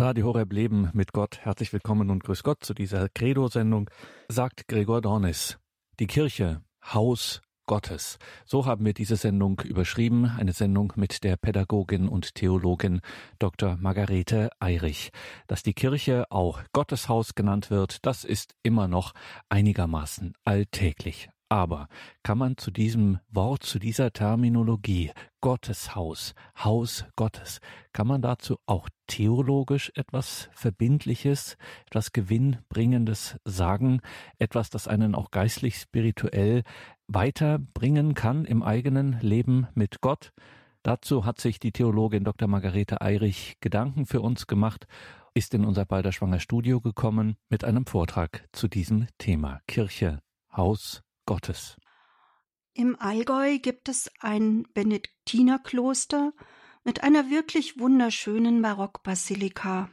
Radio 0.00 0.28
Horeb 0.28 0.54
Leben 0.54 0.88
mit 0.94 1.12
Gott. 1.12 1.40
Herzlich 1.42 1.74
willkommen 1.74 2.08
und 2.08 2.24
grüß 2.24 2.42
Gott 2.42 2.64
zu 2.64 2.72
dieser 2.72 3.10
Credo-Sendung, 3.10 3.90
sagt 4.28 4.66
Gregor 4.66 5.02
Dornis. 5.02 5.58
Die 5.98 6.06
Kirche, 6.06 6.62
Haus 6.82 7.42
Gottes. 7.66 8.16
So 8.46 8.64
haben 8.64 8.86
wir 8.86 8.94
diese 8.94 9.16
Sendung 9.16 9.60
überschrieben, 9.60 10.24
eine 10.24 10.54
Sendung 10.54 10.94
mit 10.96 11.22
der 11.22 11.36
Pädagogin 11.36 12.08
und 12.08 12.34
Theologin 12.34 13.02
Dr. 13.38 13.76
Margarete 13.76 14.48
Eirich. 14.58 15.10
Dass 15.48 15.62
die 15.62 15.74
Kirche 15.74 16.24
auch 16.30 16.62
Gotteshaus 16.72 17.34
genannt 17.34 17.70
wird, 17.70 17.98
das 18.06 18.24
ist 18.24 18.54
immer 18.62 18.88
noch 18.88 19.12
einigermaßen 19.50 20.32
alltäglich. 20.44 21.28
Aber 21.50 21.88
kann 22.22 22.38
man 22.38 22.56
zu 22.56 22.70
diesem 22.70 23.18
Wort, 23.28 23.64
zu 23.64 23.80
dieser 23.80 24.12
Terminologie 24.12 25.10
Gotteshaus, 25.40 26.34
Haus 26.56 27.04
Gottes, 27.16 27.60
kann 27.92 28.06
man 28.06 28.22
dazu 28.22 28.58
auch 28.66 28.88
theologisch 29.08 29.90
etwas 29.96 30.48
Verbindliches, 30.52 31.56
etwas 31.86 32.12
Gewinnbringendes 32.12 33.36
sagen, 33.44 34.00
etwas, 34.38 34.70
das 34.70 34.86
einen 34.86 35.16
auch 35.16 35.32
geistlich 35.32 35.76
spirituell 35.76 36.62
weiterbringen 37.08 38.14
kann 38.14 38.44
im 38.44 38.62
eigenen 38.62 39.18
Leben 39.20 39.66
mit 39.74 40.00
Gott? 40.00 40.32
Dazu 40.84 41.24
hat 41.24 41.40
sich 41.40 41.58
die 41.58 41.72
Theologin 41.72 42.22
Dr. 42.22 42.46
Margarete 42.46 43.00
Eirich 43.00 43.56
Gedanken 43.60 44.06
für 44.06 44.20
uns 44.20 44.46
gemacht, 44.46 44.86
ist 45.34 45.52
in 45.52 45.64
unser 45.64 45.84
Balderschwanger 45.84 46.38
Studio 46.38 46.80
gekommen 46.80 47.34
mit 47.48 47.64
einem 47.64 47.86
Vortrag 47.86 48.46
zu 48.52 48.68
diesem 48.68 49.08
Thema 49.18 49.60
Kirche, 49.66 50.20
Haus 50.56 51.02
Gottes. 51.30 51.76
Im 52.72 52.96
Allgäu 52.98 53.60
gibt 53.60 53.88
es 53.88 54.10
ein 54.18 54.64
Benediktinerkloster 54.74 56.32
mit 56.82 57.04
einer 57.04 57.30
wirklich 57.30 57.78
wunderschönen 57.78 58.60
Barockbasilika. 58.60 59.88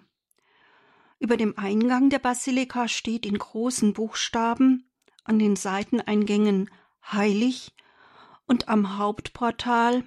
Über 1.19 1.37
dem 1.37 1.55
Eingang 1.55 2.09
der 2.09 2.17
Basilika 2.17 2.87
steht 2.87 3.23
in 3.23 3.37
großen 3.37 3.93
Buchstaben 3.93 4.89
an 5.25 5.37
den 5.37 5.55
Seiteneingängen 5.55 6.71
heilig 7.05 7.71
und 8.47 8.67
am 8.67 8.97
Hauptportal 8.97 10.05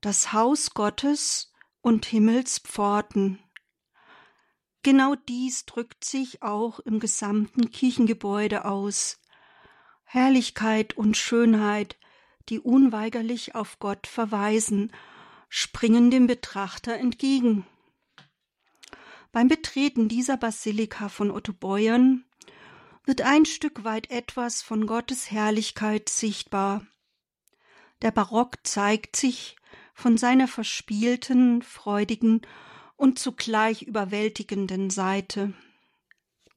das 0.00 0.32
Haus 0.32 0.70
Gottes 0.70 1.52
und 1.82 2.06
Himmelspforten. 2.06 3.40
Genau 4.82 5.16
dies 5.16 5.66
drückt 5.66 6.02
sich 6.02 6.42
auch 6.42 6.80
im 6.80 6.98
gesamten 6.98 7.70
Kirchengebäude 7.70 8.64
aus. 8.64 9.19
Herrlichkeit 10.12 10.96
und 10.96 11.16
Schönheit, 11.16 11.96
die 12.48 12.58
unweigerlich 12.58 13.54
auf 13.54 13.78
Gott 13.78 14.08
verweisen, 14.08 14.90
springen 15.48 16.10
dem 16.10 16.26
Betrachter 16.26 16.94
entgegen. 16.96 17.64
Beim 19.30 19.46
Betreten 19.46 20.08
dieser 20.08 20.36
Basilika 20.36 21.08
von 21.08 21.30
Otto 21.30 21.52
Beuern 21.52 22.24
wird 23.04 23.22
ein 23.22 23.44
Stück 23.44 23.84
weit 23.84 24.10
etwas 24.10 24.62
von 24.62 24.88
Gottes 24.88 25.30
Herrlichkeit 25.30 26.08
sichtbar. 26.08 26.84
Der 28.02 28.10
Barock 28.10 28.56
zeigt 28.64 29.14
sich 29.14 29.54
von 29.94 30.18
seiner 30.18 30.48
verspielten, 30.48 31.62
freudigen 31.62 32.40
und 32.96 33.20
zugleich 33.20 33.82
überwältigenden 33.82 34.90
Seite. 34.90 35.54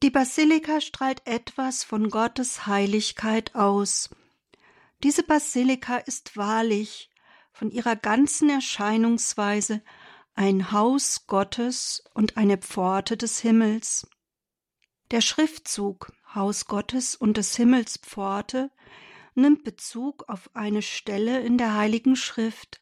Die 0.04 0.10
Basilika 0.10 0.82
strahlt 0.82 1.26
etwas 1.26 1.86
von 1.86 2.10
Gottes 2.10 2.68
Heiligkeit 2.68 3.56
aus. 3.56 4.10
Diese 5.02 5.24
Basilika 5.24 5.96
ist 5.96 6.36
wahrlich 6.36 7.10
von 7.54 7.72
ihrer 7.72 7.96
ganzen 7.96 8.50
Erscheinungsweise 8.50 9.82
ein 10.36 10.74
Haus 10.74 11.26
Gottes 11.26 12.04
und 12.14 12.36
eine 12.36 12.58
Pforte 12.58 13.16
des 13.16 13.40
Himmels. 13.40 14.06
Der 15.12 15.22
Schriftzug 15.22 16.12
Haus 16.36 16.66
Gottes 16.66 17.16
und 17.16 17.38
des 17.38 17.56
Himmels 17.56 17.98
Pforte 17.98 18.72
nimmt 19.36 19.64
Bezug 19.64 20.28
auf 20.28 20.50
eine 20.54 20.82
Stelle 20.82 21.40
in 21.40 21.58
der 21.58 21.76
Heiligen 21.76 22.18
Schrift. 22.18 22.82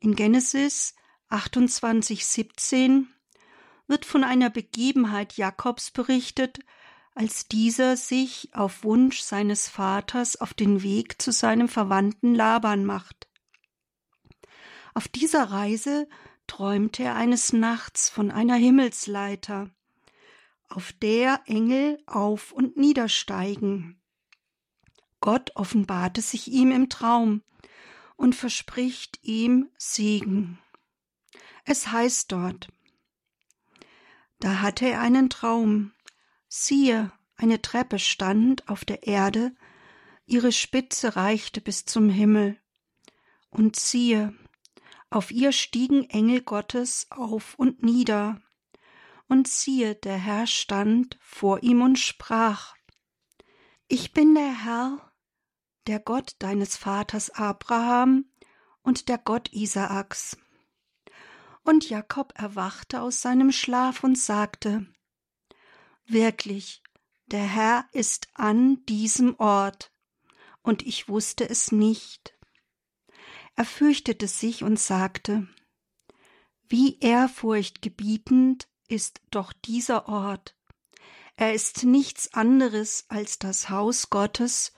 In 0.00 0.16
Genesis 0.16 0.96
28, 1.28 2.26
17 2.26 3.06
wird 3.86 4.04
von 4.04 4.24
einer 4.24 4.50
Begebenheit 4.50 5.36
Jakobs 5.36 5.90
berichtet, 5.90 6.60
als 7.14 7.46
dieser 7.46 7.96
sich 7.96 8.50
auf 8.54 8.84
Wunsch 8.84 9.20
seines 9.20 9.68
Vaters 9.68 10.36
auf 10.36 10.54
den 10.54 10.82
Weg 10.82 11.20
zu 11.20 11.30
seinem 11.30 11.68
Verwandten 11.68 12.34
Laban 12.34 12.84
macht. 12.84 13.28
Auf 14.94 15.08
dieser 15.08 15.44
Reise 15.44 16.08
träumte 16.46 17.04
er 17.04 17.16
eines 17.16 17.52
Nachts 17.52 18.08
von 18.08 18.30
einer 18.30 18.56
Himmelsleiter, 18.56 19.70
auf 20.68 20.92
der 20.92 21.42
Engel 21.46 22.02
auf 22.06 22.52
und 22.52 22.76
niedersteigen. 22.76 24.00
Gott 25.20 25.52
offenbarte 25.54 26.20
sich 26.20 26.48
ihm 26.48 26.72
im 26.72 26.88
Traum 26.88 27.42
und 28.16 28.34
verspricht 28.34 29.18
ihm 29.22 29.68
Segen. 29.76 30.58
Es 31.64 31.92
heißt 31.92 32.32
dort, 32.32 32.68
da 34.42 34.60
hatte 34.60 34.88
er 34.88 35.00
einen 35.00 35.30
Traum. 35.30 35.92
Siehe, 36.48 37.12
eine 37.36 37.62
Treppe 37.62 38.00
stand 38.00 38.68
auf 38.68 38.84
der 38.84 39.06
Erde, 39.06 39.54
ihre 40.26 40.50
Spitze 40.50 41.14
reichte 41.14 41.60
bis 41.60 41.84
zum 41.84 42.10
Himmel. 42.10 42.60
Und 43.50 43.76
siehe, 43.76 44.34
auf 45.10 45.30
ihr 45.30 45.52
stiegen 45.52 46.10
Engel 46.10 46.40
Gottes 46.40 47.06
auf 47.10 47.54
und 47.54 47.84
nieder. 47.84 48.40
Und 49.28 49.46
siehe, 49.46 49.94
der 49.94 50.18
Herr 50.18 50.48
stand 50.48 51.18
vor 51.20 51.62
ihm 51.62 51.80
und 51.80 52.00
sprach, 52.00 52.74
Ich 53.86 54.12
bin 54.12 54.34
der 54.34 54.64
Herr, 54.64 55.12
der 55.86 56.00
Gott 56.00 56.34
deines 56.40 56.76
Vaters 56.76 57.30
Abraham 57.30 58.24
und 58.82 59.08
der 59.08 59.18
Gott 59.18 59.52
Isaaks. 59.52 60.36
Und 61.64 61.88
Jakob 61.88 62.32
erwachte 62.36 63.00
aus 63.00 63.20
seinem 63.20 63.52
Schlaf 63.52 64.02
und 64.02 64.18
sagte 64.18 64.86
Wirklich, 66.06 66.82
der 67.26 67.44
Herr 67.44 67.88
ist 67.92 68.28
an 68.34 68.84
diesem 68.86 69.38
Ort, 69.38 69.92
und 70.62 70.82
ich 70.82 71.08
wusste 71.08 71.48
es 71.48 71.72
nicht. 71.72 72.36
Er 73.54 73.64
fürchtete 73.64 74.28
sich 74.28 74.64
und 74.64 74.78
sagte 74.78 75.48
Wie 76.68 76.98
ehrfurchtgebietend 77.00 78.68
ist 78.88 79.20
doch 79.30 79.52
dieser 79.52 80.08
Ort. 80.08 80.56
Er 81.36 81.54
ist 81.54 81.84
nichts 81.84 82.34
anderes 82.34 83.06
als 83.08 83.38
das 83.38 83.70
Haus 83.70 84.10
Gottes 84.10 84.72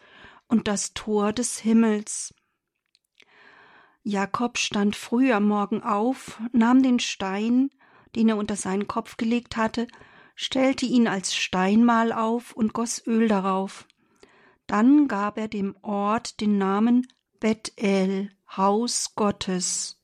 und 0.46 0.68
das 0.68 0.94
Tor 0.94 1.32
des 1.32 1.58
Himmels. 1.58 2.34
Jakob 4.06 4.58
stand 4.58 4.96
früh 4.96 5.32
am 5.32 5.48
Morgen 5.48 5.82
auf, 5.82 6.38
nahm 6.52 6.82
den 6.82 7.00
Stein, 7.00 7.70
den 8.14 8.28
er 8.28 8.36
unter 8.36 8.54
seinen 8.54 8.86
Kopf 8.86 9.16
gelegt 9.16 9.56
hatte, 9.56 9.88
stellte 10.34 10.84
ihn 10.84 11.08
als 11.08 11.34
Steinmal 11.34 12.12
auf 12.12 12.52
und 12.52 12.74
goss 12.74 13.04
Öl 13.06 13.28
darauf. 13.28 13.86
Dann 14.66 15.08
gab 15.08 15.38
er 15.38 15.48
dem 15.48 15.74
Ort 15.80 16.42
den 16.42 16.58
Namen 16.58 17.08
Bethel, 17.40 18.30
Haus 18.54 19.14
Gottes. 19.14 20.02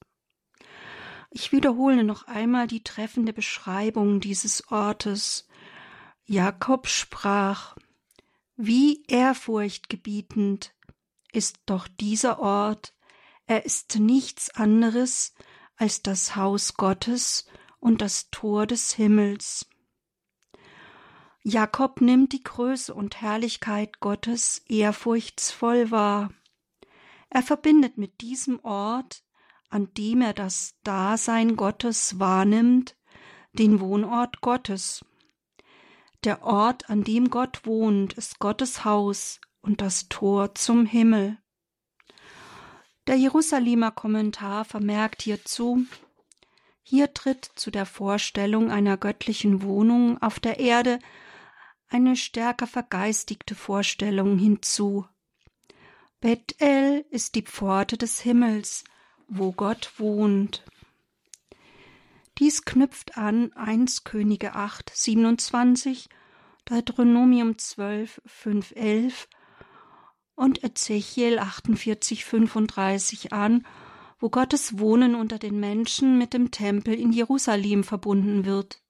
Ich 1.31 1.53
wiederhole 1.53 2.03
noch 2.03 2.27
einmal 2.27 2.67
die 2.67 2.83
treffende 2.83 3.35
Beschreibung 3.35 4.21
dieses 4.21 4.71
Ortes. 4.73 5.47
Jakob 6.25 6.89
sprach, 6.89 7.77
wie 8.57 9.05
ehrfurchtgebietend 9.09 10.75
ist 11.33 11.59
doch 11.67 11.87
dieser 11.87 12.41
Ort, 12.41 12.95
er 13.51 13.67
ist 13.67 13.99
nichts 13.99 14.49
anderes 14.51 15.35
als 15.75 16.03
das 16.03 16.37
Haus 16.37 16.75
Gottes 16.75 17.47
und 17.81 18.01
das 18.01 18.31
Tor 18.31 18.65
des 18.65 18.93
Himmels. 18.93 19.67
Jakob 21.43 22.01
nimmt 22.01 22.33
die 22.33 22.45
Größe 22.45 22.95
und 22.95 23.21
Herrlichkeit 23.21 23.99
Gottes 23.99 24.63
ehrfurchtsvoll 24.69 25.91
wahr. 25.91 26.33
Er 27.29 27.43
verbindet 27.43 27.99
mit 27.99 28.21
diesem 28.21 28.61
Ort, 28.61 29.25
an 29.69 29.93
dem 29.95 30.23
er 30.23 30.33
das 30.33 30.77
Dasein 30.85 31.57
Gottes 31.57 32.21
wahrnimmt, 32.21 32.97
den 33.53 33.81
Wohnort 33.81 34.43
Gottes. 34.43 35.05
Der 36.23 36.45
Ort, 36.45 36.89
an 36.89 37.03
dem 37.03 37.31
Gott 37.31 37.67
wohnt, 37.67 38.13
ist 38.13 38.39
Gottes 38.39 38.85
Haus 38.85 39.41
und 39.61 39.81
das 39.81 40.09
Tor 40.09 40.55
zum 40.55 40.87
Himmel. 40.87 41.40
Der 43.07 43.17
Jerusalemer 43.17 43.91
Kommentar 43.91 44.65
vermerkt 44.65 45.23
hierzu, 45.23 45.85
hier 46.83 47.15
tritt 47.15 47.45
zu 47.55 47.71
der 47.71 47.87
Vorstellung 47.87 48.71
einer 48.71 48.97
göttlichen 48.97 49.63
Wohnung 49.63 50.21
auf 50.23 50.41
der 50.41 50.59
Erde 50.59 50.99
eine 51.89 52.17
stärker 52.17 52.67
vergeistigte 52.67 53.55
Vorstellung 53.55 54.39
hinzu. 54.39 55.07
Bethel 56.21 57.05
ist 57.11 57.35
die 57.35 57.43
Pforte 57.43 57.97
des 57.97 58.21
Himmels, 58.21 58.85
wo 59.29 59.53
Gott 59.53 59.93
wohnt. 59.99 60.65
Dies 62.39 62.65
knüpft 62.65 63.17
an 63.17 63.53
1 63.55 64.05
Könige 64.05 64.55
8, 64.55 64.91
27, 64.95 66.09
Deuteronomium 66.65 67.59
12, 67.59 68.21
5, 68.27 68.73
11 68.77 69.29
und 70.41 70.65
Ezechiel 70.65 71.39
48, 71.39 72.25
35 72.25 73.35
an, 73.35 73.67
wo 74.19 74.31
Gottes 74.31 74.79
Wohnen 74.79 75.15
unter 75.15 75.39
den 75.39 75.61
Menschen 75.61 76.17
mit 76.17 76.33
dem 76.33 76.51
Tempel 76.51 76.95
in 76.95 77.13
Jerusalem 77.13 77.85
verbunden 77.85 78.47
wird. 78.47 78.83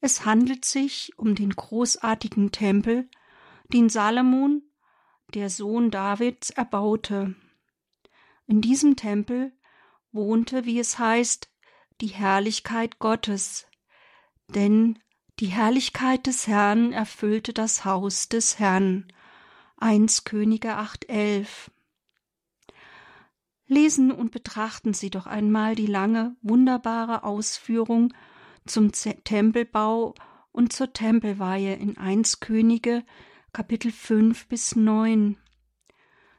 Es 0.00 0.24
handelt 0.24 0.64
sich 0.64 1.12
um 1.16 1.34
den 1.34 1.50
großartigen 1.50 2.52
Tempel, 2.52 3.08
den 3.72 3.88
Salomon, 3.88 4.62
der 5.34 5.50
Sohn 5.50 5.90
Davids, 5.90 6.50
erbaute. 6.50 7.34
In 8.46 8.60
diesem 8.60 8.94
Tempel 8.94 9.50
wohnte, 10.12 10.66
wie 10.66 10.78
es 10.78 11.00
heißt, 11.00 11.50
die 12.00 12.06
Herrlichkeit 12.06 13.00
Gottes, 13.00 13.66
denn 14.54 15.00
die 15.40 15.46
Herrlichkeit 15.48 16.28
des 16.28 16.46
Herrn 16.46 16.92
erfüllte 16.92 17.52
das 17.52 17.84
Haus 17.84 18.28
des 18.28 18.60
Herrn. 18.60 19.08
1 19.84 20.24
Könige 20.24 20.78
8,11. 20.78 21.46
Lesen 23.66 24.12
und 24.12 24.30
betrachten 24.30 24.94
Sie 24.94 25.10
doch 25.10 25.26
einmal 25.26 25.74
die 25.74 25.84
lange, 25.84 26.36
wunderbare 26.40 27.22
Ausführung 27.22 28.14
zum 28.64 28.92
Tempelbau 28.92 30.14
und 30.52 30.72
zur 30.72 30.94
Tempelweihe 30.94 31.74
in 31.74 31.98
1 31.98 32.40
Könige, 32.40 33.04
Kapitel 33.52 33.92
5 33.92 34.48
bis 34.48 34.74
9. 34.74 35.36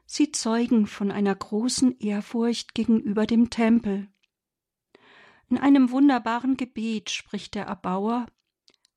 Sie 0.08 0.32
zeugen 0.32 0.88
von 0.88 1.12
einer 1.12 1.36
großen 1.36 2.00
Ehrfurcht 2.00 2.74
gegenüber 2.74 3.28
dem 3.28 3.52
Tempel. 3.52 4.08
In 5.50 5.60
einem 5.60 5.92
wunderbaren 5.92 6.58
Gebet 6.58 7.12
spricht 7.12 7.54
der 7.54 7.68
Erbauer, 7.68 8.26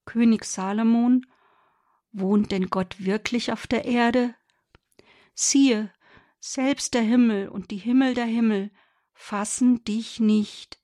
König 0.07 0.47
Salomon, 0.47 1.27
Wohnt 2.13 2.53
denn 2.53 2.71
Gott 2.71 3.05
wirklich 3.05 3.53
auf 3.53 3.67
der 3.67 3.85
Erde? 3.85 4.35
Siehe, 5.41 5.93
selbst 6.41 6.95
der 6.95 7.03
Himmel 7.03 7.49
und 7.49 7.71
die 7.71 7.77
Himmel 7.77 8.15
der 8.15 8.25
Himmel 8.25 8.73
fassen 9.15 9.85
dich 9.85 10.19
nicht, 10.19 10.81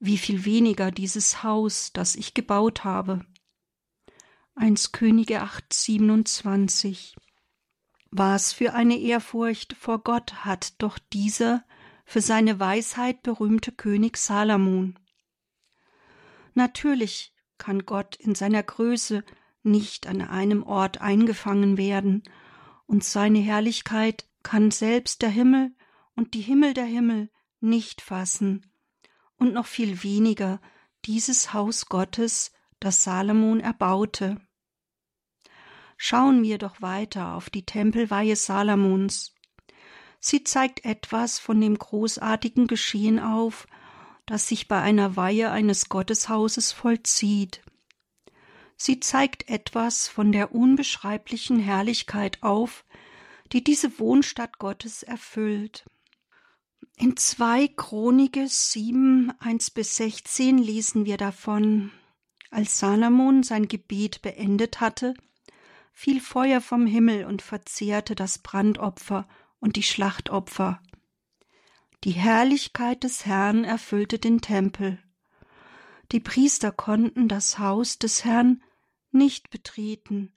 wie 0.00 0.18
viel 0.18 0.44
weniger 0.44 0.90
dieses 0.90 1.44
Haus, 1.44 1.92
das 1.92 2.16
ich 2.16 2.34
gebaut 2.34 2.82
habe. 2.82 3.24
1 4.56 4.90
Könige 4.90 5.42
8, 5.42 5.72
27 5.72 7.14
Was 8.10 8.52
für 8.52 8.74
eine 8.74 8.98
Ehrfurcht 8.98 9.74
vor 9.74 10.00
Gott 10.00 10.44
hat 10.44 10.74
doch 10.82 10.98
dieser 10.98 11.64
für 12.04 12.20
seine 12.20 12.58
Weisheit 12.58 13.22
berühmte 13.22 13.70
König 13.70 14.16
Salomon. 14.16 14.98
Natürlich 16.54 17.32
kann 17.58 17.86
Gott 17.86 18.16
in 18.16 18.34
seiner 18.34 18.64
Größe 18.64 19.22
nicht 19.62 20.08
an 20.08 20.20
einem 20.20 20.64
Ort 20.64 21.00
eingefangen 21.00 21.76
werden, 21.76 22.24
und 22.86 23.04
seine 23.04 23.38
Herrlichkeit 23.38 24.26
kann 24.42 24.70
selbst 24.70 25.22
der 25.22 25.30
Himmel 25.30 25.74
und 26.14 26.34
die 26.34 26.40
Himmel 26.40 26.74
der 26.74 26.84
Himmel 26.84 27.30
nicht 27.60 28.00
fassen, 28.00 28.66
und 29.36 29.52
noch 29.52 29.66
viel 29.66 30.02
weniger 30.02 30.60
dieses 31.04 31.52
Haus 31.52 31.86
Gottes, 31.86 32.52
das 32.80 33.02
Salomon 33.02 33.60
erbaute. 33.60 34.40
Schauen 35.96 36.42
wir 36.42 36.58
doch 36.58 36.82
weiter 36.82 37.34
auf 37.34 37.50
die 37.50 37.64
Tempelweihe 37.64 38.36
Salomons. 38.36 39.34
Sie 40.20 40.44
zeigt 40.44 40.84
etwas 40.84 41.38
von 41.38 41.60
dem 41.60 41.78
großartigen 41.78 42.66
Geschehen 42.66 43.18
auf, 43.18 43.66
das 44.26 44.48
sich 44.48 44.68
bei 44.68 44.80
einer 44.80 45.16
Weihe 45.16 45.50
eines 45.50 45.88
Gotteshauses 45.88 46.72
vollzieht. 46.72 47.62
Sie 48.76 49.00
zeigt 49.00 49.48
etwas 49.48 50.08
von 50.08 50.32
der 50.32 50.54
unbeschreiblichen 50.54 51.58
Herrlichkeit 51.58 52.42
auf, 52.42 52.84
die 53.52 53.62
diese 53.62 53.98
Wohnstadt 53.98 54.58
Gottes 54.58 55.02
erfüllt. 55.02 55.84
In 56.96 57.16
zwei 57.16 57.68
Chronike 57.68 58.46
7, 58.48 59.32
1 59.38 59.70
bis 59.70 59.96
16 59.96 60.58
lesen 60.58 61.06
wir 61.06 61.16
davon, 61.16 61.90
als 62.50 62.78
Salomon 62.78 63.42
sein 63.42 63.66
Gebet 63.66 64.22
beendet 64.22 64.80
hatte, 64.80 65.14
fiel 65.92 66.20
Feuer 66.20 66.60
vom 66.60 66.86
Himmel 66.86 67.24
und 67.24 67.42
verzehrte 67.42 68.14
das 68.14 68.38
Brandopfer 68.38 69.26
und 69.60 69.76
die 69.76 69.82
Schlachtopfer. 69.82 70.80
Die 72.04 72.12
Herrlichkeit 72.12 73.02
des 73.02 73.24
Herrn 73.26 73.64
erfüllte 73.64 74.18
den 74.18 74.40
Tempel. 74.40 75.02
Die 76.12 76.20
Priester 76.20 76.72
konnten 76.72 77.28
das 77.28 77.58
Haus 77.58 77.98
des 77.98 78.24
Herrn 78.24 78.62
nicht 79.10 79.50
betreten, 79.50 80.32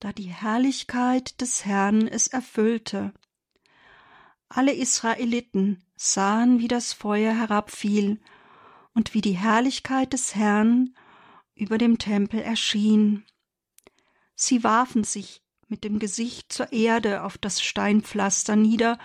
da 0.00 0.12
die 0.12 0.30
Herrlichkeit 0.30 1.40
des 1.40 1.64
Herrn 1.64 2.06
es 2.06 2.28
erfüllte. 2.28 3.12
Alle 4.48 4.72
Israeliten 4.72 5.84
sahen, 5.96 6.58
wie 6.58 6.68
das 6.68 6.92
Feuer 6.92 7.34
herabfiel 7.34 8.20
und 8.94 9.14
wie 9.14 9.20
die 9.20 9.36
Herrlichkeit 9.36 10.12
des 10.12 10.34
Herrn 10.34 10.94
über 11.54 11.78
dem 11.78 11.98
Tempel 11.98 12.40
erschien. 12.40 13.24
Sie 14.34 14.62
warfen 14.62 15.04
sich 15.04 15.42
mit 15.68 15.84
dem 15.84 15.98
Gesicht 15.98 16.52
zur 16.52 16.72
Erde 16.72 17.24
auf 17.24 17.36
das 17.38 17.60
Steinpflaster 17.60 18.56
nieder 18.56 18.98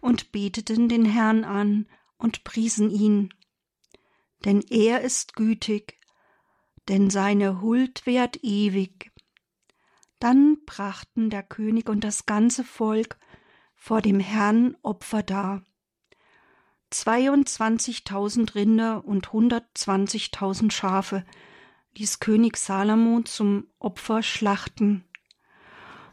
und 0.00 0.32
beteten 0.32 0.88
den 0.88 1.04
Herrn 1.04 1.44
an 1.44 1.88
und 2.16 2.44
priesen 2.44 2.90
ihn. 2.90 3.34
Denn 4.44 4.60
er 4.68 5.00
ist 5.00 5.34
gütig, 5.34 5.98
denn 6.88 7.10
seine 7.10 7.60
Huld 7.60 8.06
währt 8.06 8.42
ewig. 8.42 9.10
Dann 10.18 10.58
brachten 10.64 11.30
der 11.30 11.42
König 11.42 11.88
und 11.88 12.04
das 12.04 12.26
ganze 12.26 12.64
Volk 12.64 13.18
vor 13.74 14.00
dem 14.00 14.20
Herrn 14.20 14.76
Opfer 14.82 15.22
dar. 15.22 15.62
Zweiundzwanzigtausend 16.90 18.54
Rinder 18.54 19.04
und 19.04 19.32
hundertzwanzigtausend 19.32 20.72
Schafe 20.72 21.24
ließ 21.96 22.20
König 22.20 22.56
Salomo 22.56 23.22
zum 23.22 23.66
Opfer 23.78 24.22
schlachten. 24.22 25.04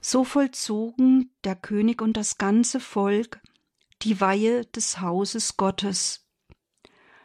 So 0.01 0.23
vollzogen 0.23 1.33
der 1.43 1.55
König 1.55 2.01
und 2.01 2.17
das 2.17 2.37
ganze 2.37 2.79
Volk 2.79 3.39
die 4.01 4.19
Weihe 4.19 4.65
des 4.65 4.99
Hauses 4.99 5.55
Gottes. 5.55 6.22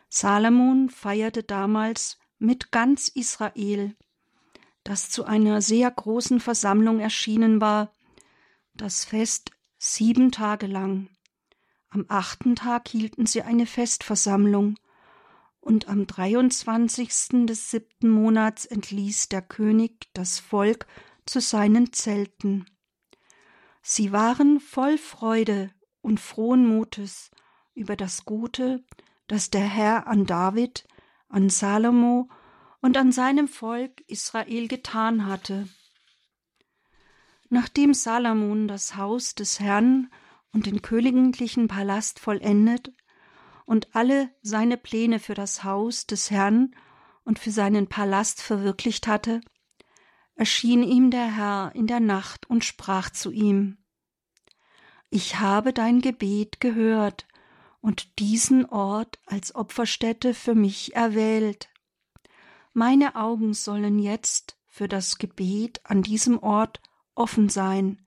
Salomon 0.08 0.90
feierte 0.90 1.43
damals 1.43 2.19
mit 2.38 2.70
ganz 2.70 3.08
Israel, 3.08 3.94
das 4.85 5.11
zu 5.11 5.25
einer 5.25 5.61
sehr 5.61 5.90
großen 5.90 6.40
Versammlung 6.40 7.00
erschienen 7.00 7.61
war, 7.61 7.92
das 8.75 9.04
Fest 9.04 9.50
sieben 9.76 10.32
Tage 10.32 10.66
lang. 10.66 11.11
Am 11.90 12.04
achten 12.09 12.56
Tag 12.56 12.88
hielten 12.88 13.26
sie 13.26 13.42
eine 13.42 13.66
Festversammlung, 13.66 14.76
und 15.61 15.88
am 15.88 16.06
23. 16.06 17.47
des 17.47 17.71
siebten 17.71 18.09
Monats 18.09 18.64
entließ 18.64 19.28
der 19.28 19.42
König 19.42 20.09
das 20.14 20.38
Volk 20.38 20.87
zu 21.26 21.40
seinen 21.40 21.92
Zelten. 21.92 22.64
Sie 23.82 24.12
waren 24.12 24.61
voll 24.61 24.97
Freude 24.97 25.71
und 26.00 26.21
frohen 26.21 26.66
Mutes 26.66 27.30
über 27.75 27.97
das 27.97 28.25
Gute, 28.25 28.82
das 29.28 29.50
der 29.50 29.66
Herr 29.66 30.06
an 30.06 30.26
David, 30.26 30.87
an 31.28 31.49
Salomo 31.49 32.28
und 32.80 32.97
an 32.97 33.12
seinem 33.12 33.47
Volk 33.47 34.02
Israel 34.08 34.68
getan 34.68 35.26
hatte. 35.26 35.68
Nachdem 37.49 37.94
Salomon 37.94 38.68
das 38.68 38.97
Haus 38.97 39.35
des 39.35 39.61
Herrn 39.61 40.11
und 40.52 40.66
den 40.66 40.82
königlichen 40.82 41.68
Palast 41.68 42.18
vollendet 42.18 42.92
und 43.64 43.94
alle 43.94 44.30
seine 44.42 44.76
Pläne 44.76 45.18
für 45.20 45.35
das 45.35 45.64
Haus 45.64 46.06
des 46.06 46.30
Herrn 46.30 46.75
und 47.25 47.38
für 47.38 47.50
seinen 47.50 47.87
Palast 47.87 48.42
verwirklicht 48.42 49.06
hatte, 49.06 49.40
erschien 50.35 50.82
ihm 50.82 51.11
der 51.11 51.37
Herr 51.37 51.73
in 51.75 51.87
der 51.87 52.00
Nacht 52.00 52.49
und 52.50 52.64
sprach 52.64 53.11
zu 53.11 53.30
ihm 53.30 53.78
ich 55.11 55.38
habe 55.38 55.73
dein 55.73 56.00
Gebet 56.00 56.61
gehört 56.61 57.26
und 57.80 58.18
diesen 58.18 58.64
Ort 58.66 59.18
als 59.26 59.54
Opferstätte 59.54 60.35
für 60.35 60.54
mich 60.54 60.94
erwählt. 60.94 61.68
Meine 62.73 63.16
Augen 63.16 63.54
sollen 63.54 63.99
jetzt 63.99 64.56
für 64.66 64.88
das 64.88 65.18
Gebet 65.18 65.80
an 65.85 66.02
diesem 66.02 66.38
Ort 66.38 66.80
offen 67.14 67.49
sein, 67.49 68.04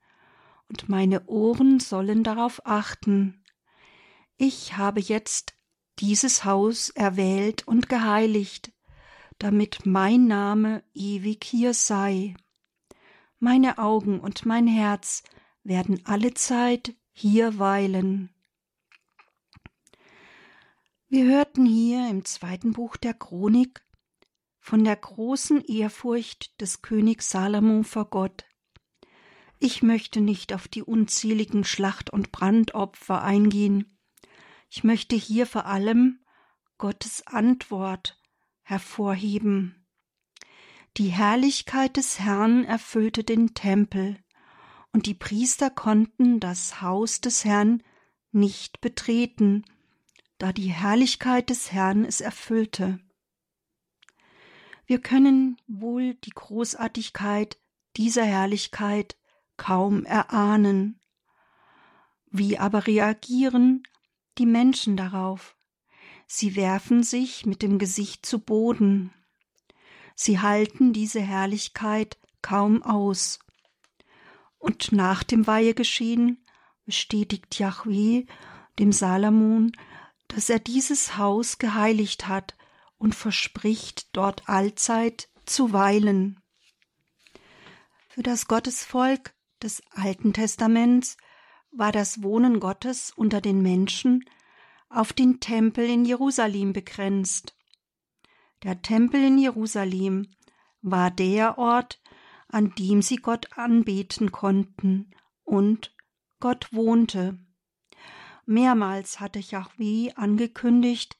und 0.68 0.88
meine 0.88 1.26
Ohren 1.26 1.80
sollen 1.80 2.24
darauf 2.24 2.64
achten. 2.64 3.44
Ich 4.38 4.78
habe 4.78 5.00
jetzt 5.00 5.54
dieses 5.98 6.46
Haus 6.46 6.88
erwählt 6.88 7.68
und 7.68 7.90
geheiligt, 7.90 8.72
damit 9.38 9.84
mein 9.84 10.26
Name 10.26 10.82
ewig 10.94 11.44
hier 11.44 11.74
sei. 11.74 12.34
Meine 13.38 13.78
Augen 13.78 14.18
und 14.20 14.46
mein 14.46 14.66
Herz 14.66 15.22
werden 15.62 16.00
alle 16.04 16.32
Zeit 16.32 16.94
hier 17.12 17.58
weilen. 17.58 18.30
Wir 21.14 21.26
hörten 21.26 21.66
hier 21.66 22.08
im 22.08 22.24
zweiten 22.24 22.72
Buch 22.72 22.96
der 22.96 23.12
Chronik 23.12 23.84
von 24.60 24.82
der 24.82 24.96
großen 24.96 25.62
Ehrfurcht 25.62 26.58
des 26.58 26.80
Königs 26.80 27.28
Salomo 27.28 27.82
vor 27.82 28.06
Gott. 28.06 28.46
Ich 29.58 29.82
möchte 29.82 30.22
nicht 30.22 30.54
auf 30.54 30.68
die 30.68 30.82
unzähligen 30.82 31.64
Schlacht- 31.64 32.08
und 32.08 32.32
Brandopfer 32.32 33.22
eingehen. 33.22 33.98
Ich 34.70 34.84
möchte 34.84 35.14
hier 35.14 35.44
vor 35.44 35.66
allem 35.66 36.24
Gottes 36.78 37.26
Antwort 37.26 38.18
hervorheben. 38.62 39.86
Die 40.96 41.08
Herrlichkeit 41.08 41.98
des 41.98 42.20
Herrn 42.20 42.64
erfüllte 42.64 43.22
den 43.22 43.52
Tempel, 43.52 44.16
und 44.92 45.04
die 45.04 45.12
Priester 45.12 45.68
konnten 45.68 46.40
das 46.40 46.80
Haus 46.80 47.20
des 47.20 47.44
Herrn 47.44 47.82
nicht 48.30 48.80
betreten, 48.80 49.66
da 50.42 50.52
die 50.52 50.72
Herrlichkeit 50.72 51.50
des 51.50 51.70
Herrn 51.70 52.04
es 52.04 52.20
erfüllte. 52.20 52.98
Wir 54.86 55.00
können 55.00 55.56
wohl 55.68 56.14
die 56.14 56.30
Großartigkeit 56.30 57.60
dieser 57.96 58.24
Herrlichkeit 58.24 59.16
kaum 59.56 60.04
erahnen. 60.04 60.98
Wie 62.26 62.58
aber 62.58 62.88
reagieren 62.88 63.84
die 64.38 64.46
Menschen 64.46 64.96
darauf? 64.96 65.54
Sie 66.26 66.56
werfen 66.56 67.04
sich 67.04 67.46
mit 67.46 67.62
dem 67.62 67.78
Gesicht 67.78 68.26
zu 68.26 68.40
Boden. 68.40 69.14
Sie 70.16 70.40
halten 70.40 70.92
diese 70.92 71.20
Herrlichkeit 71.20 72.18
kaum 72.42 72.82
aus. 72.82 73.38
Und 74.58 74.90
nach 74.90 75.22
dem 75.22 75.46
Weihegeschehen 75.46 76.44
bestätigt 76.84 77.60
Yahweh 77.60 78.24
dem 78.80 78.90
Salomon 78.90 79.70
dass 80.34 80.48
er 80.48 80.58
dieses 80.58 81.18
Haus 81.18 81.58
geheiligt 81.58 82.26
hat 82.28 82.56
und 82.98 83.14
verspricht, 83.14 84.14
dort 84.16 84.48
allzeit 84.48 85.28
zu 85.44 85.72
weilen. 85.72 86.40
Für 88.08 88.22
das 88.22 88.46
Gottesvolk 88.46 89.34
des 89.62 89.82
Alten 89.90 90.32
Testaments 90.32 91.16
war 91.70 91.92
das 91.92 92.22
Wohnen 92.22 92.60
Gottes 92.60 93.12
unter 93.14 93.40
den 93.40 93.62
Menschen 93.62 94.24
auf 94.88 95.12
den 95.12 95.40
Tempel 95.40 95.88
in 95.88 96.04
Jerusalem 96.04 96.72
begrenzt. 96.72 97.56
Der 98.62 98.80
Tempel 98.82 99.22
in 99.24 99.38
Jerusalem 99.38 100.28
war 100.82 101.10
der 101.10 101.58
Ort, 101.58 102.00
an 102.48 102.74
dem 102.74 103.02
sie 103.02 103.16
Gott 103.16 103.56
anbeten 103.56 104.30
konnten 104.30 105.10
und 105.44 105.94
Gott 106.40 106.72
wohnte. 106.72 107.38
Mehrmals 108.46 109.20
hatte 109.20 109.38
Yahweh 109.38 110.12
angekündigt, 110.14 111.16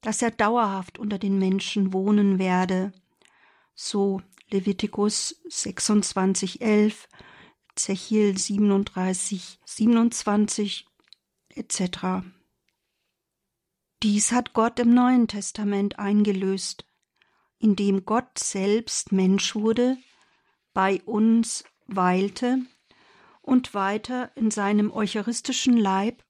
dass 0.00 0.22
er 0.22 0.30
dauerhaft 0.30 0.98
unter 0.98 1.18
den 1.18 1.38
Menschen 1.38 1.92
wohnen 1.92 2.38
werde. 2.38 2.92
So 3.74 4.22
Levitikus 4.50 5.40
26, 5.48 6.60
11, 6.60 7.08
Zechiel 7.74 8.36
37, 8.36 9.58
27 9.64 10.86
etc. 11.50 12.24
Dies 14.02 14.32
hat 14.32 14.52
Gott 14.52 14.78
im 14.78 14.94
Neuen 14.94 15.26
Testament 15.26 15.98
eingelöst, 15.98 16.84
indem 17.58 18.04
Gott 18.04 18.38
selbst 18.38 19.12
Mensch 19.12 19.54
wurde, 19.54 19.96
bei 20.74 21.02
uns 21.04 21.64
weilte 21.86 22.58
und 23.40 23.74
weiter 23.74 24.30
in 24.36 24.50
seinem 24.50 24.90
eucharistischen 24.92 25.76
Leib 25.76 26.25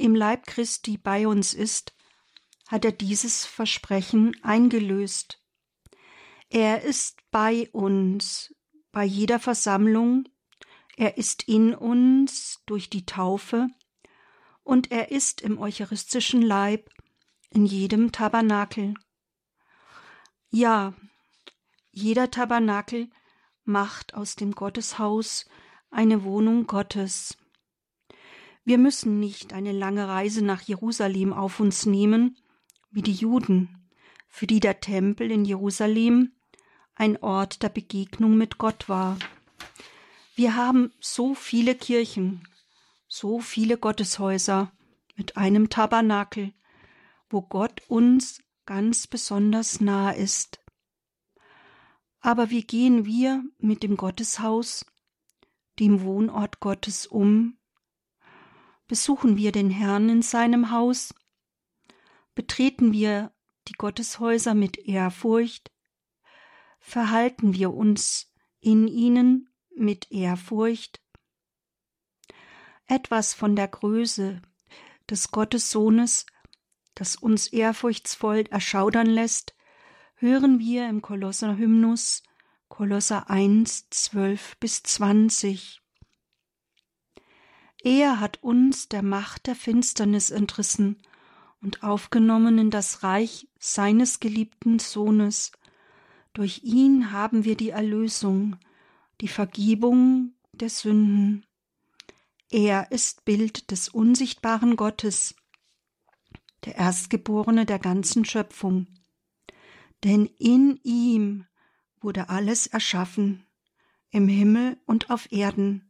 im 0.00 0.14
Leib 0.14 0.46
Christi 0.46 0.96
bei 0.96 1.28
uns 1.28 1.54
ist, 1.54 1.94
hat 2.68 2.84
er 2.84 2.92
dieses 2.92 3.44
Versprechen 3.44 4.36
eingelöst. 4.42 5.42
Er 6.48 6.82
ist 6.82 7.18
bei 7.30 7.68
uns, 7.72 8.54
bei 8.92 9.04
jeder 9.04 9.38
Versammlung, 9.38 10.28
er 10.96 11.16
ist 11.16 11.44
in 11.44 11.74
uns 11.74 12.60
durch 12.66 12.90
die 12.90 13.06
Taufe 13.06 13.68
und 14.62 14.90
er 14.90 15.10
ist 15.10 15.40
im 15.40 15.58
eucharistischen 15.58 16.42
Leib 16.42 16.90
in 17.50 17.66
jedem 17.66 18.12
Tabernakel. 18.12 18.94
Ja, 20.50 20.94
jeder 21.92 22.30
Tabernakel 22.30 23.10
macht 23.64 24.14
aus 24.14 24.36
dem 24.36 24.52
Gotteshaus 24.52 25.46
eine 25.90 26.24
Wohnung 26.24 26.66
Gottes. 26.66 27.36
Wir 28.70 28.78
müssen 28.78 29.18
nicht 29.18 29.52
eine 29.52 29.72
lange 29.72 30.06
Reise 30.06 30.44
nach 30.44 30.62
Jerusalem 30.62 31.32
auf 31.32 31.58
uns 31.58 31.86
nehmen, 31.86 32.36
wie 32.92 33.02
die 33.02 33.14
Juden, 33.14 33.90
für 34.28 34.46
die 34.46 34.60
der 34.60 34.78
Tempel 34.78 35.32
in 35.32 35.44
Jerusalem 35.44 36.30
ein 36.94 37.16
Ort 37.16 37.64
der 37.64 37.68
Begegnung 37.68 38.36
mit 38.36 38.58
Gott 38.58 38.88
war. 38.88 39.18
Wir 40.36 40.54
haben 40.54 40.92
so 41.00 41.34
viele 41.34 41.74
Kirchen, 41.74 42.46
so 43.08 43.40
viele 43.40 43.76
Gotteshäuser 43.76 44.70
mit 45.16 45.36
einem 45.36 45.68
Tabernakel, 45.68 46.52
wo 47.28 47.42
Gott 47.42 47.82
uns 47.88 48.40
ganz 48.66 49.08
besonders 49.08 49.80
nah 49.80 50.12
ist. 50.12 50.60
Aber 52.20 52.50
wie 52.50 52.62
gehen 52.62 53.04
wir 53.04 53.42
mit 53.58 53.82
dem 53.82 53.96
Gotteshaus, 53.96 54.86
dem 55.80 56.02
Wohnort 56.02 56.60
Gottes 56.60 57.08
um, 57.08 57.56
Besuchen 58.90 59.36
wir 59.36 59.52
den 59.52 59.70
Herrn 59.70 60.08
in 60.08 60.20
seinem 60.20 60.72
Haus? 60.72 61.14
Betreten 62.34 62.92
wir 62.92 63.32
die 63.68 63.74
Gotteshäuser 63.74 64.54
mit 64.54 64.78
Ehrfurcht? 64.78 65.70
Verhalten 66.80 67.54
wir 67.54 67.72
uns 67.72 68.34
in 68.58 68.88
ihnen 68.88 69.48
mit 69.76 70.10
Ehrfurcht? 70.10 71.00
Etwas 72.88 73.32
von 73.32 73.54
der 73.54 73.68
Größe 73.68 74.42
des 75.08 75.30
Gottessohnes, 75.30 76.26
das 76.96 77.14
uns 77.14 77.46
ehrfurchtsvoll 77.46 78.46
erschaudern 78.50 79.06
lässt, 79.06 79.54
hören 80.16 80.58
wir 80.58 80.88
im 80.88 81.00
Kolosserhymnus 81.00 82.24
Kolosser 82.68 83.30
1, 83.30 83.88
12 83.90 84.56
bis 84.58 84.82
20. 84.82 85.79
Er 87.82 88.20
hat 88.20 88.42
uns 88.42 88.88
der 88.88 89.02
Macht 89.02 89.46
der 89.46 89.54
Finsternis 89.54 90.30
entrissen 90.30 90.98
und 91.62 91.82
aufgenommen 91.82 92.58
in 92.58 92.70
das 92.70 93.02
Reich 93.02 93.48
seines 93.58 94.20
geliebten 94.20 94.78
Sohnes. 94.78 95.52
Durch 96.34 96.62
ihn 96.62 97.12
haben 97.12 97.44
wir 97.44 97.56
die 97.56 97.70
Erlösung, 97.70 98.56
die 99.20 99.28
Vergebung 99.28 100.34
der 100.52 100.68
Sünden. 100.68 101.46
Er 102.50 102.92
ist 102.92 103.24
Bild 103.24 103.70
des 103.70 103.88
unsichtbaren 103.88 104.76
Gottes, 104.76 105.34
der 106.64 106.76
Erstgeborene 106.76 107.64
der 107.64 107.78
ganzen 107.78 108.24
Schöpfung. 108.24 108.86
Denn 110.04 110.26
in 110.38 110.78
ihm 110.82 111.46
wurde 112.00 112.28
alles 112.28 112.66
erschaffen, 112.66 113.46
im 114.10 114.28
Himmel 114.28 114.78
und 114.86 115.10
auf 115.10 115.30
Erden, 115.32 115.89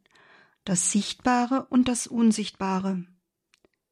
das 0.71 0.93
Sichtbare 0.93 1.67
und 1.69 1.89
das 1.89 2.07
Unsichtbare, 2.07 3.05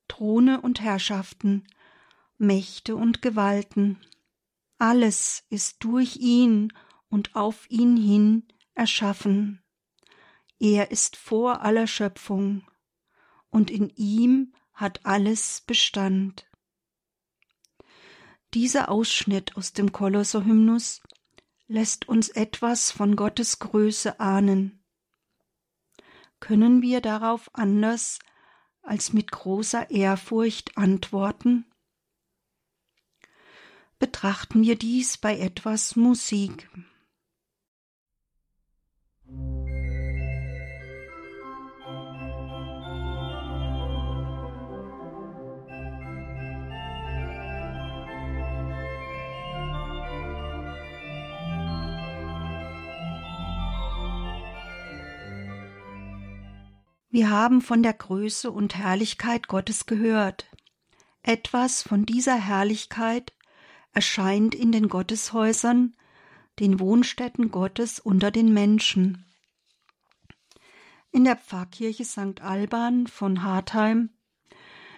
Throne 0.06 0.60
und 0.60 0.80
Herrschaften, 0.80 1.66
Mächte 2.36 2.94
und 2.94 3.20
Gewalten. 3.20 3.98
Alles 4.78 5.42
ist 5.50 5.82
durch 5.82 6.18
ihn 6.18 6.72
und 7.08 7.34
auf 7.34 7.68
ihn 7.68 7.96
hin 7.96 8.46
erschaffen. 8.76 9.60
Er 10.60 10.92
ist 10.92 11.16
vor 11.16 11.62
aller 11.62 11.88
Schöpfung, 11.88 12.64
und 13.50 13.72
in 13.72 13.88
ihm 13.96 14.54
hat 14.72 15.04
alles 15.04 15.62
Bestand. 15.66 16.48
Dieser 18.54 18.88
Ausschnitt 18.88 19.56
aus 19.56 19.72
dem 19.72 19.90
Kolosserhymnus 19.90 21.02
lässt 21.66 22.08
uns 22.08 22.28
etwas 22.28 22.92
von 22.92 23.16
Gottes 23.16 23.58
Größe 23.58 24.20
ahnen. 24.20 24.84
Können 26.40 26.82
wir 26.82 27.00
darauf 27.00 27.50
anders 27.54 28.18
als 28.82 29.12
mit 29.12 29.30
großer 29.30 29.90
Ehrfurcht 29.90 30.76
antworten? 30.76 31.66
Betrachten 33.98 34.62
wir 34.62 34.76
dies 34.76 35.18
bei 35.18 35.38
etwas 35.38 35.96
Musik. 35.96 36.70
Wir 57.10 57.30
haben 57.30 57.62
von 57.62 57.82
der 57.82 57.94
Größe 57.94 58.50
und 58.50 58.76
Herrlichkeit 58.76 59.48
Gottes 59.48 59.86
gehört. 59.86 60.46
Etwas 61.22 61.82
von 61.82 62.04
dieser 62.04 62.36
Herrlichkeit 62.36 63.32
erscheint 63.92 64.54
in 64.54 64.72
den 64.72 64.88
Gotteshäusern, 64.88 65.96
den 66.58 66.80
Wohnstätten 66.80 67.50
Gottes 67.50 67.98
unter 67.98 68.30
den 68.30 68.52
Menschen. 68.52 69.24
In 71.10 71.24
der 71.24 71.36
Pfarrkirche 71.36 72.04
St. 72.04 72.42
Alban 72.42 73.06
von 73.06 73.42
Hartheim 73.42 74.10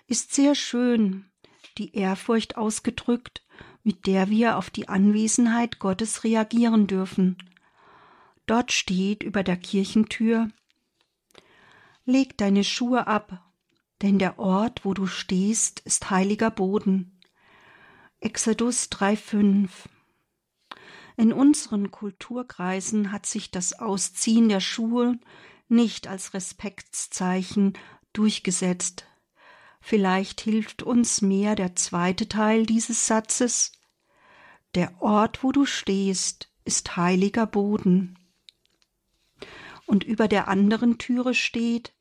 ist 0.09 0.35
sehr 0.35 0.57
schön 0.57 1.31
die 1.79 1.95
Ehrfurcht 1.95 2.57
ausgedrückt, 2.57 3.47
mit 3.85 4.07
der 4.07 4.29
wir 4.29 4.57
auf 4.59 4.71
die 4.71 4.89
Anwesenheit 4.89 5.79
Gottes 5.79 6.25
reagieren 6.25 6.89
dürfen. 6.89 7.39
Dort 8.47 8.73
steht 8.73 9.23
über 9.23 9.45
der 9.45 9.57
Kirchentür 9.57 10.49
Leg 12.11 12.37
deine 12.37 12.65
Schuhe 12.65 13.07
ab, 13.07 13.41
denn 14.03 14.19
der 14.19 14.41
Ort, 14.41 14.85
wo 14.85 14.95
du 14.95 15.07
stehst, 15.07 15.79
ist 15.79 16.11
heiliger 16.11 16.51
Boden. 16.51 17.21
Exodus 18.19 18.89
3,5 18.91 19.69
In 21.17 21.33
unseren 21.33 21.93
Kulturkreisen 21.93 23.13
hat 23.13 23.27
sich 23.27 23.53
das 23.53 23.79
Ausziehen 23.79 24.49
der 24.49 24.59
Schuhe 24.59 25.21
nicht 25.69 26.09
als 26.09 26.35
Respektszeichen 26.35 27.75
durchgesetzt. 28.13 29.07
Vielleicht 29.81 30.41
hilft 30.41 30.83
uns 30.83 31.23
mehr 31.23 31.55
der 31.55 31.77
zweite 31.77 32.27
Teil 32.27 32.67
dieses 32.67 33.07
Satzes. 33.07 33.71
Der 34.75 35.01
Ort, 35.01 35.45
wo 35.45 35.53
du 35.53 35.65
stehst, 35.65 36.53
ist 36.65 36.97
heiliger 36.97 37.47
Boden. 37.47 38.19
Und 39.87 40.03
über 40.03 40.27
der 40.27 40.49
anderen 40.49 40.99
Türe 40.99 41.35
steht 41.35 41.95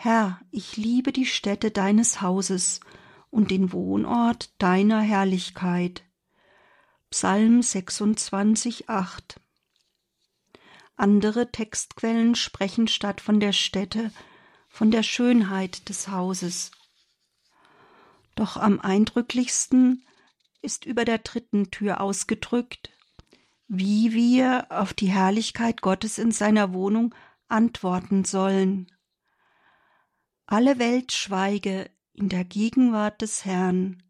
Herr, 0.00 0.40
ich 0.52 0.76
liebe 0.76 1.10
die 1.10 1.26
Stätte 1.26 1.72
deines 1.72 2.22
Hauses 2.22 2.78
und 3.30 3.50
den 3.50 3.72
Wohnort 3.72 4.54
deiner 4.62 5.00
Herrlichkeit. 5.00 6.04
Psalm 7.10 7.62
26, 7.62 8.88
8 8.88 9.40
andere 10.94 11.50
Textquellen 11.50 12.36
sprechen 12.36 12.86
statt 12.86 13.20
von 13.20 13.40
der 13.40 13.52
Stätte 13.52 14.12
von 14.68 14.92
der 14.92 15.02
Schönheit 15.02 15.88
des 15.88 16.06
Hauses. 16.06 16.70
Doch 18.36 18.56
am 18.56 18.78
eindrücklichsten 18.78 20.06
ist 20.62 20.84
über 20.86 21.04
der 21.04 21.18
dritten 21.18 21.72
Tür 21.72 22.00
ausgedrückt, 22.00 22.90
wie 23.66 24.12
wir 24.12 24.68
auf 24.70 24.94
die 24.94 25.10
Herrlichkeit 25.10 25.82
Gottes 25.82 26.18
in 26.18 26.30
seiner 26.30 26.72
Wohnung 26.72 27.16
antworten 27.48 28.24
sollen. 28.24 28.86
Alle 30.50 30.78
Welt 30.78 31.12
schweige 31.12 31.90
in 32.14 32.30
der 32.30 32.42
Gegenwart 32.42 33.20
des 33.20 33.44
Herrn, 33.44 34.02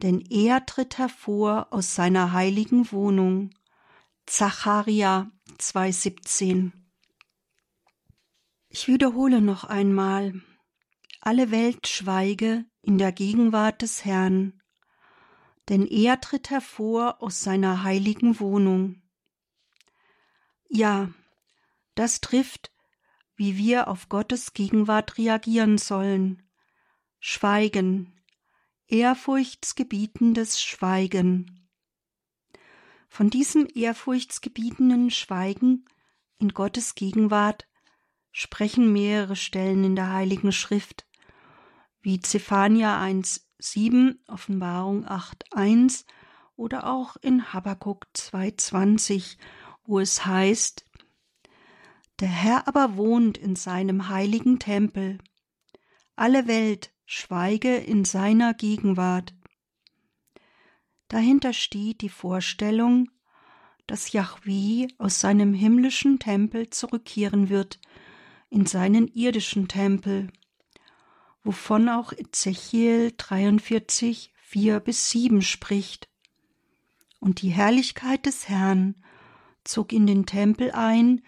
denn 0.00 0.22
er 0.22 0.64
tritt 0.64 0.96
hervor 0.96 1.66
aus 1.70 1.94
seiner 1.94 2.32
heiligen 2.32 2.90
Wohnung. 2.92 3.50
Zacharia 4.24 5.30
2,17 5.58 6.72
Ich 8.70 8.88
wiederhole 8.88 9.42
noch 9.42 9.64
einmal, 9.64 10.40
alle 11.20 11.50
Welt 11.50 11.86
schweige 11.86 12.64
in 12.80 12.96
der 12.96 13.12
Gegenwart 13.12 13.82
des 13.82 14.02
Herrn, 14.06 14.62
denn 15.68 15.86
er 15.86 16.22
tritt 16.22 16.48
hervor 16.48 17.22
aus 17.22 17.42
seiner 17.42 17.82
heiligen 17.82 18.40
Wohnung. 18.40 19.02
Ja, 20.70 21.10
das 21.94 22.22
trifft, 22.22 22.72
wie 23.36 23.56
wir 23.56 23.88
auf 23.88 24.08
Gottes 24.08 24.54
Gegenwart 24.54 25.18
reagieren 25.18 25.78
sollen. 25.78 26.42
Schweigen, 27.20 28.12
ehrfurchtsgebietendes 28.88 30.62
Schweigen. 30.62 31.68
Von 33.08 33.30
diesem 33.30 33.68
ehrfurchtsgebietenden 33.74 35.10
Schweigen 35.10 35.86
in 36.38 36.50
Gottes 36.50 36.94
Gegenwart 36.94 37.66
sprechen 38.32 38.92
mehrere 38.92 39.36
Stellen 39.36 39.84
in 39.84 39.96
der 39.96 40.12
Heiligen 40.12 40.52
Schrift, 40.52 41.06
wie 42.00 42.20
Zephania 42.20 43.02
1,7, 43.02 44.18
Offenbarung 44.28 45.06
8,1 45.06 46.04
oder 46.54 46.86
auch 46.86 47.16
in 47.16 47.52
Habakkuk 47.52 48.06
2,20, 48.14 49.38
wo 49.84 49.98
es 50.00 50.26
heißt, 50.26 50.84
der 52.20 52.28
Herr 52.28 52.66
aber 52.66 52.96
wohnt 52.96 53.36
in 53.36 53.56
seinem 53.56 54.08
heiligen 54.08 54.58
Tempel. 54.58 55.18
Alle 56.14 56.46
Welt 56.46 56.92
schweige 57.04 57.76
in 57.76 58.04
seiner 58.04 58.54
Gegenwart. 58.54 59.34
Dahinter 61.08 61.52
steht 61.52 62.00
die 62.00 62.08
Vorstellung, 62.08 63.10
dass 63.86 64.12
Yahweh 64.12 64.88
aus 64.98 65.20
seinem 65.20 65.54
himmlischen 65.54 66.18
Tempel 66.18 66.70
zurückkehren 66.70 67.48
wird 67.48 67.78
in 68.50 68.66
seinen 68.66 69.06
irdischen 69.08 69.68
Tempel, 69.68 70.28
wovon 71.44 71.88
auch 71.88 72.12
Ezechiel 72.12 73.12
43, 73.16 74.32
4 74.42 74.80
bis 74.80 75.10
7 75.10 75.42
spricht. 75.42 76.08
Und 77.20 77.42
die 77.42 77.50
Herrlichkeit 77.50 78.26
des 78.26 78.48
Herrn 78.48 78.96
zog 79.64 79.92
in 79.92 80.06
den 80.06 80.26
Tempel 80.26 80.72
ein 80.72 81.22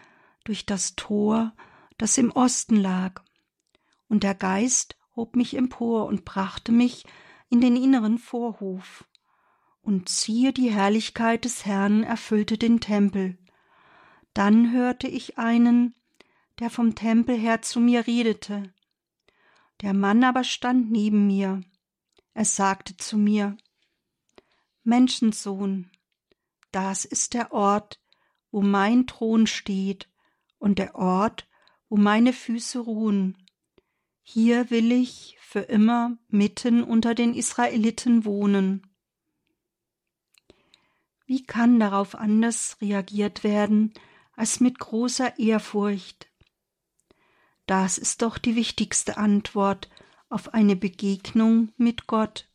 durch 0.48 0.64
das 0.64 0.96
Tor, 0.96 1.52
das 1.98 2.16
im 2.16 2.32
Osten 2.32 2.76
lag, 2.76 3.22
und 4.08 4.22
der 4.22 4.34
Geist 4.34 4.96
hob 5.14 5.36
mich 5.36 5.54
empor 5.54 6.06
und 6.06 6.24
brachte 6.24 6.72
mich 6.72 7.04
in 7.50 7.60
den 7.60 7.76
inneren 7.76 8.16
Vorhof 8.16 9.04
und 9.82 10.08
siehe 10.08 10.54
die 10.54 10.70
Herrlichkeit 10.70 11.44
des 11.44 11.66
Herrn 11.66 12.02
erfüllte 12.02 12.56
den 12.56 12.80
Tempel. 12.80 13.36
Dann 14.32 14.72
hörte 14.72 15.06
ich 15.06 15.36
einen, 15.36 15.94
der 16.60 16.70
vom 16.70 16.94
Tempel 16.94 17.36
her 17.36 17.60
zu 17.60 17.78
mir 17.78 18.06
redete. 18.06 18.72
Der 19.82 19.92
Mann 19.92 20.24
aber 20.24 20.44
stand 20.44 20.90
neben 20.90 21.26
mir. 21.26 21.60
Er 22.32 22.46
sagte 22.46 22.96
zu 22.96 23.18
mir, 23.18 23.58
Menschensohn, 24.82 25.90
das 26.72 27.04
ist 27.04 27.34
der 27.34 27.52
Ort, 27.52 28.00
wo 28.50 28.62
mein 28.62 29.06
Thron 29.06 29.46
steht 29.46 30.08
und 30.58 30.78
der 30.78 30.94
Ort, 30.94 31.48
wo 31.88 31.96
meine 31.96 32.32
Füße 32.32 32.78
ruhen. 32.78 33.36
Hier 34.22 34.70
will 34.70 34.92
ich 34.92 35.38
für 35.40 35.60
immer 35.60 36.18
mitten 36.28 36.82
unter 36.82 37.14
den 37.14 37.34
Israeliten 37.34 38.24
wohnen. 38.24 38.86
Wie 41.24 41.42
kann 41.42 41.80
darauf 41.80 42.14
anders 42.14 42.76
reagiert 42.80 43.44
werden 43.44 43.94
als 44.34 44.60
mit 44.60 44.78
großer 44.78 45.38
Ehrfurcht? 45.38 46.28
Das 47.66 47.98
ist 47.98 48.22
doch 48.22 48.38
die 48.38 48.56
wichtigste 48.56 49.16
Antwort 49.18 49.90
auf 50.28 50.54
eine 50.54 50.76
Begegnung 50.76 51.72
mit 51.76 52.06
Gott, 52.06 52.48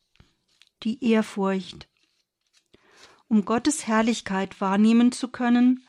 die 0.82 1.04
Ehrfurcht. 1.04 1.88
Um 3.28 3.44
Gottes 3.44 3.86
Herrlichkeit 3.86 4.60
wahrnehmen 4.60 5.10
zu 5.10 5.28
können, 5.28 5.86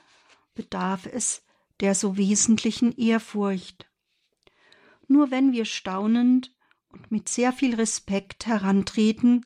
bedarf 0.55 1.05
es 1.05 1.44
der 1.81 1.95
so 1.95 2.17
wesentlichen 2.17 2.95
Ehrfurcht. 2.97 3.89
Nur 5.07 5.31
wenn 5.31 5.51
wir 5.51 5.65
staunend 5.65 6.55
und 6.89 7.11
mit 7.11 7.29
sehr 7.29 7.51
viel 7.53 7.75
Respekt 7.75 8.47
herantreten, 8.47 9.45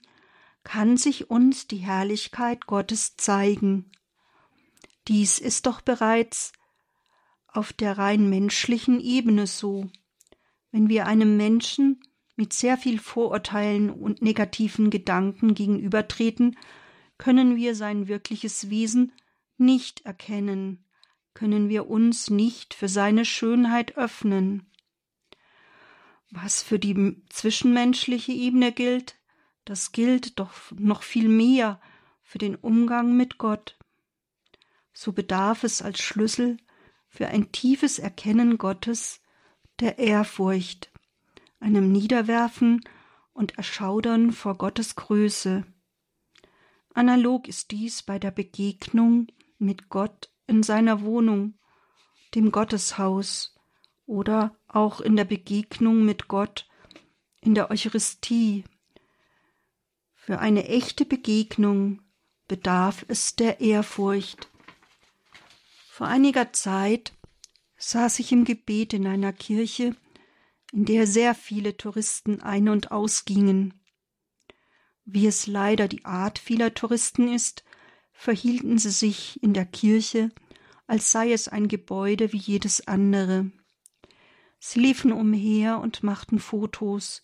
kann 0.63 0.97
sich 0.97 1.29
uns 1.29 1.67
die 1.67 1.77
Herrlichkeit 1.77 2.67
Gottes 2.67 3.15
zeigen. 3.17 3.91
Dies 5.07 5.39
ist 5.39 5.65
doch 5.65 5.81
bereits 5.81 6.53
auf 7.47 7.73
der 7.73 7.97
rein 7.97 8.29
menschlichen 8.29 8.99
Ebene 8.99 9.47
so. 9.47 9.89
Wenn 10.71 10.87
wir 10.87 11.07
einem 11.07 11.35
Menschen 11.37 12.01
mit 12.35 12.53
sehr 12.53 12.77
viel 12.77 12.99
Vorurteilen 12.99 13.89
und 13.89 14.21
negativen 14.21 14.91
Gedanken 14.91 15.55
gegenübertreten, 15.55 16.57
können 17.17 17.55
wir 17.55 17.75
sein 17.75 18.07
wirkliches 18.07 18.69
Wesen 18.69 19.11
nicht 19.57 20.05
erkennen, 20.05 20.85
können 21.33 21.69
wir 21.69 21.89
uns 21.89 22.29
nicht 22.29 22.73
für 22.73 22.89
seine 22.89 23.25
Schönheit 23.25 23.97
öffnen. 23.97 24.69
Was 26.31 26.61
für 26.61 26.79
die 26.79 27.23
zwischenmenschliche 27.29 28.31
Ebene 28.31 28.71
gilt, 28.71 29.15
das 29.65 29.91
gilt 29.91 30.39
doch 30.39 30.53
noch 30.71 31.03
viel 31.03 31.27
mehr 31.27 31.79
für 32.21 32.37
den 32.37 32.55
Umgang 32.55 33.17
mit 33.17 33.37
Gott. 33.37 33.77
So 34.93 35.13
bedarf 35.13 35.63
es 35.63 35.81
als 35.81 35.99
Schlüssel 35.99 36.57
für 37.07 37.27
ein 37.27 37.51
tiefes 37.51 37.99
Erkennen 37.99 38.57
Gottes 38.57 39.21
der 39.79 39.97
Ehrfurcht, 39.97 40.91
einem 41.59 41.91
Niederwerfen 41.91 42.81
und 43.33 43.57
Erschaudern 43.57 44.31
vor 44.31 44.57
Gottes 44.57 44.95
Größe. 44.95 45.65
Analog 46.93 47.47
ist 47.47 47.71
dies 47.71 48.03
bei 48.03 48.19
der 48.19 48.31
Begegnung 48.31 49.27
mit 49.57 49.89
Gott 49.89 50.29
in 50.49 50.63
seiner 50.63 51.01
Wohnung, 51.01 51.57
dem 52.35 52.51
Gotteshaus, 52.51 53.55
oder 54.05 54.55
auch 54.67 55.01
in 55.01 55.15
der 55.15 55.25
Begegnung 55.25 56.03
mit 56.03 56.27
Gott 56.27 56.67
in 57.41 57.55
der 57.55 57.69
Eucharistie, 57.71 58.65
Für 60.15 60.39
eine 60.39 60.67
echte 60.67 61.05
Begegnung 61.05 62.01
bedarf 62.47 63.05
es 63.07 63.35
der 63.35 63.61
Ehrfurcht. 63.61 64.49
Vor 65.89 66.07
einiger 66.07 66.53
Zeit 66.53 67.13
saß 67.77 68.19
ich 68.19 68.31
im 68.31 68.45
Gebet 68.45 68.93
in 68.93 69.07
einer 69.07 69.33
Kirche, 69.33 69.95
in 70.71 70.85
der 70.85 71.07
sehr 71.07 71.33
viele 71.33 71.77
Touristen 71.77 72.41
ein- 72.41 72.69
und 72.69 72.91
ausgingen. 72.91 73.73
Wie 75.05 75.25
es 75.25 75.47
leider 75.47 75.87
die 75.87 76.05
Art 76.05 76.37
vieler 76.37 76.73
Touristen 76.73 77.33
ist, 77.33 77.63
verhielten 78.19 78.77
sie 78.77 78.89
sich 78.89 79.41
in 79.41 79.53
der 79.53 79.65
Kirche, 79.65 80.29
als 80.87 81.09
sei 81.09 81.31
es 81.31 81.47
ein 81.47 81.69
Gebäude 81.69 82.33
wie 82.33 82.37
jedes 82.37 82.85
andere. 82.85 83.49
Sie 84.59 84.81
liefen 84.81 85.13
umher 85.13 85.79
und 85.79 86.03
machten 86.03 86.39
Fotos, 86.39 87.23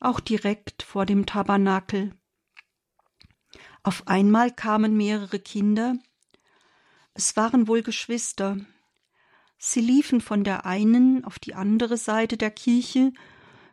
auch 0.00 0.18
direkt 0.18 0.82
vor 0.82 1.06
dem 1.06 1.26
Tabernakel. 1.26 2.12
Auf 3.84 4.08
einmal 4.08 4.50
kamen 4.50 4.96
mehrere 4.96 5.38
Kinder, 5.38 5.94
es 7.14 7.36
waren 7.36 7.68
wohl 7.68 7.82
Geschwister. 7.84 8.56
Sie 9.58 9.80
liefen 9.80 10.20
von 10.20 10.42
der 10.42 10.66
einen 10.66 11.24
auf 11.24 11.38
die 11.38 11.54
andere 11.54 11.96
Seite 11.96 12.36
der 12.36 12.50
Kirche 12.50 13.12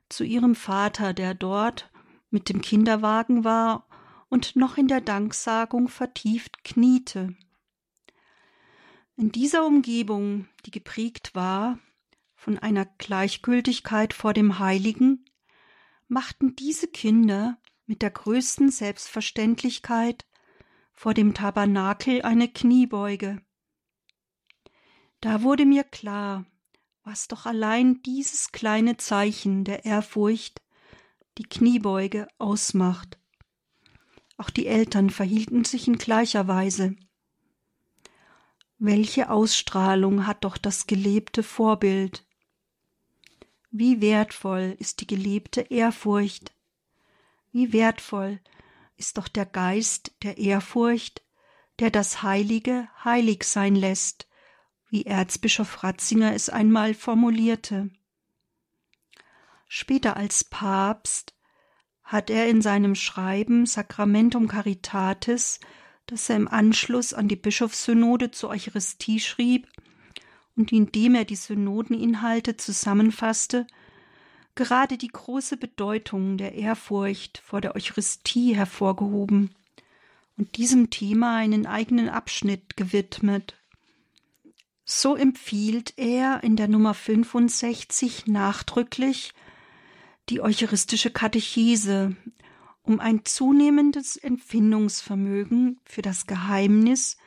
zu 0.07 0.23
ihrem 0.23 0.53
Vater, 0.53 1.15
der 1.15 1.33
dort 1.33 1.89
mit 2.29 2.47
dem 2.47 2.61
Kinderwagen 2.61 3.43
war 3.43 3.88
und 4.29 4.55
noch 4.55 4.77
in 4.77 4.87
der 4.87 5.01
Danksagung 5.01 5.87
vertieft 5.87 6.63
kniete. 6.63 7.35
In 9.15 9.31
dieser 9.31 9.65
Umgebung, 9.65 10.47
die 10.65 10.71
geprägt 10.71 11.35
war 11.35 11.79
von 12.35 12.57
einer 12.57 12.85
Gleichgültigkeit 12.85 14.13
vor 14.13 14.33
dem 14.33 14.59
Heiligen, 14.59 15.25
machten 16.07 16.55
diese 16.55 16.87
Kinder 16.87 17.57
mit 17.85 18.01
der 18.01 18.11
größten 18.11 18.71
Selbstverständlichkeit 18.71 20.25
vor 20.93 21.13
dem 21.13 21.33
Tabernakel 21.33 22.21
eine 22.21 22.47
Kniebeuge. 22.47 23.41
Da 25.21 25.41
wurde 25.41 25.65
mir 25.65 25.83
klar, 25.83 26.45
was 27.03 27.27
doch 27.27 27.45
allein 27.45 28.01
dieses 28.03 28.51
kleine 28.51 28.97
Zeichen 28.97 29.65
der 29.65 29.85
Ehrfurcht 29.85 30.61
die 31.37 31.43
Kniebeuge 31.43 32.27
ausmacht. 32.37 33.18
Auch 34.39 34.49
die 34.49 34.67
Eltern 34.67 35.09
verhielten 35.09 35.65
sich 35.65 35.89
in 35.89 35.97
gleicher 35.97 36.47
Weise. 36.47 36.95
Welche 38.77 39.29
Ausstrahlung 39.29 40.25
hat 40.25 40.45
doch 40.45 40.57
das 40.57 40.87
gelebte 40.87 41.43
Vorbild? 41.43 42.25
Wie 43.69 43.99
wertvoll 43.99 44.77
ist 44.79 45.01
die 45.01 45.07
gelebte 45.07 45.59
Ehrfurcht? 45.59 46.53
Wie 47.51 47.73
wertvoll 47.73 48.39
ist 48.95 49.17
doch 49.17 49.27
der 49.27 49.45
Geist 49.45 50.13
der 50.23 50.37
Ehrfurcht, 50.37 51.21
der 51.79 51.91
das 51.91 52.23
Heilige 52.23 52.87
heilig 53.03 53.43
sein 53.43 53.75
lässt, 53.75 54.25
wie 54.87 55.05
Erzbischof 55.05 55.83
Ratzinger 55.83 56.33
es 56.33 56.49
einmal 56.49 56.93
formulierte. 56.93 57.89
Später 59.67 60.15
als 60.15 60.45
Papst 60.45 61.35
hat 62.09 62.31
er 62.31 62.49
in 62.49 62.63
seinem 62.63 62.95
Schreiben 62.95 63.67
Sacramentum 63.67 64.47
Caritatis, 64.47 65.59
das 66.07 66.27
er 66.27 66.37
im 66.37 66.47
Anschluss 66.47 67.13
an 67.13 67.27
die 67.27 67.35
Bischofssynode 67.35 68.31
zur 68.31 68.49
Eucharistie 68.49 69.19
schrieb 69.19 69.67
und 70.55 70.71
in 70.71 70.91
dem 70.91 71.13
er 71.13 71.23
die 71.23 71.35
Synodeninhalte 71.35 72.57
zusammenfasste, 72.57 73.67
gerade 74.55 74.97
die 74.97 75.09
große 75.09 75.55
Bedeutung 75.55 76.37
der 76.37 76.55
Ehrfurcht 76.55 77.43
vor 77.45 77.61
der 77.61 77.75
Eucharistie 77.75 78.55
hervorgehoben 78.55 79.53
und 80.35 80.57
diesem 80.57 80.89
Thema 80.89 81.35
einen 81.35 81.67
eigenen 81.67 82.09
Abschnitt 82.09 82.75
gewidmet. 82.75 83.55
So 84.83 85.15
empfiehlt 85.15 85.93
er 85.97 86.43
in 86.43 86.55
der 86.55 86.69
Nummer 86.69 86.95
65 86.95 88.25
nachdrücklich 88.25 89.35
die 90.29 90.41
eucharistische 90.41 91.09
Katechese, 91.09 92.15
um 92.83 92.99
ein 92.99 93.25
zunehmendes 93.25 94.15
Empfindungsvermögen 94.15 95.79
für 95.83 96.01
das 96.01 96.27
Geheimnis 96.27 97.17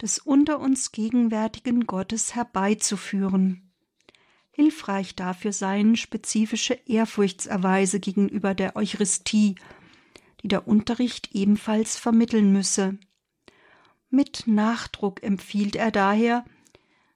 des 0.00 0.18
unter 0.18 0.60
uns 0.60 0.92
gegenwärtigen 0.92 1.86
Gottes 1.86 2.34
herbeizuführen. 2.34 3.72
Hilfreich 4.50 5.16
dafür 5.16 5.52
seien 5.52 5.96
spezifische 5.96 6.74
Ehrfurchtserweise 6.74 8.00
gegenüber 8.00 8.54
der 8.54 8.76
Eucharistie, 8.76 9.54
die 10.42 10.48
der 10.48 10.68
Unterricht 10.68 11.30
ebenfalls 11.32 11.96
vermitteln 11.96 12.52
müsse. 12.52 12.98
Mit 14.10 14.44
Nachdruck 14.46 15.22
empfiehlt 15.22 15.74
er 15.74 15.90
daher, 15.90 16.44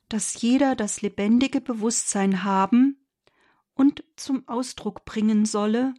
dass 0.09 0.41
jeder 0.41 0.75
das 0.77 1.03
lebendige 1.03 1.61
Bewusstsein 1.61 2.45
haben 2.45 2.96
und 3.77 4.03
zum 4.17 4.49
Ausdruck 4.49 5.05
bringen 5.05 5.45
solle, 5.45 5.95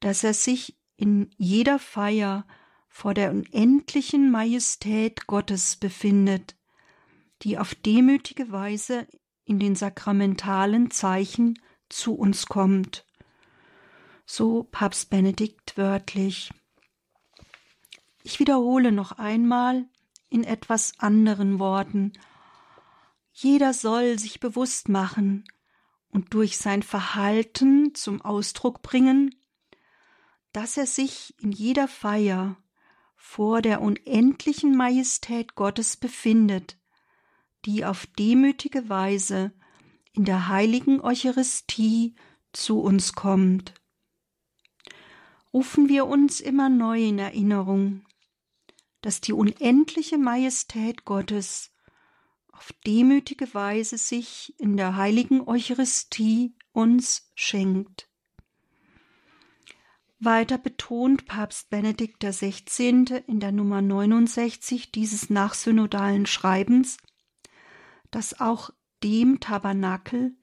dass 0.00 0.24
er 0.24 0.32
sich 0.32 0.78
in 0.96 1.30
jeder 1.36 1.78
Feier 1.78 2.46
vor 2.88 3.12
der 3.12 3.30
unendlichen 3.30 4.30
Majestät 4.30 5.26
Gottes 5.26 5.76
befindet, 5.76 6.56
die 7.42 7.58
auf 7.58 7.74
demütige 7.74 8.52
Weise 8.52 9.08
in 9.44 9.58
den 9.58 9.74
sakramentalen 9.74 10.90
Zeichen 10.90 11.58
zu 11.88 12.14
uns 12.14 12.46
kommt. 12.46 13.04
So 14.24 14.64
Papst 14.70 15.10
Benedikt 15.10 15.76
wörtlich. 15.76 16.52
Ich 18.22 18.38
wiederhole 18.38 18.92
noch 18.92 19.12
einmal 19.12 19.86
in 20.28 20.44
etwas 20.44 20.92
anderen 20.98 21.58
Worten. 21.58 22.12
Jeder 23.32 23.74
soll 23.74 24.18
sich 24.18 24.38
bewusst 24.38 24.88
machen 24.88 25.44
und 26.12 26.34
durch 26.34 26.58
sein 26.58 26.82
Verhalten 26.82 27.94
zum 27.94 28.20
Ausdruck 28.20 28.82
bringen, 28.82 29.34
dass 30.52 30.76
er 30.76 30.86
sich 30.86 31.34
in 31.40 31.50
jeder 31.50 31.88
Feier 31.88 32.56
vor 33.16 33.62
der 33.62 33.80
unendlichen 33.80 34.76
Majestät 34.76 35.54
Gottes 35.54 35.96
befindet, 35.96 36.78
die 37.64 37.84
auf 37.84 38.06
demütige 38.06 38.88
Weise 38.88 39.52
in 40.12 40.24
der 40.24 40.48
heiligen 40.48 41.00
Eucharistie 41.00 42.14
zu 42.52 42.80
uns 42.80 43.14
kommt. 43.14 43.74
Rufen 45.52 45.88
wir 45.88 46.06
uns 46.06 46.40
immer 46.40 46.68
neu 46.68 47.02
in 47.02 47.18
Erinnerung, 47.18 48.04
dass 49.00 49.20
die 49.20 49.32
unendliche 49.32 50.18
Majestät 50.18 51.04
Gottes 51.04 51.71
auf 52.62 52.72
demütige 52.86 53.52
Weise 53.54 53.98
sich 53.98 54.54
in 54.60 54.76
der 54.76 54.94
heiligen 54.94 55.48
Eucharistie 55.48 56.54
uns 56.72 57.28
schenkt. 57.34 58.08
Weiter 60.20 60.58
betont 60.58 61.26
Papst 61.26 61.70
Benedikt 61.70 62.22
XVI. 62.22 63.20
in 63.26 63.40
der 63.40 63.50
Nummer 63.50 63.82
69 63.82 64.92
dieses 64.92 65.28
nachsynodalen 65.28 66.24
Schreibens, 66.26 66.98
dass 68.12 68.38
auch 68.38 68.70
dem 69.02 69.40
Tabernakel 69.40 70.36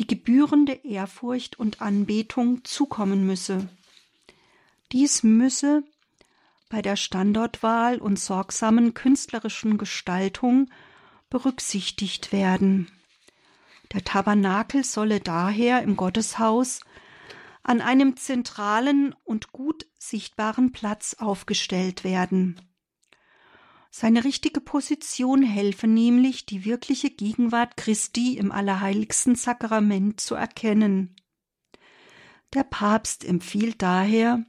die 0.00 0.08
gebührende 0.08 0.72
Ehrfurcht 0.72 1.56
und 1.56 1.80
Anbetung 1.80 2.64
zukommen 2.64 3.24
müsse. 3.24 3.68
Dies 4.90 5.22
müsse 5.22 5.84
bei 6.68 6.82
der 6.82 6.96
Standortwahl 6.96 8.00
und 8.00 8.18
sorgsamen 8.18 8.92
künstlerischen 8.92 9.78
Gestaltung 9.78 10.68
berücksichtigt 11.30 12.32
werden. 12.32 12.90
Der 13.92 14.04
Tabernakel 14.04 14.84
solle 14.84 15.20
daher 15.20 15.82
im 15.82 15.96
Gotteshaus 15.96 16.80
an 17.62 17.80
einem 17.80 18.16
zentralen 18.16 19.14
und 19.24 19.52
gut 19.52 19.86
sichtbaren 19.98 20.72
Platz 20.72 21.16
aufgestellt 21.18 22.04
werden. 22.04 22.60
Seine 23.90 24.24
richtige 24.24 24.60
Position 24.60 25.42
helfe 25.42 25.88
nämlich, 25.88 26.46
die 26.46 26.64
wirkliche 26.64 27.10
Gegenwart 27.10 27.76
Christi 27.76 28.38
im 28.38 28.52
allerheiligsten 28.52 29.34
Sakrament 29.34 30.20
zu 30.20 30.36
erkennen. 30.36 31.16
Der 32.54 32.62
Papst 32.62 33.24
empfiehlt 33.24 33.82
daher, 33.82 34.44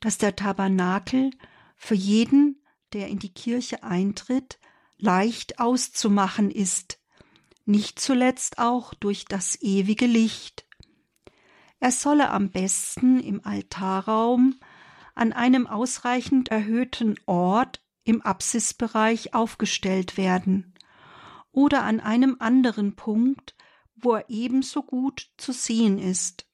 dass 0.00 0.18
der 0.18 0.36
Tabernakel 0.36 1.30
für 1.76 1.94
jeden, 1.94 2.62
der 2.92 3.08
in 3.08 3.18
die 3.18 3.32
Kirche 3.32 3.82
eintritt, 3.82 4.58
leicht 4.98 5.60
auszumachen 5.60 6.50
ist, 6.50 7.00
nicht 7.64 7.98
zuletzt 7.98 8.58
auch 8.58 8.94
durch 8.94 9.24
das 9.24 9.60
ewige 9.60 10.06
Licht. 10.06 10.66
Er 11.80 11.92
solle 11.92 12.30
am 12.30 12.50
besten 12.50 13.20
im 13.20 13.44
Altarraum 13.44 14.58
an 15.14 15.32
einem 15.32 15.66
ausreichend 15.66 16.48
erhöhten 16.48 17.16
Ort 17.26 17.82
im 18.04 18.22
Apsisbereich 18.22 19.34
aufgestellt 19.34 20.16
werden 20.16 20.74
oder 21.52 21.84
an 21.84 22.00
einem 22.00 22.36
anderen 22.38 22.96
Punkt, 22.96 23.54
wo 23.94 24.14
er 24.14 24.28
ebenso 24.28 24.82
gut 24.82 25.30
zu 25.36 25.52
sehen 25.52 25.98
ist. 25.98 26.46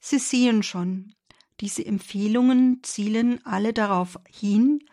Sie 0.00 0.18
sehen 0.18 0.62
schon, 0.62 1.14
Diese 1.60 1.84
Empfehlungen 1.84 2.84
zielen 2.84 3.44
alle 3.44 3.72
darauf 3.72 4.20
hin, 4.28 4.84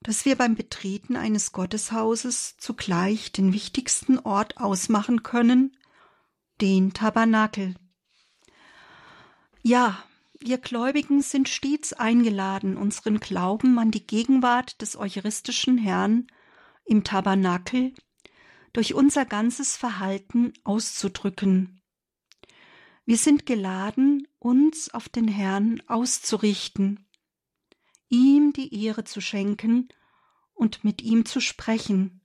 dass 0.00 0.24
wir 0.24 0.36
beim 0.36 0.54
Betreten 0.54 1.16
eines 1.16 1.52
Gotteshauses 1.52 2.56
zugleich 2.58 3.32
den 3.32 3.52
wichtigsten 3.52 4.18
Ort 4.18 4.58
ausmachen 4.58 5.22
können, 5.22 5.76
den 6.60 6.92
Tabernakel. 6.92 7.74
Ja, 9.62 10.02
wir 10.40 10.58
Gläubigen 10.58 11.20
sind 11.20 11.48
stets 11.48 11.92
eingeladen, 11.92 12.76
unseren 12.76 13.18
Glauben 13.18 13.78
an 13.78 13.90
die 13.90 14.06
Gegenwart 14.06 14.80
des 14.80 14.96
eucharistischen 14.96 15.78
Herrn 15.78 16.28
im 16.84 17.02
Tabernakel 17.02 17.92
durch 18.72 18.94
unser 18.94 19.24
ganzes 19.24 19.76
Verhalten 19.76 20.52
auszudrücken. 20.62 21.80
Wir 23.04 23.16
sind 23.16 23.46
geladen, 23.46 24.28
uns 24.38 24.94
auf 24.94 25.08
den 25.08 25.26
Herrn 25.26 25.82
auszurichten, 25.88 27.07
ihm 28.08 28.52
die 28.52 28.84
Ehre 28.84 29.04
zu 29.04 29.20
schenken 29.20 29.88
und 30.54 30.84
mit 30.84 31.02
ihm 31.02 31.24
zu 31.24 31.40
sprechen, 31.40 32.22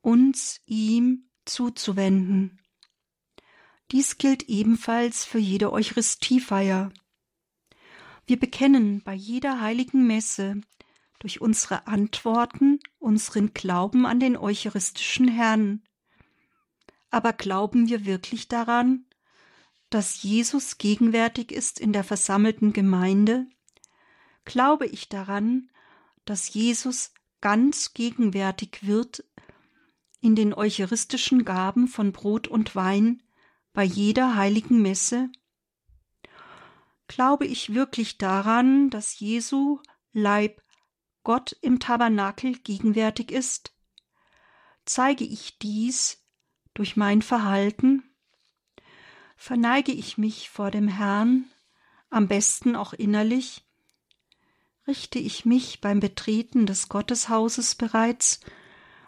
uns 0.00 0.60
ihm 0.66 1.30
zuzuwenden. 1.44 2.60
Dies 3.92 4.18
gilt 4.18 4.48
ebenfalls 4.48 5.24
für 5.24 5.38
jede 5.38 5.72
Eucharistiefeier. 5.72 6.92
Wir 8.26 8.38
bekennen 8.38 9.02
bei 9.02 9.14
jeder 9.14 9.60
heiligen 9.60 10.06
Messe 10.06 10.60
durch 11.20 11.40
unsere 11.40 11.86
Antworten 11.86 12.80
unseren 12.98 13.54
Glauben 13.54 14.04
an 14.04 14.20
den 14.20 14.36
eucharistischen 14.36 15.28
Herrn. 15.28 15.82
Aber 17.10 17.32
glauben 17.32 17.88
wir 17.88 18.04
wirklich 18.04 18.48
daran, 18.48 19.06
dass 19.90 20.22
Jesus 20.22 20.78
gegenwärtig 20.78 21.52
ist 21.52 21.78
in 21.78 21.92
der 21.92 22.04
versammelten 22.04 22.72
Gemeinde? 22.72 23.46
Glaube 24.46 24.86
ich 24.86 25.08
daran, 25.08 25.68
dass 26.24 26.54
Jesus 26.54 27.12
ganz 27.40 27.94
gegenwärtig 27.94 28.78
wird 28.86 29.24
in 30.20 30.36
den 30.36 30.54
eucharistischen 30.54 31.44
Gaben 31.44 31.88
von 31.88 32.12
Brot 32.12 32.46
und 32.46 32.74
Wein 32.76 33.22
bei 33.72 33.82
jeder 33.82 34.36
heiligen 34.36 34.80
Messe? 34.80 35.30
Glaube 37.08 37.44
ich 37.44 37.74
wirklich 37.74 38.18
daran, 38.18 38.88
dass 38.88 39.18
Jesu 39.18 39.80
Leib 40.12 40.62
Gott 41.24 41.56
im 41.60 41.80
Tabernakel 41.80 42.56
gegenwärtig 42.60 43.32
ist? 43.32 43.74
Zeige 44.84 45.24
ich 45.24 45.58
dies 45.58 46.24
durch 46.72 46.96
mein 46.96 47.20
Verhalten? 47.20 48.04
Verneige 49.36 49.90
ich 49.90 50.18
mich 50.18 50.50
vor 50.50 50.70
dem 50.70 50.86
Herrn, 50.86 51.50
am 52.10 52.28
besten 52.28 52.76
auch 52.76 52.92
innerlich? 52.92 53.65
Richte 54.86 55.18
ich 55.18 55.44
mich 55.44 55.80
beim 55.80 55.98
Betreten 55.98 56.64
des 56.64 56.88
Gotteshauses 56.88 57.74
bereits 57.74 58.40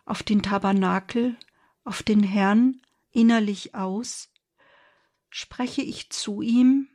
auf 0.04 0.24
den 0.24 0.42
Tabernakel, 0.42 1.36
auf 1.84 2.02
den 2.02 2.24
Herrn 2.24 2.82
innerlich 3.12 3.76
aus? 3.76 4.28
Spreche 5.28 5.82
ich 5.82 6.10
zu 6.10 6.42
ihm? 6.42 6.88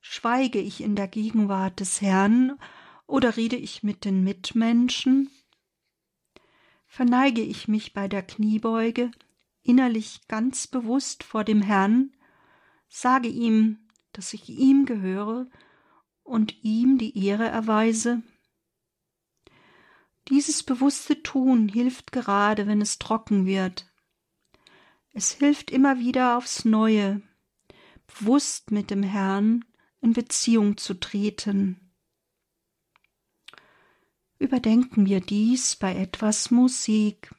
Schweige 0.00 0.60
ich 0.60 0.80
in 0.80 0.94
der 0.94 1.08
Gegenwart 1.08 1.80
des 1.80 2.00
Herrn 2.00 2.56
oder 3.06 3.36
rede 3.36 3.56
ich 3.56 3.82
mit 3.82 4.04
den 4.04 4.22
Mitmenschen? 4.22 5.30
Verneige 6.86 7.42
ich 7.42 7.66
mich 7.66 7.94
bei 7.94 8.06
der 8.06 8.22
Kniebeuge 8.22 9.10
innerlich 9.62 10.20
ganz 10.28 10.68
bewusst 10.68 11.24
vor 11.24 11.42
dem 11.42 11.62
Herrn, 11.62 12.12
sage 12.86 13.28
ihm, 13.28 13.88
dass 14.12 14.32
ich 14.34 14.48
ihm 14.50 14.86
gehöre 14.86 15.48
und 16.24 16.64
ihm 16.64 16.98
die 16.98 17.24
Ehre 17.24 17.46
erweise? 17.46 18.22
Dieses 20.28 20.62
bewusste 20.62 21.22
Tun 21.22 21.68
hilft 21.68 22.10
gerade, 22.10 22.66
wenn 22.66 22.80
es 22.80 22.98
trocken 22.98 23.46
wird. 23.46 23.86
Es 25.12 25.32
hilft 25.32 25.70
immer 25.70 25.98
wieder 26.00 26.36
aufs 26.36 26.64
Neue, 26.64 27.22
bewusst 28.06 28.72
mit 28.72 28.90
dem 28.90 29.02
Herrn 29.02 29.64
in 30.00 30.12
Beziehung 30.12 30.76
zu 30.76 30.94
treten. 30.94 31.92
Überdenken 34.38 35.06
wir 35.06 35.20
dies 35.20 35.76
bei 35.76 35.94
etwas 35.94 36.50
Musik. 36.50 37.32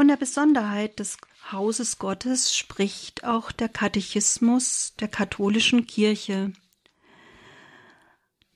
Von 0.00 0.08
der 0.08 0.16
Besonderheit 0.16 0.98
des 0.98 1.18
Hauses 1.52 1.98
Gottes 1.98 2.56
spricht 2.56 3.24
auch 3.24 3.52
der 3.52 3.68
Katechismus 3.68 4.94
der 4.98 5.08
katholischen 5.08 5.86
Kirche. 5.86 6.54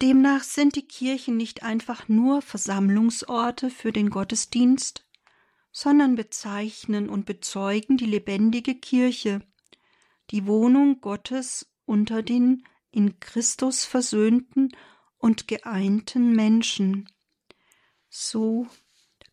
Demnach 0.00 0.42
sind 0.42 0.74
die 0.74 0.88
Kirchen 0.88 1.36
nicht 1.36 1.62
einfach 1.62 2.08
nur 2.08 2.40
Versammlungsorte 2.40 3.68
für 3.68 3.92
den 3.92 4.08
Gottesdienst, 4.08 5.06
sondern 5.70 6.14
bezeichnen 6.14 7.10
und 7.10 7.26
bezeugen 7.26 7.98
die 7.98 8.06
lebendige 8.06 8.74
Kirche, 8.74 9.42
die 10.30 10.46
Wohnung 10.46 11.02
Gottes 11.02 11.70
unter 11.84 12.22
den 12.22 12.64
in 12.90 13.20
Christus 13.20 13.84
versöhnten 13.84 14.74
und 15.18 15.46
geeinten 15.46 16.34
Menschen. 16.34 17.06
So 18.08 18.66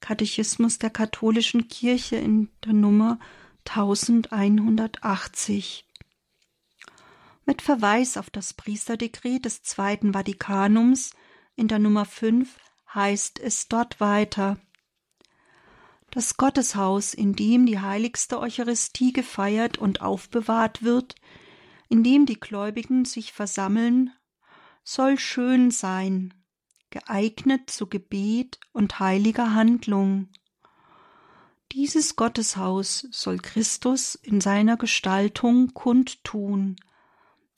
Katechismus 0.02 0.80
der 0.80 0.90
katholischen 0.90 1.70
Kirche 1.70 2.18
in 2.18 2.50
der 2.66 2.74
Nummer 2.74 3.20
1180. 3.70 5.88
Mit 7.46 7.62
Verweis 7.62 8.18
auf 8.18 8.30
das 8.30 8.54
Priesterdekret 8.54 9.46
des 9.46 9.64
Zweiten 9.64 10.14
Vatikanums 10.14 11.12
in 11.56 11.68
der 11.68 11.80
Nummer 11.80 12.06
5 12.06 12.58
heißt 12.94 13.40
es 13.40 13.68
dort 13.68 14.00
weiter. 14.00 14.60
Das 16.10 16.36
Gotteshaus, 16.36 17.14
in 17.14 17.34
dem 17.34 17.66
die 17.66 17.80
heiligste 17.80 18.40
Eucharistie 18.40 19.14
gefeiert 19.14 19.78
und 19.78 20.02
aufbewahrt 20.02 20.84
wird, 20.84 21.16
in 21.88 22.04
dem 22.04 22.26
die 22.26 22.40
Gläubigen 22.40 23.06
sich 23.06 23.32
versammeln, 23.32 24.12
soll 24.84 25.18
schön 25.18 25.72
sein, 25.72 26.34
geeignet 26.92 27.70
zu 27.70 27.88
Gebet 27.88 28.60
und 28.74 29.00
heiliger 29.00 29.54
Handlung. 29.56 30.28
Dieses 31.72 32.18
Gotteshaus 32.18 33.08
soll 33.12 33.38
Christus 33.40 34.16
in 34.16 34.42
seiner 34.42 34.76
Gestaltung 34.78 35.74
kundtun, 35.74 36.76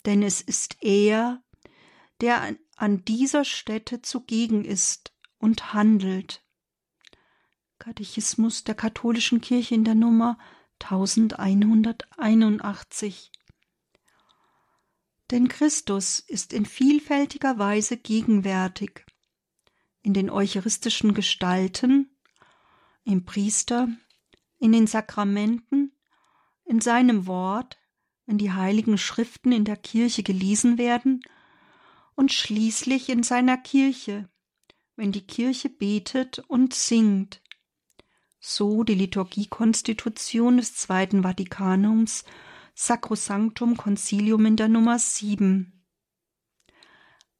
denn 0.06 0.24
es 0.24 0.40
ist 0.40 0.78
er, 0.82 1.44
der 2.22 2.56
an 2.78 3.04
dieser 3.06 3.44
Stätte 3.44 4.04
zugegen 4.04 4.64
ist 4.64 5.12
und 5.40 5.74
handelt. 5.74 6.46
Katechismus 7.80 8.64
der 8.64 8.76
katholischen 8.76 9.42
Kirche 9.42 9.74
in 9.76 9.84
der 9.84 9.96
Nummer 9.96 10.38
1181. 10.80 13.32
Denn 15.32 15.48
Christus 15.48 16.20
ist 16.20 16.54
in 16.54 16.68
vielfältiger 16.68 17.58
Weise 17.58 17.98
gegenwärtig 17.98 19.04
in 20.04 20.14
den 20.14 20.30
eucharistischen 20.30 21.14
Gestalten, 21.14 22.16
im 23.06 23.26
Priester, 23.26 23.88
in 24.60 24.72
den 24.72 24.86
Sakramenten, 24.86 25.98
in 26.66 26.80
seinem 26.80 27.26
Wort, 27.26 27.78
wenn 28.26 28.38
die 28.38 28.52
heiligen 28.52 28.98
Schriften 28.98 29.52
in 29.52 29.66
der 29.66 29.78
Kirche 29.78 30.24
gelesen 30.24 30.78
werden, 30.78 31.22
und 32.16 32.32
schließlich 32.32 33.10
in 33.10 33.24
seiner 33.24 33.58
Kirche, 33.58 34.30
wenn 34.96 35.12
die 35.12 35.26
Kirche 35.26 35.70
betet 35.70 36.40
und 36.48 36.74
singt. 36.74 37.42
So 38.40 38.84
die 38.84 38.94
Liturgiekonstitution 38.94 40.58
des 40.58 40.76
Zweiten 40.76 41.24
Vatikanums 41.24 42.24
Sacrosanctum 42.76 43.78
Concilium 43.78 44.46
in 44.46 44.56
der 44.58 44.68
Nummer 44.68 45.00
7. 45.00 45.83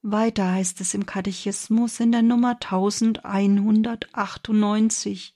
Weiter 0.06 0.52
heißt 0.52 0.82
es 0.82 0.94
im 0.94 1.06
Katechismus 1.06 2.02
in 2.02 2.12
der 2.12 2.24
Nummer 2.24 2.58
1198. 2.62 5.34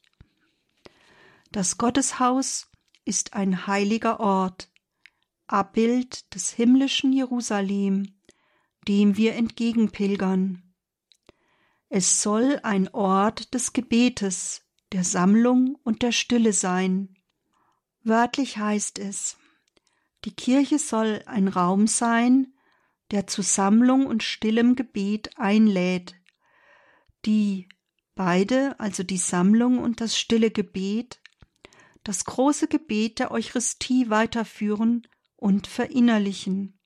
Das 1.54 1.78
Gotteshaus 1.78 2.70
ist 3.06 3.34
ein 3.34 3.66
heiliger 3.66 4.20
Ort, 4.20 4.70
Abbild 5.48 6.36
des 6.36 6.52
himmlischen 6.52 7.14
Jerusalem, 7.14 8.14
dem 8.90 9.16
wir 9.16 9.36
entgegenpilgern. 9.36 10.62
Es 11.88 12.22
soll 12.22 12.60
ein 12.64 12.90
Ort 12.90 13.54
des 13.54 13.72
Gebetes, 13.72 14.64
der 14.92 15.06
Sammlung 15.06 15.78
und 15.86 16.02
der 16.02 16.12
Stille 16.12 16.52
sein. 16.52 17.16
Wörtlich 18.04 18.58
heißt 18.58 19.00
es, 19.00 19.38
Die 20.26 20.36
Kirche 20.36 20.78
soll 20.78 21.24
ein 21.26 21.48
Raum 21.48 21.88
sein, 21.88 22.52
der 23.12 23.28
zu 23.28 23.42
Sammlung 23.42 24.06
und 24.06 24.24
stillem 24.24 24.76
Gebet 24.76 25.38
einlädt, 25.38 26.16
die 27.26 27.68
beide, 28.16 28.80
also 28.80 29.04
die 29.04 29.18
Sammlung 29.18 29.80
und 29.80 30.02
das 30.02 30.18
stille 30.18 30.52
Gebet, 30.52 31.22
das 32.04 32.26
große 32.26 32.68
Gebet 32.68 33.20
der 33.20 33.32
Eucharistie 33.32 34.10
weiterführen 34.10 35.08
und 35.36 35.68
verinnerlichen. 35.68 36.80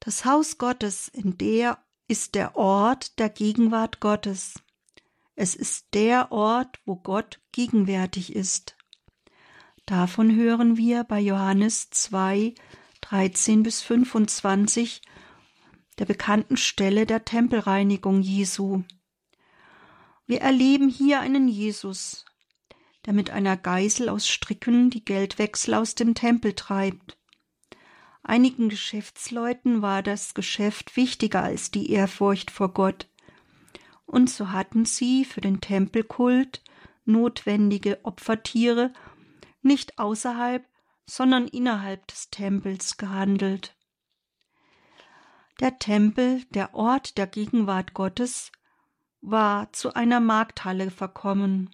Das 0.00 0.24
Haus 0.24 0.58
Gottes, 0.58 1.08
in 1.08 1.36
der 1.36 1.84
ist 2.08 2.34
der 2.34 2.56
Ort 2.56 3.18
der 3.18 3.28
Gegenwart 3.28 4.00
Gottes. 4.00 4.62
Es 5.34 5.54
ist 5.54 5.94
der 5.94 6.32
Ort, 6.32 6.80
wo 6.84 6.96
Gott 6.96 7.40
gegenwärtig 7.52 8.34
ist. 8.34 8.76
Davon 9.84 10.34
hören 10.34 10.76
wir 10.76 11.04
bei 11.04 11.20
Johannes 11.20 11.90
2, 11.90 12.54
13 13.08 13.62
bis 13.62 13.82
25, 13.82 15.00
der 16.00 16.06
bekannten 16.06 16.56
Stelle 16.56 17.06
der 17.06 17.24
Tempelreinigung 17.24 18.20
Jesu. 18.20 18.82
Wir 20.26 20.40
erleben 20.40 20.88
hier 20.88 21.20
einen 21.20 21.46
Jesus, 21.46 22.24
der 23.04 23.12
mit 23.12 23.30
einer 23.30 23.56
Geisel 23.56 24.08
aus 24.08 24.26
Stricken 24.26 24.90
die 24.90 25.04
Geldwechsel 25.04 25.74
aus 25.74 25.94
dem 25.94 26.16
Tempel 26.16 26.54
treibt. 26.54 27.16
Einigen 28.24 28.68
Geschäftsleuten 28.70 29.82
war 29.82 30.02
das 30.02 30.34
Geschäft 30.34 30.96
wichtiger 30.96 31.44
als 31.44 31.70
die 31.70 31.92
Ehrfurcht 31.92 32.50
vor 32.50 32.74
Gott, 32.74 33.08
und 34.04 34.28
so 34.28 34.50
hatten 34.50 34.84
sie 34.84 35.24
für 35.24 35.40
den 35.40 35.60
Tempelkult 35.60 36.60
notwendige 37.04 38.04
Opfertiere 38.04 38.92
nicht 39.62 39.96
außerhalb, 39.96 40.64
sondern 41.06 41.48
innerhalb 41.48 42.06
des 42.08 42.30
Tempels 42.30 42.96
gehandelt. 42.96 43.76
Der 45.60 45.78
Tempel, 45.78 46.44
der 46.50 46.74
Ort 46.74 47.16
der 47.16 47.26
Gegenwart 47.26 47.94
Gottes, 47.94 48.52
war 49.20 49.72
zu 49.72 49.94
einer 49.94 50.20
Markthalle 50.20 50.90
verkommen. 50.90 51.70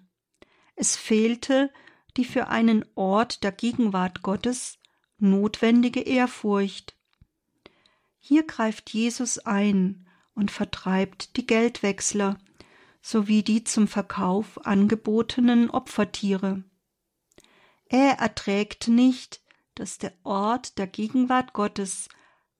Es 0.76 0.96
fehlte 0.96 1.72
die 2.16 2.24
für 2.24 2.48
einen 2.48 2.84
Ort 2.94 3.42
der 3.42 3.52
Gegenwart 3.52 4.22
Gottes 4.22 4.78
notwendige 5.18 6.00
Ehrfurcht. 6.00 6.96
Hier 8.18 8.46
greift 8.46 8.90
Jesus 8.90 9.38
ein 9.38 10.06
und 10.34 10.50
vertreibt 10.50 11.36
die 11.36 11.46
Geldwechsler 11.46 12.38
sowie 13.00 13.42
die 13.42 13.64
zum 13.64 13.88
Verkauf 13.88 14.64
angebotenen 14.64 15.70
Opfertiere. 15.70 16.62
Er 17.92 18.20
erträgt 18.20 18.88
nicht, 18.88 19.42
dass 19.74 19.98
der 19.98 20.14
Ort 20.24 20.78
der 20.78 20.86
Gegenwart 20.86 21.52
Gottes 21.52 22.08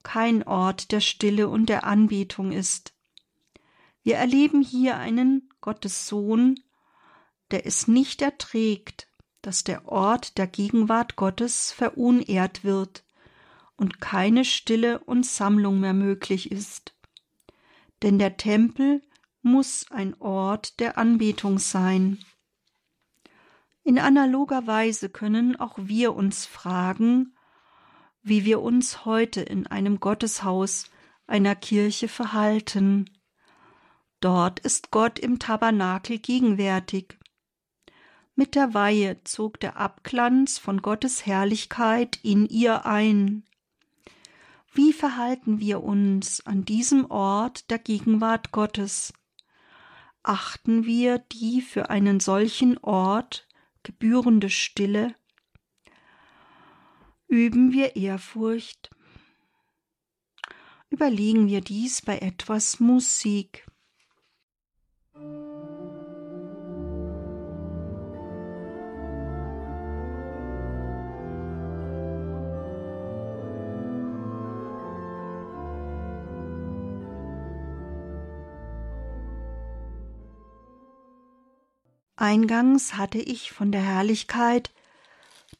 kein 0.02 0.42
Ort 0.42 0.92
der 0.92 1.00
Stille 1.00 1.48
und 1.48 1.70
der 1.70 1.84
Anbetung 1.84 2.52
ist. 2.52 2.92
Wir 4.02 4.16
erleben 4.16 4.60
hier 4.60 4.98
einen 4.98 5.48
Gottessohn, 5.62 6.60
der 7.50 7.64
es 7.64 7.88
nicht 7.88 8.20
erträgt, 8.20 9.08
dass 9.40 9.64
der 9.64 9.88
Ort 9.88 10.36
der 10.36 10.46
Gegenwart 10.46 11.16
Gottes 11.16 11.72
verunehrt 11.72 12.62
wird 12.62 13.02
und 13.76 14.02
keine 14.02 14.44
Stille 14.44 14.98
und 14.98 15.24
Sammlung 15.24 15.80
mehr 15.80 15.94
möglich 15.94 16.52
ist. 16.52 16.94
Denn 18.02 18.18
der 18.18 18.36
Tempel 18.36 19.00
muss 19.40 19.86
ein 19.90 20.14
Ort 20.20 20.78
der 20.78 20.98
Anbetung 20.98 21.58
sein. 21.58 22.18
In 23.84 23.98
analoger 23.98 24.66
Weise 24.66 25.08
können 25.08 25.56
auch 25.56 25.76
wir 25.76 26.14
uns 26.14 26.46
fragen, 26.46 27.34
wie 28.22 28.44
wir 28.44 28.60
uns 28.60 29.04
heute 29.04 29.40
in 29.40 29.66
einem 29.66 29.98
Gotteshaus 29.98 30.84
einer 31.26 31.56
Kirche 31.56 32.06
verhalten. 32.06 33.10
Dort 34.20 34.60
ist 34.60 34.92
Gott 34.92 35.18
im 35.18 35.40
Tabernakel 35.40 36.18
gegenwärtig. 36.18 37.18
Mit 38.36 38.54
der 38.54 38.72
Weihe 38.72 39.22
zog 39.24 39.58
der 39.58 39.76
Abglanz 39.76 40.58
von 40.58 40.80
Gottes 40.80 41.26
Herrlichkeit 41.26 42.20
in 42.22 42.46
ihr 42.46 42.86
ein. 42.86 43.44
Wie 44.72 44.92
verhalten 44.92 45.58
wir 45.58 45.82
uns 45.82 46.46
an 46.46 46.64
diesem 46.64 47.10
Ort 47.10 47.68
der 47.68 47.78
Gegenwart 47.78 48.52
Gottes? 48.52 49.12
Achten 50.22 50.84
wir 50.84 51.18
die 51.18 51.60
für 51.60 51.90
einen 51.90 52.20
solchen 52.20 52.78
Ort 52.78 53.48
gebührende 53.82 54.50
Stille? 54.50 55.14
Üben 57.28 57.72
wir 57.72 57.96
Ehrfurcht? 57.96 58.90
Überlegen 60.90 61.48
wir 61.48 61.62
dies 61.62 62.02
bei 62.02 62.18
etwas 62.18 62.78
Musik. 62.78 63.66
Eingangs 82.22 82.96
hatte 82.96 83.18
ich 83.18 83.50
von 83.50 83.72
der 83.72 83.82
Herrlichkeit 83.82 84.72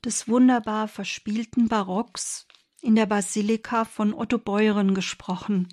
des 0.05 0.29
wunderbar 0.29 0.87
verspielten 0.87 1.67
Barocks 1.67 2.47
in 2.81 2.95
der 2.95 3.07
Basilika 3.07 3.85
von 3.85 4.15
Otto 4.15 4.39
Beuren 4.39 4.95
gesprochen. 4.95 5.67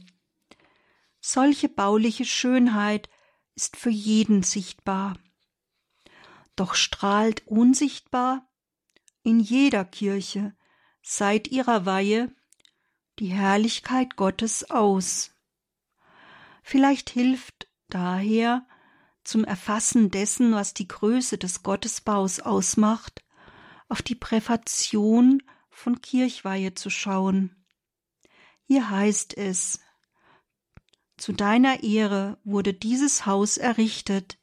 Solche 1.22 1.70
bauliche 1.70 2.26
Schönheit 2.26 3.08
ist 3.54 3.78
für 3.78 3.92
jeden 3.92 4.42
sichtbar. 4.42 5.16
Doch 6.56 6.74
strahlt 6.74 7.46
unsichtbar 7.46 8.50
in 9.22 9.40
jeder 9.40 9.86
Kirche 9.86 10.56
seit 11.04 11.50
ihrer 11.50 11.86
Weihe 11.86 12.34
die 13.20 13.28
Herrlichkeit 13.28 14.16
Gottes 14.16 14.72
aus. 14.72 15.30
Vielleicht 16.64 17.12
hilft 17.12 17.68
daher 17.90 18.66
zum 19.30 19.44
Erfassen 19.44 20.10
dessen, 20.10 20.54
was 20.54 20.74
die 20.74 20.88
Größe 20.88 21.38
des 21.38 21.62
Gottesbaus 21.62 22.40
ausmacht, 22.40 23.24
auf 23.88 24.02
die 24.02 24.16
Präfation 24.16 25.44
von 25.70 26.02
Kirchweihe 26.02 26.74
zu 26.74 26.90
schauen. 26.90 27.56
Hier 28.64 28.90
heißt 28.90 29.38
es 29.38 29.80
Zu 31.18 31.34
deiner 31.34 31.84
Ehre 31.84 32.40
wurde 32.44 32.74
dieses 32.74 33.28
Haus 33.28 33.58
errichtet, 33.58 34.40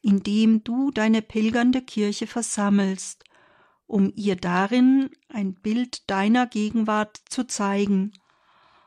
in 0.00 0.22
dem 0.22 0.64
du 0.64 0.90
deine 0.90 1.20
pilgernde 1.20 1.82
Kirche 1.82 2.26
versammelst, 2.26 3.24
um 3.86 4.14
ihr 4.16 4.36
darin 4.36 5.10
ein 5.28 5.54
Bild 5.54 6.08
deiner 6.10 6.46
Gegenwart 6.46 7.20
zu 7.28 7.46
zeigen 7.46 8.14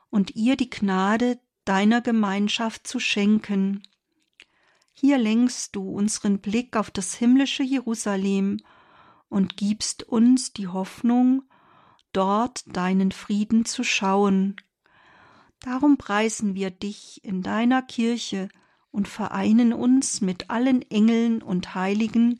und 0.09 0.35
ihr 0.35 0.57
die 0.57 0.71
Gnade 0.71 1.39
deiner 1.65 2.01
Gemeinschaft 2.01 2.87
zu 2.87 2.99
schenken. 2.99 3.83
Hier 4.97 5.17
lenkst 5.17 5.75
du 5.75 5.89
unseren 5.89 6.39
Blick 6.39 6.77
auf 6.77 6.89
das 6.89 7.13
himmlische 7.13 7.63
Jerusalem 7.63 8.61
und 9.27 9.57
gibst 9.57 10.03
uns 10.03 10.53
die 10.53 10.69
Hoffnung, 10.69 11.43
dort 12.13 12.63
deinen 12.65 13.11
Frieden 13.11 13.65
zu 13.65 13.83
schauen. 13.83 14.55
Darum 15.59 15.97
preisen 15.97 16.55
wir 16.55 16.71
dich 16.71 17.23
in 17.25 17.41
deiner 17.41 17.81
Kirche 17.81 18.47
und 18.89 19.09
vereinen 19.09 19.73
uns 19.73 20.21
mit 20.21 20.49
allen 20.49 20.81
Engeln 20.89 21.41
und 21.41 21.75
Heiligen 21.75 22.39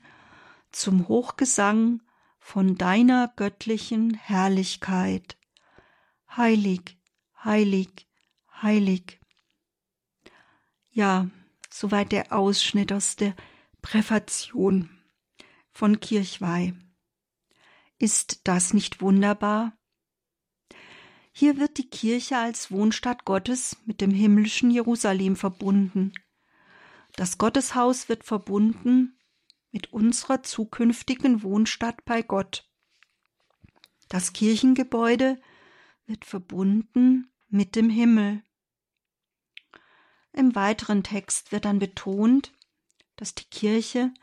zum 0.72 1.10
Hochgesang 1.10 2.02
von 2.40 2.78
deiner 2.78 3.34
göttlichen 3.36 4.14
Herrlichkeit. 4.14 5.38
Heilig, 6.38 6.98
heilig, 7.44 8.08
heilig. 8.62 9.20
Ja, 10.92 11.28
Soweit 11.78 12.14
der 12.14 12.32
Ausschnitt 12.32 12.94
aus 12.94 13.18
der 13.18 13.36
Präfation 13.82 14.90
von 15.74 16.00
Kirchweih. 16.00 16.74
Ist 18.00 18.48
das 18.48 18.74
nicht 18.74 19.02
wunderbar? 19.02 19.78
Hier 21.34 21.58
wird 21.60 21.78
die 21.78 21.90
Kirche 21.90 22.38
als 22.38 22.72
Wohnstatt 22.72 23.26
Gottes 23.26 23.76
mit 23.84 24.00
dem 24.00 24.12
himmlischen 24.12 24.72
Jerusalem 24.72 25.36
verbunden. 25.36 26.14
Das 27.18 27.38
Gotteshaus 27.38 28.08
wird 28.08 28.24
verbunden 28.24 29.20
mit 29.74 29.92
unserer 29.92 30.44
zukünftigen 30.44 31.44
Wohnstatt 31.44 32.06
bei 32.06 32.22
Gott. 32.22 32.72
Das 34.08 34.32
Kirchengebäude 34.32 35.42
wird 36.06 36.24
verbunden 36.24 37.34
mit 37.50 37.76
dem 37.76 37.90
Himmel. 37.90 38.44
Im 40.36 40.54
weiteren 40.54 41.02
Text 41.02 41.54
wird 41.54 41.64
dann 41.64 41.80
betont, 41.80 42.52
dass 43.16 43.36
die 43.36 43.46
Kirche 43.46 44.14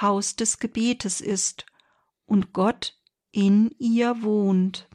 Haus 0.00 0.34
des 0.34 0.60
Gebetes 0.60 1.20
ist 1.20 1.66
und 2.24 2.54
Gott 2.54 2.98
in 3.32 3.74
ihr 3.78 4.22
wohnt. 4.22 4.88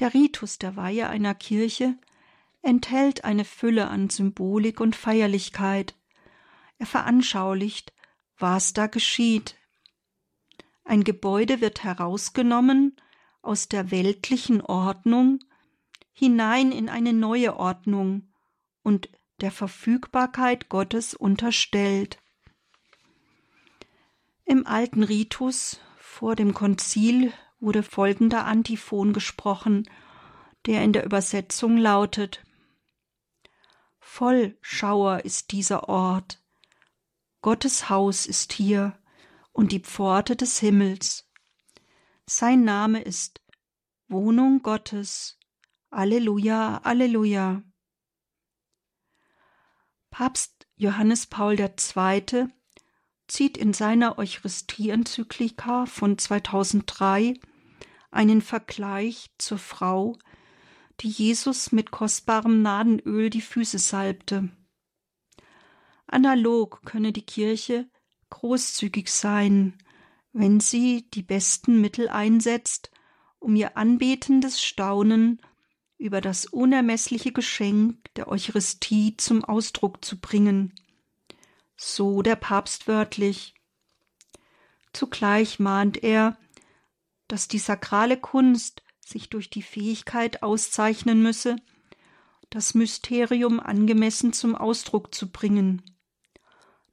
Der 0.00 0.12
Ritus 0.12 0.58
der 0.58 0.76
Weihe 0.76 1.08
einer 1.08 1.34
Kirche 1.34 1.96
enthält 2.60 3.24
eine 3.24 3.46
Fülle 3.46 3.88
an 3.88 4.10
Symbolik 4.10 4.80
und 4.80 4.96
Feierlichkeit. 4.96 5.94
Er 6.76 6.86
veranschaulicht, 6.86 7.94
was 8.36 8.74
da 8.74 8.86
geschieht. 8.86 9.56
Ein 10.84 11.04
Gebäude 11.04 11.62
wird 11.62 11.84
herausgenommen 11.84 12.96
aus 13.40 13.68
der 13.68 13.90
weltlichen 13.90 14.60
Ordnung 14.60 15.38
hinein 16.12 16.70
in 16.70 16.90
eine 16.90 17.14
neue 17.14 17.56
Ordnung 17.56 18.28
und 18.82 19.08
der 19.42 19.50
Verfügbarkeit 19.50 20.68
Gottes 20.68 21.14
unterstellt. 21.14 22.18
Im 24.44 24.66
alten 24.66 25.02
Ritus 25.02 25.80
vor 25.98 26.36
dem 26.36 26.54
Konzil 26.54 27.32
wurde 27.60 27.82
folgender 27.82 28.44
Antiphon 28.44 29.12
gesprochen, 29.12 29.88
der 30.66 30.82
in 30.84 30.92
der 30.92 31.04
Übersetzung 31.04 31.76
lautet 31.76 32.44
Voll 33.98 34.56
Schauer 34.60 35.24
ist 35.24 35.52
dieser 35.52 35.88
Ort, 35.88 36.42
Gottes 37.40 37.88
Haus 37.88 38.26
ist 38.26 38.52
hier 38.52 38.98
und 39.52 39.72
die 39.72 39.80
Pforte 39.80 40.36
des 40.36 40.58
Himmels. 40.58 41.28
Sein 42.26 42.62
Name 42.62 43.02
ist 43.02 43.40
Wohnung 44.08 44.62
Gottes. 44.62 45.38
Alleluja, 45.90 46.80
Alleluja. 46.84 47.62
Papst 50.12 50.68
Johannes 50.76 51.26
Paul 51.26 51.58
II. 51.58 52.46
zieht 53.28 53.56
in 53.56 53.72
seiner 53.72 54.18
Eucharistie-Enzyklika 54.18 55.86
von 55.86 56.18
2003 56.18 57.32
einen 58.10 58.42
Vergleich 58.42 59.30
zur 59.38 59.56
Frau, 59.56 60.18
die 61.00 61.08
Jesus 61.08 61.72
mit 61.72 61.92
kostbarem 61.92 62.60
Nadenöl 62.60 63.30
die 63.30 63.40
Füße 63.40 63.78
salbte. 63.78 64.50
Analog 66.06 66.82
könne 66.84 67.12
die 67.12 67.24
Kirche 67.24 67.88
großzügig 68.28 69.10
sein, 69.10 69.78
wenn 70.34 70.60
sie 70.60 71.08
die 71.10 71.22
besten 71.22 71.80
Mittel 71.80 72.10
einsetzt, 72.10 72.90
um 73.38 73.56
ihr 73.56 73.78
anbetendes 73.78 74.62
Staunen 74.62 75.40
über 76.02 76.20
das 76.20 76.46
unermessliche 76.46 77.32
Geschenk 77.32 78.12
der 78.16 78.28
Eucharistie 78.28 79.16
zum 79.16 79.44
Ausdruck 79.44 80.04
zu 80.04 80.20
bringen. 80.20 80.74
So 81.76 82.22
der 82.22 82.36
Papst 82.36 82.88
wörtlich. 82.88 83.54
Zugleich 84.92 85.58
mahnt 85.60 86.02
er, 86.02 86.36
dass 87.28 87.48
die 87.48 87.58
sakrale 87.58 88.18
Kunst 88.18 88.82
sich 89.00 89.30
durch 89.30 89.48
die 89.48 89.62
Fähigkeit 89.62 90.42
auszeichnen 90.42 91.22
müsse, 91.22 91.56
das 92.50 92.74
Mysterium 92.74 93.60
angemessen 93.60 94.32
zum 94.32 94.54
Ausdruck 94.54 95.14
zu 95.14 95.30
bringen. 95.30 95.82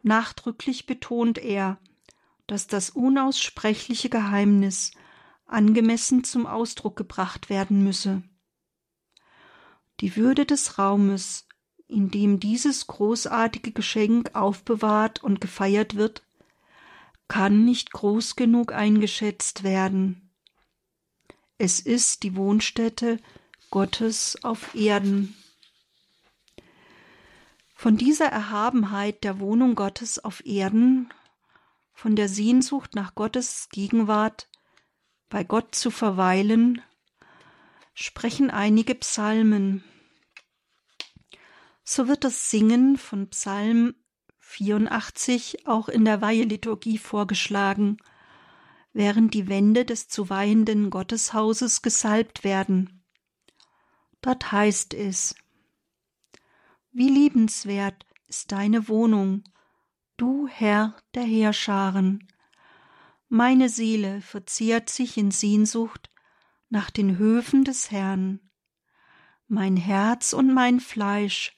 Nachdrücklich 0.01 0.85
betont 0.85 1.39
er, 1.39 1.79
dass 2.47 2.67
das 2.67 2.91
unaussprechliche 2.91 4.09
Geheimnis 4.09 4.91
angemessen 5.45 6.23
zum 6.23 6.45
Ausdruck 6.45 6.95
gebracht 6.95 7.49
werden 7.49 7.83
müsse. 7.83 8.23
Die 10.01 10.15
Würde 10.15 10.45
des 10.45 10.77
Raumes, 10.77 11.47
in 11.87 12.11
dem 12.11 12.39
dieses 12.39 12.87
großartige 12.87 13.71
Geschenk 13.71 14.35
aufbewahrt 14.35 15.23
und 15.23 15.41
gefeiert 15.41 15.95
wird, 15.95 16.23
kann 17.27 17.65
nicht 17.65 17.91
groß 17.91 18.35
genug 18.35 18.71
eingeschätzt 18.71 19.63
werden. 19.63 20.29
Es 21.57 21.79
ist 21.79 22.23
die 22.23 22.35
Wohnstätte 22.35 23.19
Gottes 23.69 24.43
auf 24.43 24.73
Erden. 24.73 25.35
Von 27.75 27.97
dieser 27.97 28.27
Erhabenheit 28.27 29.23
der 29.23 29.39
Wohnung 29.39 29.75
Gottes 29.75 30.19
auf 30.19 30.45
Erden, 30.45 31.13
von 31.93 32.15
der 32.15 32.29
Sehnsucht 32.29 32.95
nach 32.95 33.15
Gottes 33.15 33.67
Gegenwart, 33.71 34.49
bei 35.29 35.43
Gott 35.43 35.75
zu 35.75 35.91
verweilen, 35.91 36.81
sprechen 38.01 38.49
einige 38.49 38.95
Psalmen. 38.95 39.83
So 41.83 42.07
wird 42.07 42.23
das 42.23 42.49
Singen 42.49 42.97
von 42.97 43.29
Psalm 43.29 43.93
84 44.37 45.67
auch 45.67 45.89
in 45.89 46.05
der 46.05 46.21
Weiheliturgie 46.21 46.97
vorgeschlagen, 46.97 47.97
während 48.93 49.33
die 49.33 49.49
Wände 49.49 49.83
des 49.83 50.07
zu 50.07 50.29
weihenden 50.29 50.91
Gotteshauses 50.91 51.81
gesalbt 51.81 52.45
werden. 52.45 53.03
Dort 54.21 54.49
heißt 54.53 54.93
es 54.93 55.35
Wie 56.91 57.09
liebenswert 57.09 58.05
ist 58.27 58.53
deine 58.53 58.87
Wohnung, 58.87 59.43
du 60.15 60.47
Herr 60.47 60.95
der 61.15 61.23
Heerscharen. 61.23 62.27
Meine 63.27 63.67
Seele 63.67 64.21
verzehrt 64.21 64.89
sich 64.89 65.17
in 65.17 65.31
Sehnsucht 65.31 66.08
nach 66.69 66.89
den 66.89 67.17
Höfen 67.17 67.63
des 67.63 67.91
Herrn. 67.91 68.39
Mein 69.47 69.77
Herz 69.77 70.33
und 70.33 70.53
mein 70.53 70.79
Fleisch, 70.79 71.55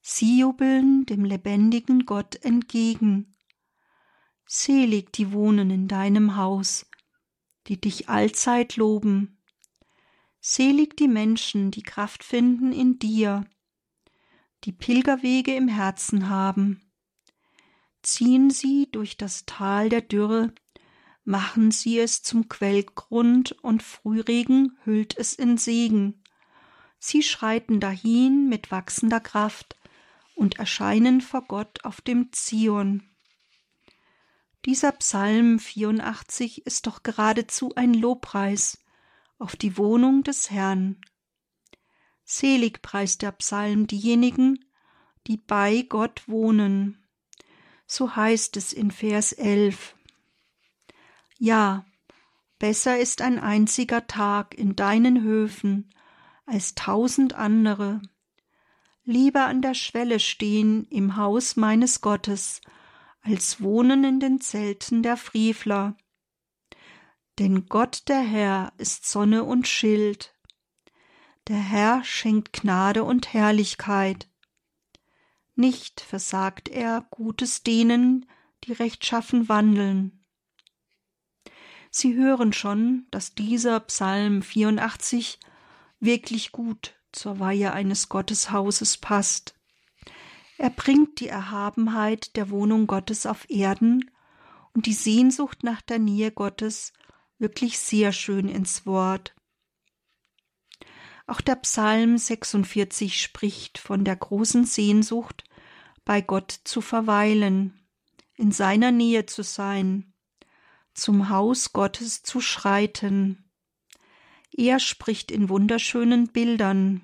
sie 0.00 0.40
jubeln 0.40 1.06
dem 1.06 1.24
lebendigen 1.24 2.04
Gott 2.04 2.36
entgegen. 2.44 3.34
Selig 4.46 5.12
die 5.12 5.32
wohnen 5.32 5.70
in 5.70 5.88
deinem 5.88 6.36
Haus, 6.36 6.86
die 7.66 7.80
dich 7.80 8.10
allzeit 8.10 8.76
loben. 8.76 9.38
Selig 10.40 10.96
die 10.96 11.08
Menschen, 11.08 11.70
die 11.70 11.82
Kraft 11.82 12.22
finden 12.22 12.72
in 12.72 12.98
dir, 12.98 13.46
die 14.64 14.72
Pilgerwege 14.72 15.54
im 15.54 15.68
Herzen 15.68 16.28
haben. 16.28 16.92
Ziehen 18.02 18.50
sie 18.50 18.88
durch 18.90 19.16
das 19.16 19.46
Tal 19.46 19.88
der 19.88 20.02
Dürre, 20.02 20.52
machen 21.24 21.70
sie 21.70 21.98
es 21.98 22.22
zum 22.22 22.48
Quellgrund 22.48 23.52
und 23.62 23.82
Frühregen 23.82 24.78
hüllt 24.84 25.16
es 25.16 25.34
in 25.34 25.56
Segen. 25.56 26.22
Sie 26.98 27.22
schreiten 27.22 27.80
dahin 27.80 28.48
mit 28.48 28.70
wachsender 28.70 29.20
Kraft 29.20 29.76
und 30.34 30.58
erscheinen 30.58 31.20
vor 31.20 31.42
Gott 31.42 31.84
auf 31.84 32.00
dem 32.00 32.32
Zion. 32.32 33.08
Dieser 34.64 34.92
Psalm 34.92 35.58
84 35.58 36.66
ist 36.66 36.86
doch 36.86 37.02
geradezu 37.02 37.74
ein 37.74 37.94
Lobpreis 37.94 38.78
auf 39.38 39.56
die 39.56 39.76
Wohnung 39.76 40.22
des 40.22 40.50
Herrn. 40.50 41.00
Selig 42.24 42.80
preist 42.80 43.22
der 43.22 43.32
Psalm 43.32 43.88
diejenigen, 43.88 44.64
die 45.26 45.36
bei 45.36 45.82
Gott 45.82 46.22
wohnen. 46.28 47.04
So 47.86 48.14
heißt 48.14 48.56
es 48.56 48.72
in 48.72 48.92
Vers 48.92 49.32
11. 49.32 49.96
Ja, 51.44 51.84
besser 52.60 53.00
ist 53.00 53.20
ein 53.20 53.40
einziger 53.40 54.06
Tag 54.06 54.54
in 54.54 54.76
deinen 54.76 55.24
Höfen 55.24 55.92
als 56.46 56.76
tausend 56.76 57.32
andere. 57.32 58.00
Lieber 59.02 59.46
an 59.46 59.60
der 59.60 59.74
Schwelle 59.74 60.20
stehen 60.20 60.84
im 60.84 61.16
Haus 61.16 61.56
meines 61.56 62.00
Gottes, 62.00 62.60
als 63.22 63.60
wohnen 63.60 64.04
in 64.04 64.20
den 64.20 64.40
Zelten 64.40 65.02
der 65.02 65.16
Frevler. 65.16 65.96
Denn 67.40 67.66
Gott 67.66 68.04
der 68.06 68.20
Herr 68.20 68.72
ist 68.78 69.10
Sonne 69.10 69.42
und 69.42 69.66
Schild. 69.66 70.36
Der 71.48 71.58
Herr 71.58 72.04
schenkt 72.04 72.52
Gnade 72.52 73.02
und 73.02 73.34
Herrlichkeit. 73.34 74.28
Nicht 75.56 76.02
versagt 76.02 76.68
er 76.68 77.04
Gutes 77.10 77.64
denen, 77.64 78.26
die 78.62 78.74
rechtschaffen 78.74 79.48
wandeln. 79.48 80.21
Sie 81.94 82.14
hören 82.14 82.54
schon, 82.54 83.06
dass 83.10 83.34
dieser 83.34 83.78
Psalm 83.80 84.40
84 84.40 85.38
wirklich 86.00 86.50
gut 86.50 86.94
zur 87.12 87.38
Weihe 87.38 87.74
eines 87.74 88.08
Gotteshauses 88.08 88.96
passt. 88.96 89.54
Er 90.56 90.70
bringt 90.70 91.20
die 91.20 91.28
Erhabenheit 91.28 92.34
der 92.36 92.48
Wohnung 92.48 92.86
Gottes 92.86 93.26
auf 93.26 93.48
Erden 93.50 94.10
und 94.72 94.86
die 94.86 94.94
Sehnsucht 94.94 95.64
nach 95.64 95.82
der 95.82 95.98
Nähe 95.98 96.32
Gottes 96.32 96.94
wirklich 97.38 97.78
sehr 97.78 98.12
schön 98.12 98.48
ins 98.48 98.86
Wort. 98.86 99.34
Auch 101.26 101.42
der 101.42 101.56
Psalm 101.56 102.16
46 102.16 103.20
spricht 103.20 103.76
von 103.76 104.02
der 104.02 104.16
großen 104.16 104.64
Sehnsucht, 104.64 105.44
bei 106.06 106.22
Gott 106.22 106.58
zu 106.64 106.80
verweilen, 106.80 107.86
in 108.34 108.50
seiner 108.50 108.92
Nähe 108.92 109.26
zu 109.26 109.42
sein 109.42 110.11
zum 110.94 111.28
Haus 111.28 111.72
Gottes 111.72 112.22
zu 112.22 112.40
schreiten. 112.40 113.50
Er 114.50 114.78
spricht 114.80 115.30
in 115.30 115.48
wunderschönen 115.48 116.28
Bildern. 116.28 117.00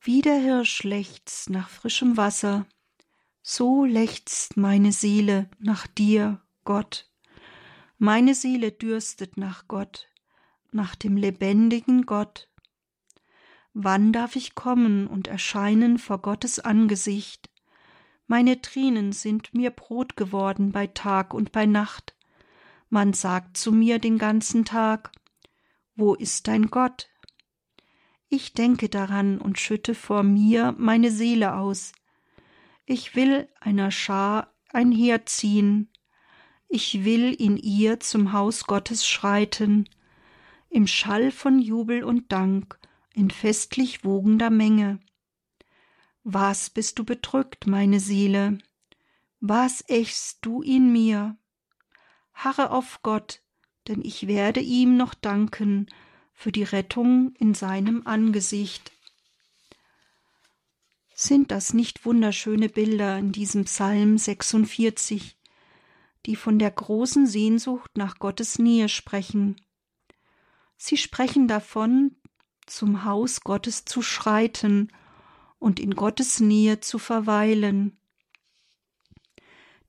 Wie 0.00 0.22
der 0.22 0.38
Hirsch 0.38 0.82
lechzt 0.82 1.50
nach 1.50 1.68
frischem 1.68 2.16
Wasser, 2.16 2.66
so 3.42 3.84
lechzt 3.84 4.56
meine 4.56 4.92
Seele 4.92 5.50
nach 5.58 5.86
dir, 5.86 6.40
Gott. 6.64 7.10
Meine 7.98 8.34
Seele 8.34 8.72
dürstet 8.72 9.36
nach 9.36 9.68
Gott, 9.68 10.08
nach 10.72 10.94
dem 10.94 11.18
lebendigen 11.18 12.06
Gott. 12.06 12.48
Wann 13.74 14.12
darf 14.12 14.36
ich 14.36 14.54
kommen 14.54 15.06
und 15.06 15.28
erscheinen 15.28 15.98
vor 15.98 16.22
Gottes 16.22 16.60
Angesicht? 16.60 17.50
Meine 18.30 18.62
Tränen 18.62 19.10
sind 19.10 19.54
mir 19.54 19.70
Brot 19.70 20.14
geworden 20.14 20.70
bei 20.70 20.86
Tag 20.86 21.34
und 21.34 21.50
bei 21.50 21.66
Nacht. 21.66 22.14
Man 22.88 23.12
sagt 23.12 23.56
zu 23.56 23.72
mir 23.72 23.98
den 23.98 24.18
ganzen 24.18 24.64
Tag, 24.64 25.10
Wo 25.96 26.14
ist 26.14 26.46
dein 26.46 26.70
Gott? 26.70 27.08
Ich 28.28 28.52
denke 28.52 28.88
daran 28.88 29.38
und 29.38 29.58
schütte 29.58 29.96
vor 29.96 30.22
mir 30.22 30.76
meine 30.78 31.10
Seele 31.10 31.56
aus. 31.56 31.90
Ich 32.86 33.16
will 33.16 33.48
einer 33.58 33.90
Schar 33.90 34.54
einherziehen. 34.72 35.90
Ich 36.68 37.04
will 37.04 37.34
in 37.34 37.56
ihr 37.56 37.98
zum 37.98 38.32
Haus 38.32 38.62
Gottes 38.68 39.04
schreiten, 39.08 39.88
im 40.68 40.86
Schall 40.86 41.32
von 41.32 41.58
Jubel 41.58 42.04
und 42.04 42.30
Dank, 42.30 42.78
in 43.12 43.32
festlich 43.32 44.04
wogender 44.04 44.50
Menge. 44.50 45.00
Was 46.22 46.68
bist 46.68 46.98
du 46.98 47.04
bedrückt, 47.04 47.66
meine 47.66 47.98
Seele? 47.98 48.58
Was 49.40 49.82
ächst 49.88 50.38
du 50.42 50.60
in 50.60 50.92
mir? 50.92 51.38
Harre 52.34 52.70
auf 52.70 53.00
Gott, 53.02 53.42
denn 53.88 54.02
ich 54.02 54.26
werde 54.26 54.60
ihm 54.60 54.98
noch 54.98 55.14
danken 55.14 55.86
für 56.34 56.52
die 56.52 56.62
Rettung 56.62 57.34
in 57.38 57.54
seinem 57.54 58.06
Angesicht. 58.06 58.92
Sind 61.14 61.50
das 61.50 61.72
nicht 61.72 62.04
wunderschöne 62.04 62.68
Bilder 62.68 63.18
in 63.18 63.32
diesem 63.32 63.64
Psalm 63.64 64.18
46, 64.18 65.38
die 66.26 66.36
von 66.36 66.58
der 66.58 66.70
großen 66.70 67.26
Sehnsucht 67.26 67.90
nach 67.96 68.18
Gottes 68.18 68.58
Nähe 68.58 68.90
sprechen? 68.90 69.56
Sie 70.76 70.98
sprechen 70.98 71.48
davon, 71.48 72.16
zum 72.66 73.04
Haus 73.04 73.40
Gottes 73.40 73.86
zu 73.86 74.02
schreiten 74.02 74.90
und 75.60 75.78
in 75.78 75.94
Gottes 75.94 76.40
Nähe 76.40 76.80
zu 76.80 76.98
verweilen. 76.98 77.96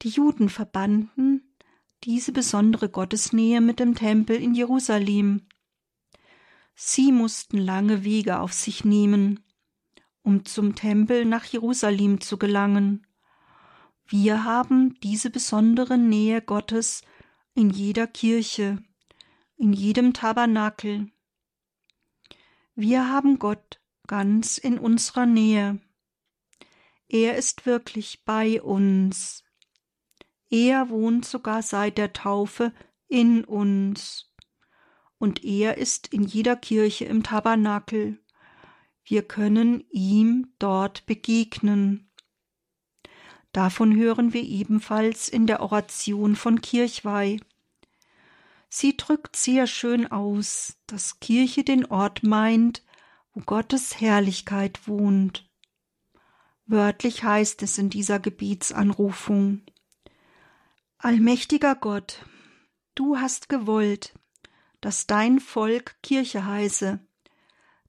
Die 0.04 0.10
Juden 0.10 0.50
verbanden 0.50 1.56
diese 2.04 2.32
besondere 2.32 2.90
Gottesnähe 2.90 3.62
mit 3.62 3.80
dem 3.80 3.96
Tempel 3.96 4.36
in 4.36 4.54
Jerusalem. 4.54 5.48
Sie 6.76 7.12
mussten 7.12 7.58
lange 7.58 8.04
Wege 8.04 8.40
auf 8.40 8.54
sich 8.54 8.84
nehmen, 8.86 9.40
um 10.24 10.46
zum 10.46 10.76
Tempel 10.76 11.26
nach 11.26 11.46
Jerusalem 11.46 12.22
zu 12.22 12.38
gelangen. 12.38 13.08
Wir 14.06 14.44
haben 14.44 15.00
diese 15.02 15.30
besondere 15.30 15.98
Nähe 15.98 16.42
Gottes 16.42 17.04
in 17.54 17.70
jeder 17.70 18.08
Kirche, 18.08 18.84
in 19.58 19.74
jedem 19.74 20.14
Tabernakel. 20.14 21.12
Wir 22.76 23.10
haben 23.10 23.38
Gott 23.38 23.81
ganz 24.12 24.58
in 24.58 24.78
unserer 24.78 25.26
Nähe. 25.26 25.80
Er 27.08 27.38
ist 27.38 27.66
wirklich 27.66 28.26
bei 28.26 28.62
uns. 28.62 29.46
Er 30.50 30.90
wohnt 30.90 31.24
sogar 31.24 31.62
seit 31.62 31.98
der 31.98 32.12
Taufe 32.12 32.74
in 33.08 33.46
uns. 33.46 34.30
Und 35.18 35.46
er 35.46 35.78
ist 35.78 36.08
in 36.08 36.24
jeder 36.24 36.58
Kirche 36.58 37.06
im 37.06 37.24
Tabernakel. 37.24 38.20
Wir 39.06 39.26
können 39.26 39.86
ihm 39.92 40.56
dort 40.60 41.06
begegnen. 41.06 42.12
Davon 43.54 43.96
hören 43.96 44.34
wir 44.34 44.44
ebenfalls 44.44 45.30
in 45.30 45.48
der 45.48 45.62
Oration 45.62 46.36
von 46.36 46.60
Kirchweih. 46.60 47.38
Sie 48.68 48.98
drückt 48.98 49.38
sehr 49.38 49.68
schön 49.68 50.12
aus, 50.12 50.76
dass 50.86 51.22
Kirche 51.22 51.64
den 51.64 51.86
Ort 51.86 52.24
meint, 52.24 52.84
wo 53.34 53.42
Gottes 53.42 54.00
Herrlichkeit 54.00 54.88
wohnt. 54.88 55.50
Wörtlich 56.66 57.24
heißt 57.24 57.64
es 57.64 57.78
in 57.78 57.90
dieser 57.90 58.20
Gebetsanrufung 58.20 59.64
Allmächtiger 60.98 61.74
Gott, 61.76 62.24
du 62.94 63.18
hast 63.18 63.50
gewollt, 63.50 64.14
dass 64.82 65.08
dein 65.08 65.40
Volk 65.40 65.96
Kirche 66.04 66.46
heiße, 66.46 67.00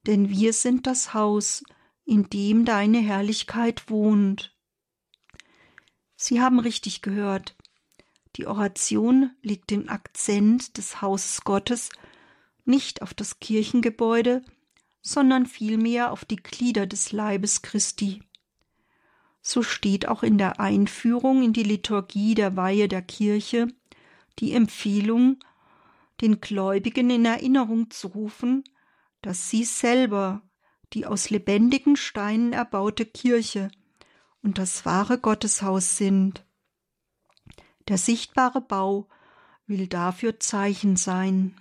denn 0.07 0.31
wir 0.31 0.55
sind 0.55 0.87
das 0.87 1.13
Haus, 1.13 1.63
in 2.05 2.31
dem 2.31 2.65
deine 2.65 3.01
Herrlichkeit 3.01 3.91
wohnt. 3.91 4.57
Sie 6.17 6.41
haben 6.41 6.59
richtig 6.59 7.03
gehört. 7.03 7.55
Die 8.37 8.47
Oration 8.47 9.33
legt 9.43 9.71
den 9.71 9.91
Akzent 9.91 10.79
des 10.79 11.03
Hauses 11.03 11.45
Gottes 11.45 11.91
nicht 12.65 13.03
auf 13.03 13.13
das 13.13 13.41
Kirchengebäude, 13.41 14.43
sondern 15.03 15.47
vielmehr 15.47 16.13
auf 16.13 16.25
die 16.25 16.37
Glieder 16.37 16.87
des 16.87 17.13
Leibes 17.13 17.61
Christi. 17.63 18.23
So 19.43 19.63
steht 19.63 20.07
auch 20.07 20.23
in 20.23 20.39
der 20.39 20.61
Einführung 20.61 21.43
in 21.43 21.53
die 21.53 21.65
Liturgie 21.65 22.35
der 22.35 22.57
Weihe 22.57 22.89
der 22.89 23.03
Kirche 23.03 23.69
die 24.39 24.53
Empfehlung, 24.53 25.39
den 26.21 26.41
Gläubigen 26.41 27.11
in 27.11 27.25
Erinnerung 27.25 27.91
zu 27.91 28.09
rufen, 28.09 28.65
dass 29.21 29.51
sie 29.51 29.65
selber 29.65 30.43
die 30.93 31.07
aus 31.07 31.31
lebendigen 31.31 31.97
Steinen 31.97 32.53
erbaute 32.53 33.05
Kirche 33.07 33.71
und 34.43 34.59
das 34.59 34.85
wahre 34.85 35.19
Gotteshaus 35.19 35.97
sind. 35.97 36.45
Der 37.89 37.99
sichtbare 37.99 38.61
Bau 38.61 39.09
will 39.67 39.87
dafür 39.87 40.39
Zeichen 40.39 40.97
sein. 40.97 41.57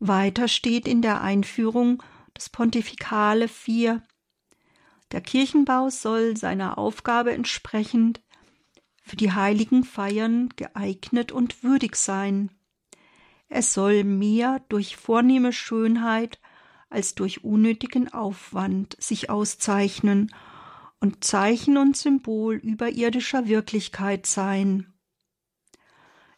Weiter 0.00 0.46
steht 0.48 0.86
in 0.86 1.02
der 1.02 1.20
Einführung 1.20 2.02
das 2.34 2.48
Pontifikale 2.48 3.48
4. 3.48 4.02
Der 5.10 5.20
Kirchenbau 5.20 5.90
soll 5.90 6.36
seiner 6.36 6.78
Aufgabe 6.78 7.32
entsprechend 7.32 8.20
für 9.02 9.16
die 9.16 9.32
heiligen 9.32 9.82
Feiern 9.82 10.50
geeignet 10.54 11.32
und 11.32 11.64
würdig 11.64 11.96
sein. 11.96 12.50
Es 13.48 13.72
soll 13.72 14.04
mehr 14.04 14.62
durch 14.68 14.96
vornehme 14.96 15.52
Schönheit 15.52 16.38
als 16.90 17.14
durch 17.14 17.42
unnötigen 17.42 18.12
Aufwand 18.12 18.96
sich 19.00 19.30
auszeichnen 19.30 20.32
und 21.00 21.24
Zeichen 21.24 21.76
und 21.76 21.96
Symbol 21.96 22.56
überirdischer 22.56 23.46
Wirklichkeit 23.46 24.26
sein. 24.26 24.92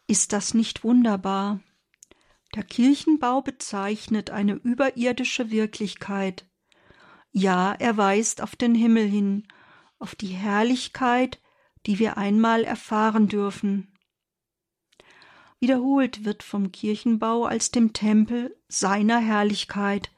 Ist 0.07 0.33
das 0.33 0.53
nicht 0.53 0.83
wunderbar? 0.83 1.59
Der 2.53 2.63
Kirchenbau 2.63 3.41
bezeichnet 3.41 4.29
eine 4.29 4.53
überirdische 4.53 5.51
Wirklichkeit. 5.51 6.45
Ja, 7.31 7.73
er 7.73 7.95
weist 7.95 8.41
auf 8.41 8.57
den 8.57 8.75
Himmel 8.75 9.07
hin, 9.07 9.47
auf 9.99 10.15
die 10.15 10.27
Herrlichkeit, 10.27 11.39
die 11.85 11.97
wir 11.97 12.17
einmal 12.17 12.65
erfahren 12.65 13.27
dürfen. 13.27 13.97
Wiederholt 15.59 16.25
wird 16.25 16.43
vom 16.43 16.71
Kirchenbau 16.71 17.45
als 17.45 17.71
dem 17.71 17.93
Tempel 17.93 18.57
seiner 18.67 19.19
Herrlichkeit, 19.19 20.11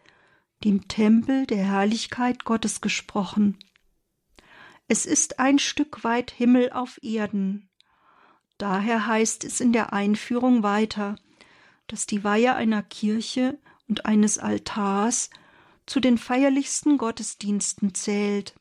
dem 0.64 0.88
Tempel 0.88 1.46
der 1.46 1.66
Herrlichkeit 1.66 2.46
Gottes 2.46 2.82
gesprochen. 2.82 3.60
Es 4.88 5.06
ist 5.06 5.40
ein 5.40 5.60
Stück 5.60 6.04
weit 6.04 6.32
Himmel 6.32 6.72
auf 6.72 6.98
Erden. 7.04 7.70
Daher 8.58 9.06
heißt 9.06 9.44
es 9.44 9.60
in 9.60 9.74
der 9.74 9.94
Einführung 9.94 10.64
weiter, 10.64 11.18
dass 11.94 12.08
die 12.08 12.24
Weihe 12.24 12.56
einer 12.56 12.82
Kirche 12.82 13.60
und 13.88 14.08
eines 14.08 14.40
Altars 14.40 15.30
zu 15.86 16.00
den 16.00 16.18
feierlichsten 16.18 16.98
Gottesdiensten 16.98 17.94
zählt. 17.94 18.56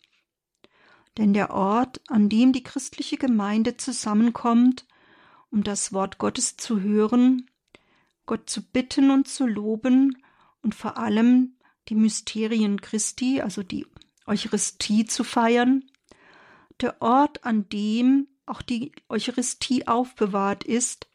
Denn 1.17 1.33
der 1.33 1.49
Ort, 1.49 2.03
an 2.09 2.29
dem 2.29 2.53
die 2.53 2.63
christliche 2.63 3.17
Gemeinde 3.17 3.79
zusammenkommt, 3.79 4.87
um 5.51 5.63
das 5.63 5.95
Wort 5.95 6.19
Gottes 6.19 6.59
zu 6.59 6.83
hören, 6.83 7.49
Gott 8.27 8.51
zu 8.51 8.61
bitten 8.61 9.11
und 9.11 9.29
zu 9.29 9.47
loben 9.47 10.23
und 10.61 10.75
vor 10.75 10.99
allem 10.99 11.57
die 11.89 11.95
Mysterien 11.95 12.83
Christi, 12.83 13.41
also 13.41 13.63
die 13.63 13.87
Eucharistie 14.27 15.07
zu 15.07 15.25
feiern, 15.25 15.91
der 16.83 17.01
Ort, 17.01 17.47
an 17.47 17.67
dem 17.71 18.29
auch 18.45 18.61
die 18.61 18.93
Eucharistie 19.09 19.89
aufbewahrt 19.89 20.65
ist, 20.65 21.09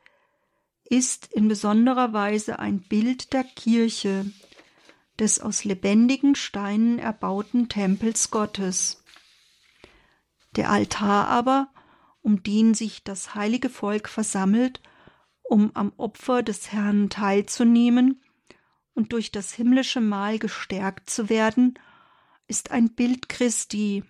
ist 0.90 1.32
in 1.34 1.48
besonderer 1.48 2.14
Weise 2.14 2.60
ein 2.60 2.82
Bild 2.82 3.34
der 3.34 3.44
Kirche, 3.44 4.26
des 5.20 5.40
aus 5.40 5.64
lebendigen 5.64 6.36
Steinen 6.36 7.00
erbauten 7.00 7.70
Tempels 7.70 8.30
Gottes. 8.30 9.04
Der 10.56 10.70
Altar 10.70 11.28
aber, 11.28 11.70
um 12.22 12.44
den 12.44 12.74
sich 12.74 13.04
das 13.04 13.36
heilige 13.36 13.70
Volk 13.70 14.10
versammelt, 14.10 14.82
um 15.44 15.72
am 15.76 15.94
Opfer 15.98 16.44
des 16.44 16.72
Herrn 16.72 17.10
teilzunehmen 17.10 18.22
und 18.94 19.14
durch 19.14 19.32
das 19.32 19.54
himmlische 19.54 20.02
Mahl 20.02 20.40
gestärkt 20.40 21.10
zu 21.10 21.30
werden, 21.30 21.80
ist 22.48 22.72
ein 22.72 22.94
Bild 22.94 23.30
Christi, 23.30 24.04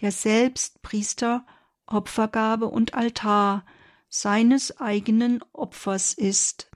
der 0.00 0.12
selbst 0.12 0.82
Priester, 0.82 1.44
Opfergabe 1.86 2.66
und 2.66 2.94
Altar 2.94 3.64
seines 4.10 4.78
eigenen 4.78 5.42
Opfers 5.52 6.12
ist. 6.12 6.68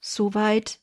Soweit 0.00 0.80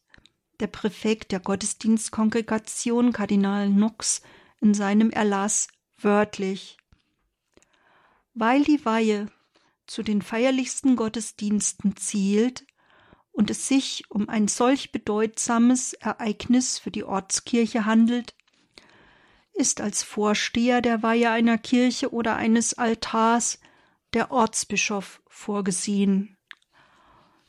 der 0.59 0.67
Präfekt 0.67 1.31
der 1.31 1.39
Gottesdienstkongregation 1.39 3.13
Kardinal 3.13 3.69
Knox 3.69 4.21
in 4.61 4.73
seinem 4.73 5.11
Erlass 5.11 5.67
wörtlich. 5.97 6.77
Weil 8.33 8.63
die 8.63 8.83
Weihe 8.85 9.27
zu 9.85 10.01
den 10.01 10.21
feierlichsten 10.21 10.95
Gottesdiensten 10.95 11.95
zielt 11.97 12.65
und 13.31 13.51
es 13.51 13.67
sich 13.67 14.05
um 14.09 14.29
ein 14.29 14.47
solch 14.47 14.91
bedeutsames 14.91 15.93
Ereignis 15.93 16.79
für 16.79 16.91
die 16.91 17.03
Ortskirche 17.03 17.85
handelt, 17.85 18.33
ist 19.53 19.81
als 19.81 20.03
Vorsteher 20.03 20.81
der 20.81 21.03
Weihe 21.03 21.29
einer 21.31 21.57
Kirche 21.57 22.13
oder 22.13 22.35
eines 22.35 22.75
Altars 22.75 23.59
der 24.17 24.31
Ortsbischof 24.31 25.21
vorgesehen. 25.27 26.35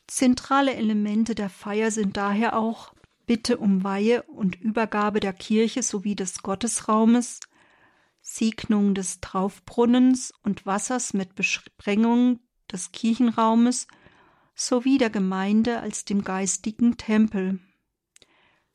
Zentrale 0.05 0.75
Elemente 0.75 1.33
der 1.33 1.49
Feier 1.49 1.89
sind 1.89 2.15
daher 2.15 2.55
auch 2.59 2.93
Bitte 3.25 3.57
um 3.57 3.83
Weihe 3.83 4.21
und 4.21 4.55
Übergabe 4.55 5.19
der 5.19 5.33
Kirche 5.33 5.81
sowie 5.81 6.15
des 6.15 6.43
Gottesraumes, 6.43 7.39
Segnung 8.21 8.93
des 8.93 9.19
Traufbrunnens 9.19 10.31
und 10.43 10.67
Wassers 10.67 11.15
mit 11.15 11.33
Besprengung 11.33 12.39
des 12.71 12.91
Kirchenraumes 12.91 13.87
sowie 14.53 14.99
der 14.99 15.09
Gemeinde 15.09 15.79
als 15.79 16.05
dem 16.05 16.23
geistigen 16.23 16.97
Tempel. 16.97 17.59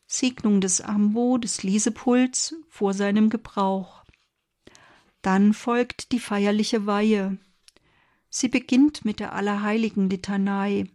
Segnung 0.06 0.60
des 0.60 0.80
Ambo, 0.80 1.38
des 1.38 1.62
Lesepults 1.62 2.56
vor 2.68 2.92
seinem 2.92 3.30
Gebrauch. 3.30 4.02
Dann 5.22 5.52
folgt 5.52 6.10
die 6.10 6.18
feierliche 6.18 6.86
Weihe. 6.86 7.38
Sie 8.36 8.48
beginnt 8.48 9.04
mit 9.04 9.20
der 9.20 9.32
Allerheiligen 9.32 10.10
Litanei. 10.10 10.90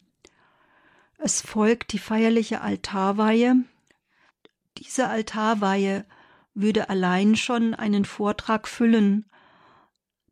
Es 1.17 1.39
folgt 1.41 1.93
die 1.93 1.97
feierliche 1.97 2.59
Altarweihe. 2.59 3.63
Diese 4.77 5.07
Altarweihe 5.07 6.05
würde 6.53 6.89
allein 6.89 7.37
schon 7.37 7.73
einen 7.73 8.03
Vortrag 8.03 8.67
füllen, 8.67 9.25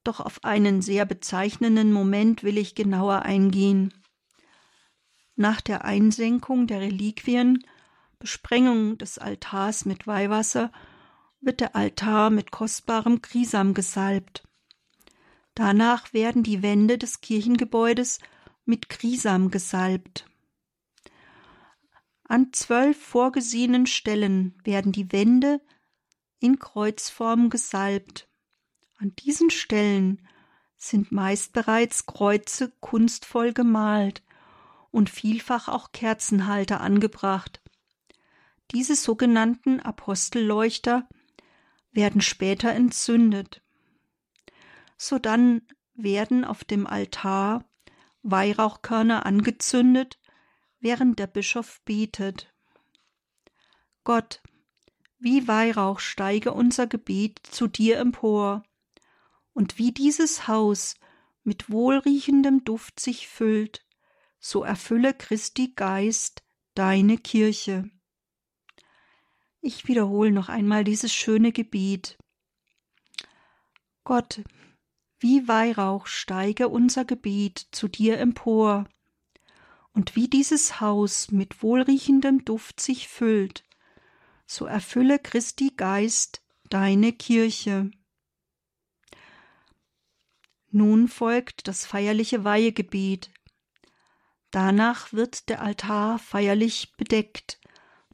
doch 0.03 0.19
auf 0.19 0.43
einen 0.43 0.81
sehr 0.81 1.05
bezeichnenden 1.05 1.93
Moment 1.93 2.43
will 2.43 2.57
ich 2.57 2.75
genauer 2.75 3.21
eingehen. 3.21 3.93
Nach 5.37 5.61
der 5.61 5.85
Einsenkung 5.85 6.67
der 6.67 6.81
Reliquien, 6.81 7.63
Besprengung 8.19 8.97
des 8.97 9.17
Altars 9.17 9.85
mit 9.85 10.07
Weihwasser, 10.07 10.73
wird 11.39 11.61
der 11.61 11.73
Altar 11.73 12.31
mit 12.31 12.51
kostbarem 12.51 13.21
Krisam 13.21 13.73
gesalbt. 13.73 14.46
Danach 15.57 16.13
werden 16.13 16.43
die 16.43 16.61
Wände 16.61 16.99
des 16.99 17.19
Kirchengebäudes 17.19 18.19
mit 18.65 18.89
Krisam 18.89 19.49
gesalbt. 19.49 20.29
An 22.25 22.53
zwölf 22.53 22.95
vorgesehenen 23.01 23.87
Stellen 23.87 24.53
werden 24.63 24.91
die 24.91 25.11
Wände 25.11 25.59
in 26.37 26.59
Kreuzform 26.59 27.49
gesalbt. 27.49 28.29
An 28.99 29.15
diesen 29.15 29.49
Stellen 29.49 30.27
sind 30.77 31.11
meist 31.11 31.53
bereits 31.53 32.05
Kreuze 32.05 32.71
kunstvoll 32.79 33.51
gemalt 33.51 34.21
und 34.91 35.09
vielfach 35.09 35.69
auch 35.69 35.91
Kerzenhalter 35.91 36.81
angebracht. 36.81 37.63
Diese 38.69 38.95
sogenannten 38.95 39.79
Apostelleuchter 39.79 41.09
werden 41.93 42.21
später 42.21 42.71
entzündet 42.73 43.63
sodann 44.97 45.61
werden 45.93 46.43
auf 46.43 46.63
dem 46.63 46.85
Altar 46.87 47.63
Weihrauchkörner 48.23 49.25
angezündet, 49.25 50.19
während 50.79 51.19
der 51.19 51.27
Bischof 51.27 51.81
betet. 51.85 52.53
Gott, 54.03 54.41
wie 55.19 55.47
Weihrauch 55.47 55.99
steige 55.99 56.53
unser 56.53 56.87
Gebet 56.87 57.39
zu 57.49 57.67
dir 57.67 57.97
empor, 57.99 58.63
und 59.53 59.79
wie 59.79 59.91
dieses 59.91 60.47
Haus 60.47 60.95
mit 61.43 61.71
wohlriechendem 61.71 62.63
Duft 62.63 62.99
sich 62.99 63.27
füllt, 63.27 63.85
so 64.39 64.63
erfülle 64.63 65.13
Christi 65.13 65.73
Geist 65.75 66.43
deine 66.75 67.17
Kirche. 67.17 67.89
Ich 69.61 69.87
wiederhole 69.87 70.31
noch 70.31 70.49
einmal 70.49 70.83
dieses 70.83 71.11
schöne 71.11 71.51
Gebet. 71.51 72.17
Gott, 74.03 74.43
wie 75.19 75.47
Weihrauch 75.47 76.07
steige 76.07 76.67
unser 76.69 77.05
Gebet 77.05 77.67
zu 77.71 77.87
dir 77.87 78.19
empor, 78.19 78.85
und 79.93 80.15
wie 80.15 80.27
dieses 80.27 80.79
Haus 80.79 81.31
mit 81.31 81.63
wohlriechendem 81.63 82.45
Duft 82.45 82.79
sich 82.79 83.07
füllt, 83.07 83.63
so 84.45 84.65
erfülle 84.65 85.17
Christi 85.17 85.73
Geist 85.75 86.43
deine 86.69 87.13
Kirche. 87.13 87.89
Nun 90.69 91.07
folgt 91.07 91.67
das 91.67 91.87
feierliche 91.87 92.43
Weihegebet. 92.43 93.31
Danach 94.51 95.13
wird 95.13 95.49
der 95.49 95.63
Altar 95.63 96.19
feierlich 96.19 96.93
bedeckt, 96.97 97.59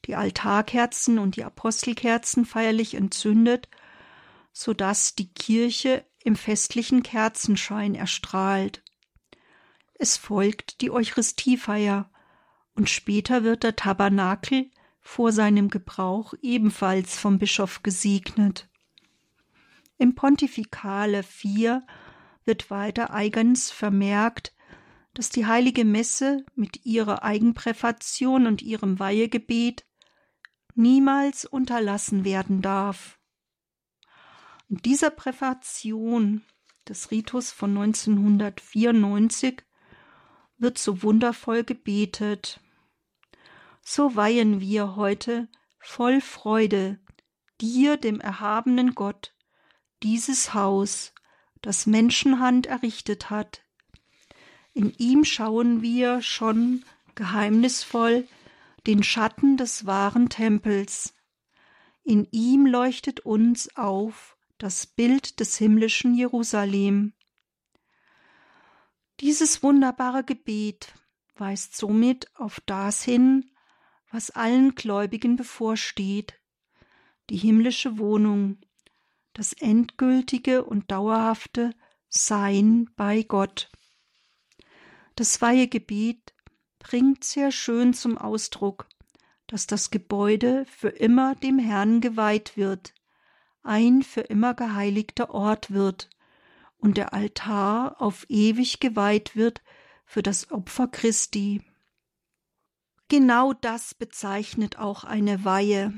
die 0.05 0.15
Altarkerzen 0.15 1.19
und 1.19 1.35
die 1.35 1.43
Apostelkerzen 1.43 2.45
feierlich 2.45 2.95
entzündet, 2.95 3.67
so 4.53 4.73
dass 4.73 5.15
die 5.15 5.33
Kirche 5.33 6.05
im 6.23 6.35
festlichen 6.35 7.03
Kerzenschein 7.03 7.95
erstrahlt. 7.95 8.83
Es 9.95 10.17
folgt 10.17 10.81
die 10.81 10.91
Eucharistiefeier 10.91 12.09
und 12.75 12.89
später 12.89 13.43
wird 13.43 13.63
der 13.63 13.75
Tabernakel 13.75 14.71
vor 15.01 15.31
seinem 15.31 15.69
Gebrauch 15.69 16.33
ebenfalls 16.41 17.17
vom 17.17 17.39
Bischof 17.39 17.83
gesegnet. 17.83 18.69
Im 19.97 20.15
Pontifikale 20.15 21.23
4 21.23 21.85
wird 22.45 22.71
weiter 22.71 23.13
eigens 23.13 23.69
vermerkt, 23.69 24.53
dass 25.13 25.29
die 25.29 25.45
heilige 25.45 25.85
Messe 25.85 26.45
mit 26.55 26.85
ihrer 26.85 27.23
Eigenpräfation 27.23 28.47
und 28.47 28.61
ihrem 28.61 28.99
Weihegebet 28.99 29.85
niemals 30.75 31.45
unterlassen 31.45 32.25
werden 32.25 32.61
darf. 32.61 33.19
In 34.69 34.77
dieser 34.77 35.09
Präfation 35.09 36.43
des 36.87 37.11
Ritus 37.11 37.51
von 37.51 37.77
1994 37.77 39.61
wird 40.57 40.77
so 40.77 41.03
wundervoll 41.03 41.63
gebetet. 41.63 42.59
So 43.81 44.15
weihen 44.15 44.61
wir 44.61 44.95
heute 44.95 45.47
voll 45.79 46.21
Freude 46.21 46.99
dir, 47.59 47.97
dem 47.97 48.19
erhabenen 48.19 48.95
Gott, 48.95 49.33
dieses 50.01 50.53
Haus, 50.53 51.13
das 51.61 51.85
Menschenhand 51.85 52.65
errichtet 52.65 53.29
hat. 53.29 53.63
In 54.73 54.93
ihm 54.97 55.23
schauen 55.23 55.81
wir 55.81 56.21
schon 56.21 56.83
geheimnisvoll 57.15 58.27
den 58.87 59.03
Schatten 59.03 59.55
des 59.55 59.85
wahren 59.85 60.29
Tempels. 60.29 61.13
In 62.03 62.27
ihm 62.31 62.65
leuchtet 62.65 63.21
uns 63.21 63.75
auf 63.77 64.32
das 64.63 64.87
Bild 64.87 65.41
des 65.41 65.57
himmlischen 65.57 66.15
Jerusalem. 66.15 67.11
Dieses 69.19 69.61
wunderbare 69.61 70.23
Gebet 70.23 70.93
weist 71.35 71.75
somit 71.75 72.33
auf 72.35 72.61
das 72.65 73.03
hin, 73.03 73.51
was 74.09 74.29
allen 74.29 74.73
Gläubigen 74.73 75.35
bevorsteht, 75.35 76.39
die 77.29 77.35
himmlische 77.35 77.97
Wohnung, 77.97 78.61
das 79.33 79.51
endgültige 79.51 80.63
und 80.63 80.89
dauerhafte 80.89 81.71
Sein 82.07 82.89
bei 82.95 83.23
Gott. 83.23 83.69
Das 85.17 85.41
Weihegebet 85.41 86.33
bringt 86.79 87.25
sehr 87.25 87.51
schön 87.51 87.93
zum 87.93 88.17
Ausdruck, 88.17 88.87
dass 89.45 89.67
das 89.67 89.91
Gebäude 89.91 90.65
für 90.67 90.87
immer 90.87 91.35
dem 91.35 91.59
Herrn 91.59 91.99
geweiht 91.99 92.55
wird, 92.55 92.93
ein 93.63 94.03
für 94.03 94.21
immer 94.21 94.53
geheiligter 94.53 95.31
Ort 95.33 95.71
wird 95.71 96.09
und 96.77 96.97
der 96.97 97.13
Altar 97.13 98.01
auf 98.01 98.25
ewig 98.29 98.79
geweiht 98.79 99.35
wird 99.35 99.61
für 100.05 100.21
das 100.21 100.51
Opfer 100.51 100.87
Christi. 100.87 101.61
Genau 103.07 103.53
das 103.53 103.93
bezeichnet 103.95 104.77
auch 104.77 105.03
eine 105.03 105.45
Weihe, 105.45 105.93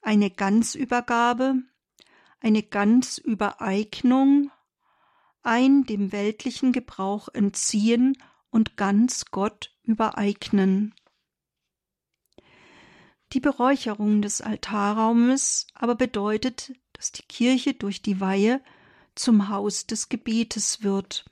eine 0.00 0.30
Ganzübergabe, 0.30 1.56
eine 2.40 2.62
Ganzübereignung, 2.62 4.50
ein 5.42 5.84
dem 5.84 6.12
weltlichen 6.12 6.72
Gebrauch 6.72 7.28
entziehen 7.32 8.16
und 8.50 8.76
ganz 8.76 9.26
Gott 9.30 9.76
übereignen. 9.82 10.94
Die 13.32 13.40
Beräucherung 13.40 14.22
des 14.22 14.40
Altarraumes 14.40 15.66
aber 15.74 15.96
bedeutet 15.96 16.72
dass 16.96 17.12
die 17.12 17.22
Kirche 17.22 17.74
durch 17.74 18.02
die 18.02 18.20
Weihe 18.20 18.62
zum 19.14 19.48
Haus 19.48 19.86
des 19.86 20.08
Gebetes 20.08 20.82
wird. 20.82 21.24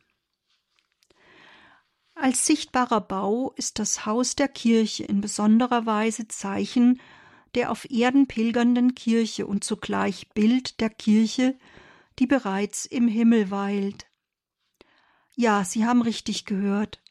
Als 2.15 2.47
sichtbarer 2.47 3.01
Bau 3.01 3.53
ist 3.57 3.79
das 3.79 4.07
Haus 4.07 4.37
der 4.37 4.49
Kirche 4.49 5.05
in 5.05 5.21
besonderer 5.21 5.85
Weise 5.87 6.29
Zeichen 6.29 7.01
der 7.55 7.71
auf 7.71 7.91
Erden 7.91 8.27
pilgernden 8.27 8.95
Kirche 8.95 9.47
und 9.47 9.65
zugleich 9.65 10.29
Bild 10.31 10.81
der 10.81 10.91
Kirche, 10.91 11.57
die 12.19 12.27
bereits 12.27 12.85
im 12.85 13.09
Himmel 13.09 13.51
weilt. 13.51 14.07
Ja, 15.37 15.65
Sie 15.65 15.85
haben 15.85 16.03
richtig 16.03 16.45
gehört. 16.45 17.03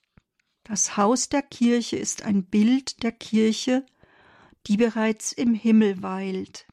Das 0.64 0.96
Haus 0.96 1.30
der 1.30 1.42
Kirche 1.42 1.98
ist 1.98 2.24
ein 2.24 2.46
Bild 2.46 3.04
der 3.04 3.12
Kirche, 3.12 3.86
die 4.68 4.78
bereits 4.78 5.34
im 5.34 5.54
Himmel 5.54 6.02
weilt. 6.02 6.68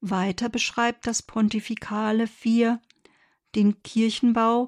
Weiter 0.00 0.48
beschreibt 0.48 1.06
das 1.06 1.22
Pontifikale 1.22 2.26
4 2.26 2.80
den 3.54 3.82
Kirchenbau 3.82 4.66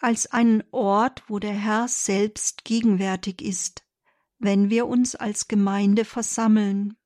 als 0.00 0.26
einen 0.26 0.64
Ort, 0.72 1.22
wo 1.28 1.38
der 1.38 1.54
Herr 1.54 1.88
selbst 1.88 2.64
gegenwärtig 2.64 3.40
ist, 3.40 3.84
wenn 4.38 4.68
wir 4.68 4.86
uns 4.86 5.14
als 5.14 5.48
Gemeinde 5.48 6.04
versammeln. 6.04 6.96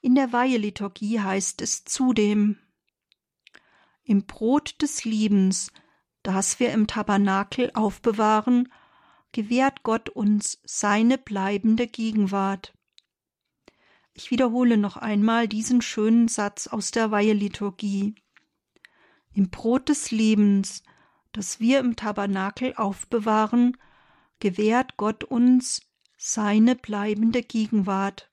In 0.00 0.14
der 0.14 0.32
Weiheliturgie 0.32 1.20
heißt 1.20 1.60
es 1.60 1.84
zudem 1.84 2.58
Im 4.04 4.26
Brot 4.26 4.80
des 4.80 5.04
Liebens, 5.04 5.72
das 6.22 6.60
wir 6.60 6.72
im 6.72 6.86
Tabernakel 6.86 7.70
aufbewahren, 7.74 8.72
gewährt 9.32 9.82
Gott 9.82 10.08
uns 10.08 10.60
seine 10.64 11.18
bleibende 11.18 11.86
Gegenwart. 11.86 12.74
Ich 14.14 14.30
wiederhole 14.30 14.76
noch 14.76 14.96
einmal 14.96 15.48
diesen 15.48 15.80
schönen 15.80 16.28
Satz 16.28 16.66
aus 16.66 16.90
der 16.90 17.10
Weiheliturgie. 17.10 18.14
Im 19.32 19.48
Brot 19.48 19.88
des 19.88 20.10
Lebens, 20.10 20.82
das 21.32 21.60
wir 21.60 21.80
im 21.80 21.96
Tabernakel 21.96 22.74
aufbewahren, 22.76 23.76
gewährt 24.38 24.96
Gott 24.96 25.24
uns 25.24 25.80
seine 26.18 26.76
bleibende 26.76 27.42
Gegenwart. 27.42 28.30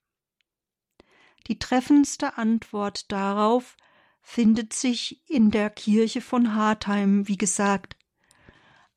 Die 1.48 1.58
treffendste 1.58 2.38
Antwort 2.38 3.12
darauf 3.12 3.78
findet 4.22 4.74
sich 4.74 5.28
in 5.30 5.50
der 5.50 5.70
Kirche 5.70 6.22
von 6.22 6.54
Hartheim, 6.54 7.28
wie 7.28 7.38
gesagt. 7.38 7.96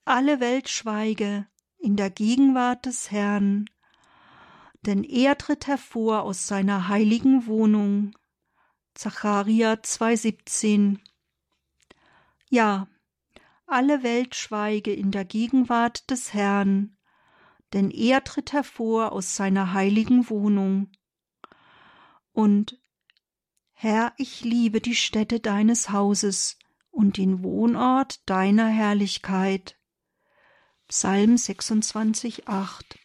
Alle 0.04 0.40
Welt 0.40 0.68
schweige 0.68 1.46
in 1.78 1.96
der 1.96 2.10
Gegenwart 2.10 2.86
des 2.86 3.10
Herrn, 3.10 3.70
denn 4.86 5.04
er 5.04 5.38
tritt 5.38 5.66
hervor 5.66 6.22
aus 6.22 6.46
seiner 6.46 6.88
heiligen 6.88 7.46
Wohnung. 7.46 8.16
Zacharia 8.94 9.74
2,17 9.74 10.98
Ja, 12.50 12.88
alle 13.66 14.02
Welt 14.02 14.34
schweige 14.34 14.92
in 14.92 15.10
der 15.10 15.24
Gegenwart 15.24 16.10
des 16.10 16.34
Herrn, 16.34 16.96
denn 17.72 17.90
er 17.90 18.22
tritt 18.24 18.52
hervor 18.52 19.12
aus 19.12 19.34
seiner 19.36 19.72
heiligen 19.72 20.28
Wohnung. 20.28 20.90
Und 22.32 22.78
Herr, 23.72 24.12
ich 24.16 24.42
liebe 24.42 24.80
die 24.80 24.94
Stätte 24.94 25.40
deines 25.40 25.90
Hauses 25.90 26.58
und 26.90 27.16
den 27.16 27.42
Wohnort 27.42 28.28
deiner 28.28 28.68
Herrlichkeit. 28.68 29.78
Psalm 30.88 31.36
26, 31.36 32.46
8. 32.48 32.98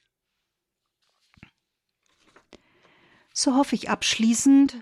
So 3.40 3.56
hoffe 3.56 3.76
ich 3.76 3.92
abschließend, 3.92 4.82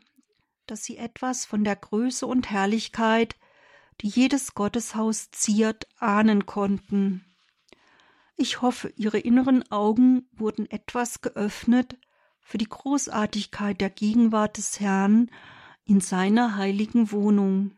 dass 0.66 0.86
Sie 0.86 0.96
etwas 0.96 1.44
von 1.44 1.66
der 1.66 1.76
Größe 1.76 2.26
und 2.26 2.50
Herrlichkeit, 2.50 3.36
die 4.00 4.08
jedes 4.08 4.54
Gotteshaus 4.54 5.30
ziert, 5.32 5.90
ahnen 6.00 6.46
konnten. 6.46 7.36
Ich 8.38 8.62
hoffe, 8.62 8.94
Ihre 8.96 9.20
inneren 9.20 9.70
Augen 9.74 10.30
wurden 10.32 10.72
etwas 10.72 11.20
geöffnet 11.20 11.98
für 12.40 12.58
die 12.58 12.70
Großartigkeit 12.70 13.82
der 13.82 13.90
Gegenwart 13.90 14.56
des 14.56 14.80
Herrn 14.80 15.30
in 15.84 16.00
seiner 16.00 16.56
heiligen 16.56 17.12
Wohnung. 17.12 17.78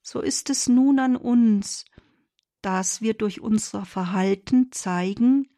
So 0.00 0.22
ist 0.22 0.48
es 0.48 0.70
nun 0.70 0.98
an 0.98 1.16
uns, 1.16 1.84
dass 2.62 3.02
wir 3.02 3.12
durch 3.12 3.42
unser 3.42 3.84
Verhalten 3.84 4.72
zeigen, 4.72 5.50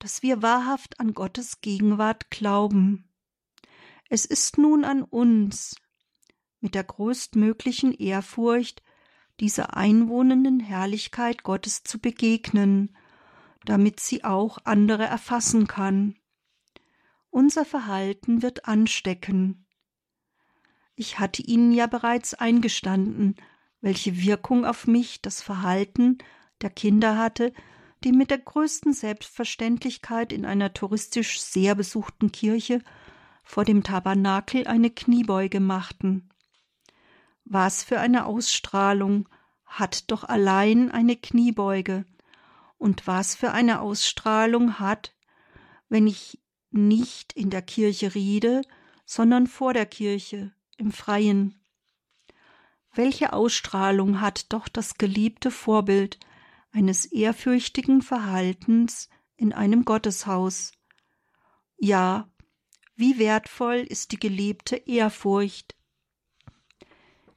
dass 0.00 0.24
wir 0.24 0.42
wahrhaft 0.42 0.98
an 0.98 1.14
Gottes 1.14 1.60
Gegenwart 1.60 2.32
glauben. 2.32 3.08
Es 4.08 4.24
ist 4.24 4.58
nun 4.58 4.84
an 4.84 5.02
uns, 5.02 5.76
mit 6.60 6.74
der 6.74 6.84
größtmöglichen 6.84 7.92
Ehrfurcht 7.92 8.82
dieser 9.40 9.76
einwohnenden 9.76 10.60
Herrlichkeit 10.60 11.42
Gottes 11.42 11.82
zu 11.82 11.98
begegnen 11.98 12.96
damit 13.64 14.00
sie 14.00 14.24
auch 14.24 14.58
andere 14.64 15.04
erfassen 15.04 15.66
kann. 15.66 16.16
Unser 17.30 17.64
Verhalten 17.64 18.42
wird 18.42 18.66
anstecken. 18.66 19.66
Ich 20.94 21.18
hatte 21.18 21.42
Ihnen 21.42 21.72
ja 21.72 21.86
bereits 21.86 22.34
eingestanden, 22.34 23.36
welche 23.80 24.16
Wirkung 24.22 24.64
auf 24.64 24.86
mich 24.86 25.20
das 25.22 25.42
Verhalten 25.42 26.18
der 26.60 26.70
Kinder 26.70 27.18
hatte, 27.18 27.52
die 28.04 28.12
mit 28.12 28.30
der 28.30 28.38
größten 28.38 28.92
Selbstverständlichkeit 28.92 30.32
in 30.32 30.44
einer 30.44 30.72
touristisch 30.72 31.40
sehr 31.40 31.74
besuchten 31.74 32.30
Kirche 32.30 32.80
vor 33.44 33.64
dem 33.64 33.82
Tabernakel 33.84 34.66
eine 34.66 34.90
Kniebeuge 34.90 35.60
machten. 35.60 36.30
Was 37.44 37.84
für 37.84 38.00
eine 38.00 38.26
Ausstrahlung 38.26 39.28
hat 39.64 40.10
doch 40.10 40.24
allein 40.24 40.90
eine 40.90 41.16
Kniebeuge, 41.16 42.04
und 42.78 43.06
was 43.06 43.34
für 43.34 43.52
eine 43.52 43.80
Ausstrahlung 43.80 44.78
hat, 44.78 45.14
wenn 45.88 46.06
ich 46.06 46.42
nicht 46.70 47.32
in 47.32 47.50
der 47.50 47.62
Kirche 47.62 48.14
rede, 48.14 48.62
sondern 49.06 49.46
vor 49.46 49.72
der 49.72 49.86
Kirche, 49.86 50.52
im 50.76 50.92
Freien. 50.92 51.64
Welche 52.92 53.32
Ausstrahlung 53.32 54.20
hat 54.20 54.52
doch 54.52 54.68
das 54.68 54.98
geliebte 54.98 55.50
Vorbild 55.50 56.18
eines 56.72 57.06
ehrfürchtigen 57.06 58.02
Verhaltens 58.02 59.08
in 59.36 59.52
einem 59.52 59.84
Gotteshaus? 59.84 60.72
Ja, 61.76 62.28
wie 62.96 63.18
wertvoll 63.18 63.78
ist 63.78 64.12
die 64.12 64.18
gelebte 64.18 64.76
Ehrfurcht. 64.76 65.74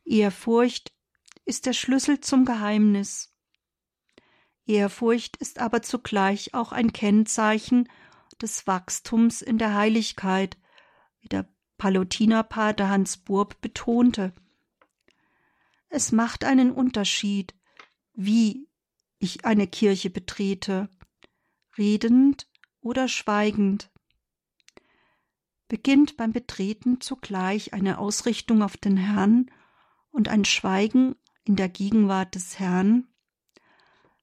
Ehrfurcht 0.06 0.94
ist 1.46 1.66
der 1.66 1.74
Schlüssel 1.74 2.20
zum 2.22 2.46
Geheimnis. 2.46 3.34
Ehrfurcht 4.66 5.38
ist 5.38 5.60
aber 5.60 5.82
zugleich 5.82 6.54
auch 6.54 6.72
ein 6.72 6.94
Kennzeichen 6.94 7.90
des 8.42 8.68
Wachstums 8.68 9.42
in 9.42 9.58
der 9.58 9.74
Heiligkeit, 9.74 10.58
wie 11.22 11.30
der 11.30 11.48
Palutinerpater 11.78 12.90
Hans 12.90 13.18
Burb 13.18 13.62
betonte. 13.62 14.34
Es 15.90 16.12
macht 16.12 16.44
einen 16.44 16.72
Unterschied, 16.72 17.56
wie 18.14 18.68
ich 19.20 19.46
eine 19.46 19.68
Kirche 19.68 20.10
betrete, 20.10 20.90
redend 21.78 22.48
oder 22.82 23.08
schweigend. 23.08 23.90
Beginnt 25.68 26.16
beim 26.16 26.32
Betreten 26.32 27.02
zugleich 27.02 27.74
eine 27.74 27.98
Ausrichtung 27.98 28.62
auf 28.62 28.78
den 28.78 28.98
Herrn 28.98 29.52
und 30.12 30.30
ein 30.30 30.46
Schweigen 30.46 31.16
in 31.44 31.56
der 31.56 31.70
Gegenwart 31.70 32.36
des 32.36 32.60
Herrn, 32.60 33.08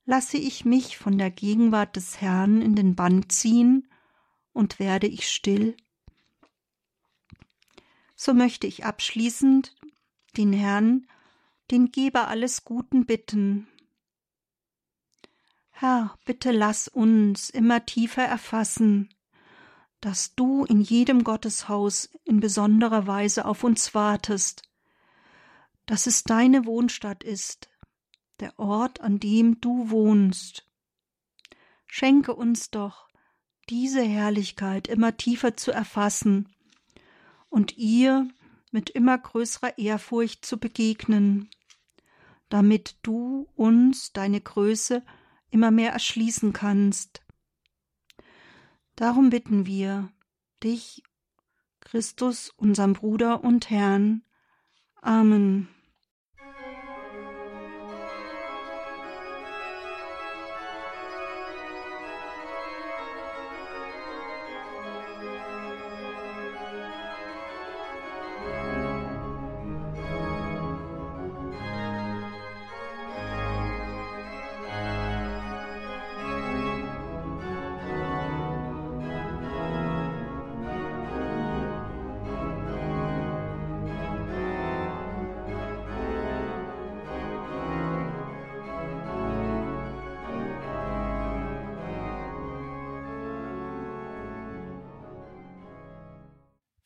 lasse 0.05 0.37
ich 0.39 0.65
mich 0.65 0.99
von 0.99 1.19
der 1.19 1.31
Gegenwart 1.31 1.97
des 1.97 2.21
Herrn 2.21 2.61
in 2.61 2.75
den 2.75 2.95
Bann 2.95 3.29
ziehen 3.29 3.89
und 4.53 4.79
werde 4.79 5.07
ich 5.07 5.31
still? 5.31 5.77
So 8.17 8.35
möchte 8.35 8.67
ich 8.67 8.85
abschließend 8.85 9.75
den 10.37 10.53
Herrn, 10.53 11.07
den 11.71 11.91
Geber 11.91 12.29
alles 12.29 12.65
Guten, 12.65 13.07
bitten. 13.07 13.69
Herr, 15.71 16.17
bitte 16.25 16.53
lass 16.53 16.89
uns 16.89 17.51
immer 17.51 17.85
tiefer 17.85 18.25
erfassen, 18.25 19.14
dass 20.05 20.35
du 20.35 20.67
in 20.67 20.83
jedem 20.83 21.25
Gotteshaus 21.25 22.11
in 22.25 22.39
besonderer 22.39 23.07
Weise 23.07 23.47
auf 23.47 23.65
uns 23.65 23.95
wartest, 23.95 24.61
dass 25.87 26.07
es 26.07 26.25
deine 26.25 26.67
Wohnstatt 26.67 27.25
ist, 27.25 27.71
der 28.39 28.59
Ort, 28.59 29.01
an 29.01 29.19
dem 29.19 29.63
du 29.63 29.89
wohnst. 29.89 30.69
Schenke 31.87 32.35
uns 32.35 32.71
doch 32.71 33.09
diese 33.71 34.03
Herrlichkeit 34.03 34.89
immer 34.89 35.17
tiefer 35.17 35.57
zu 35.57 35.73
erfassen 35.73 36.55
und 37.49 37.79
ihr 37.79 38.29
mit 38.73 38.91
immer 38.91 39.17
größerer 39.17 39.79
Ehrfurcht 39.79 40.45
zu 40.45 40.59
begegnen, 40.59 41.49
damit 42.51 42.99
du 43.01 43.49
uns 43.57 44.13
deine 44.13 44.43
Größe 44.43 45.03
immer 45.51 45.71
mehr 45.71 45.93
erschließen 45.93 46.53
kannst. 46.53 47.24
Darum 48.97 49.31
bitten 49.31 49.67
wir 49.67 50.11
dich, 50.63 51.03
Christus, 51.81 52.51
unserem 52.57 52.93
Bruder 52.93 53.43
und 53.43 53.71
Herrn. 53.71 54.23
Amen. 55.03 55.69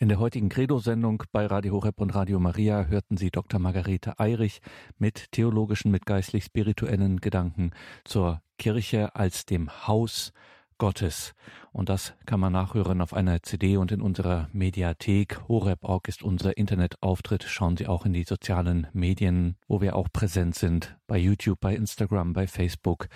In 0.09 0.13
der 0.13 0.21
heutigen 0.21 0.49
Credo-Sendung 0.49 1.25
bei 1.33 1.45
Radio 1.45 1.75
Horeb 1.75 2.01
und 2.01 2.15
Radio 2.15 2.41
Maria 2.41 2.87
hörten 2.87 3.19
Sie 3.19 3.31
Dr. 3.31 3.61
Margarete 3.61 4.19
Eirich 4.19 4.63
mit 4.97 5.33
theologischen, 5.33 5.91
mit 5.91 6.07
geistlich-spirituellen 6.07 7.21
Gedanken 7.21 7.73
zur 8.05 8.41
Kirche 8.57 9.15
als 9.15 9.45
dem 9.45 9.87
Haus 9.87 10.33
Gottes. 10.79 11.35
Und 11.73 11.91
das 11.91 12.15
kann 12.25 12.41
man 12.41 12.55
nachhören 12.55 13.03
auf 13.03 13.13
einer 13.13 13.43
CD 13.43 13.77
und 13.77 13.93
in 13.93 14.01
unserer 14.01 14.49
Mediathek. 14.55 15.47
Horeb.org 15.47 16.09
ist 16.09 16.23
unser 16.23 16.57
Internetauftritt. 16.57 17.43
Schauen 17.43 17.77
Sie 17.77 17.87
auch 17.87 18.07
in 18.07 18.15
die 18.15 18.25
sozialen 18.25 18.87
Medien, 18.95 19.57
wo 19.67 19.83
wir 19.83 19.95
auch 19.95 20.09
präsent 20.11 20.55
sind. 20.55 20.97
Bei 21.07 21.19
YouTube, 21.19 21.61
bei 21.61 21.77
Instagram, 21.77 22.33
bei 22.33 22.47
Facebook. 22.47 23.09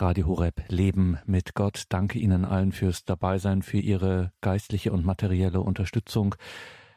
Radio 0.00 0.26
Horeb 0.26 0.62
Leben 0.68 1.18
mit 1.26 1.54
Gott. 1.54 1.84
Danke 1.88 2.18
Ihnen 2.18 2.44
allen 2.44 2.72
fürs 2.72 3.04
Dabeisein, 3.04 3.62
für 3.62 3.78
Ihre 3.78 4.32
geistliche 4.40 4.92
und 4.92 5.04
materielle 5.04 5.60
Unterstützung, 5.60 6.36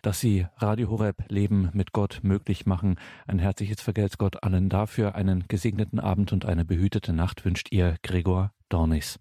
dass 0.02 0.20
Sie 0.20 0.46
Radio 0.58 0.90
Horeb 0.90 1.24
Leben 1.30 1.70
mit 1.74 1.94
Gott 1.94 2.20
möglich 2.24 2.66
machen. 2.66 2.96
Ein 3.28 3.40
herzliches 3.40 3.82
Vergelt's 3.82 4.18
Gott 4.18 4.44
allen 4.44 4.70
dafür. 4.70 5.16
Einen 5.16 5.46
gesegneten 5.48 6.00
Abend 6.00 6.32
und 6.32 6.46
eine 6.46 6.66
behütete 6.66 7.14
Nacht 7.14 7.44
wünscht 7.44 7.72
Ihr 7.72 7.96
Gregor 8.04 8.52
Dornis. 8.70 9.20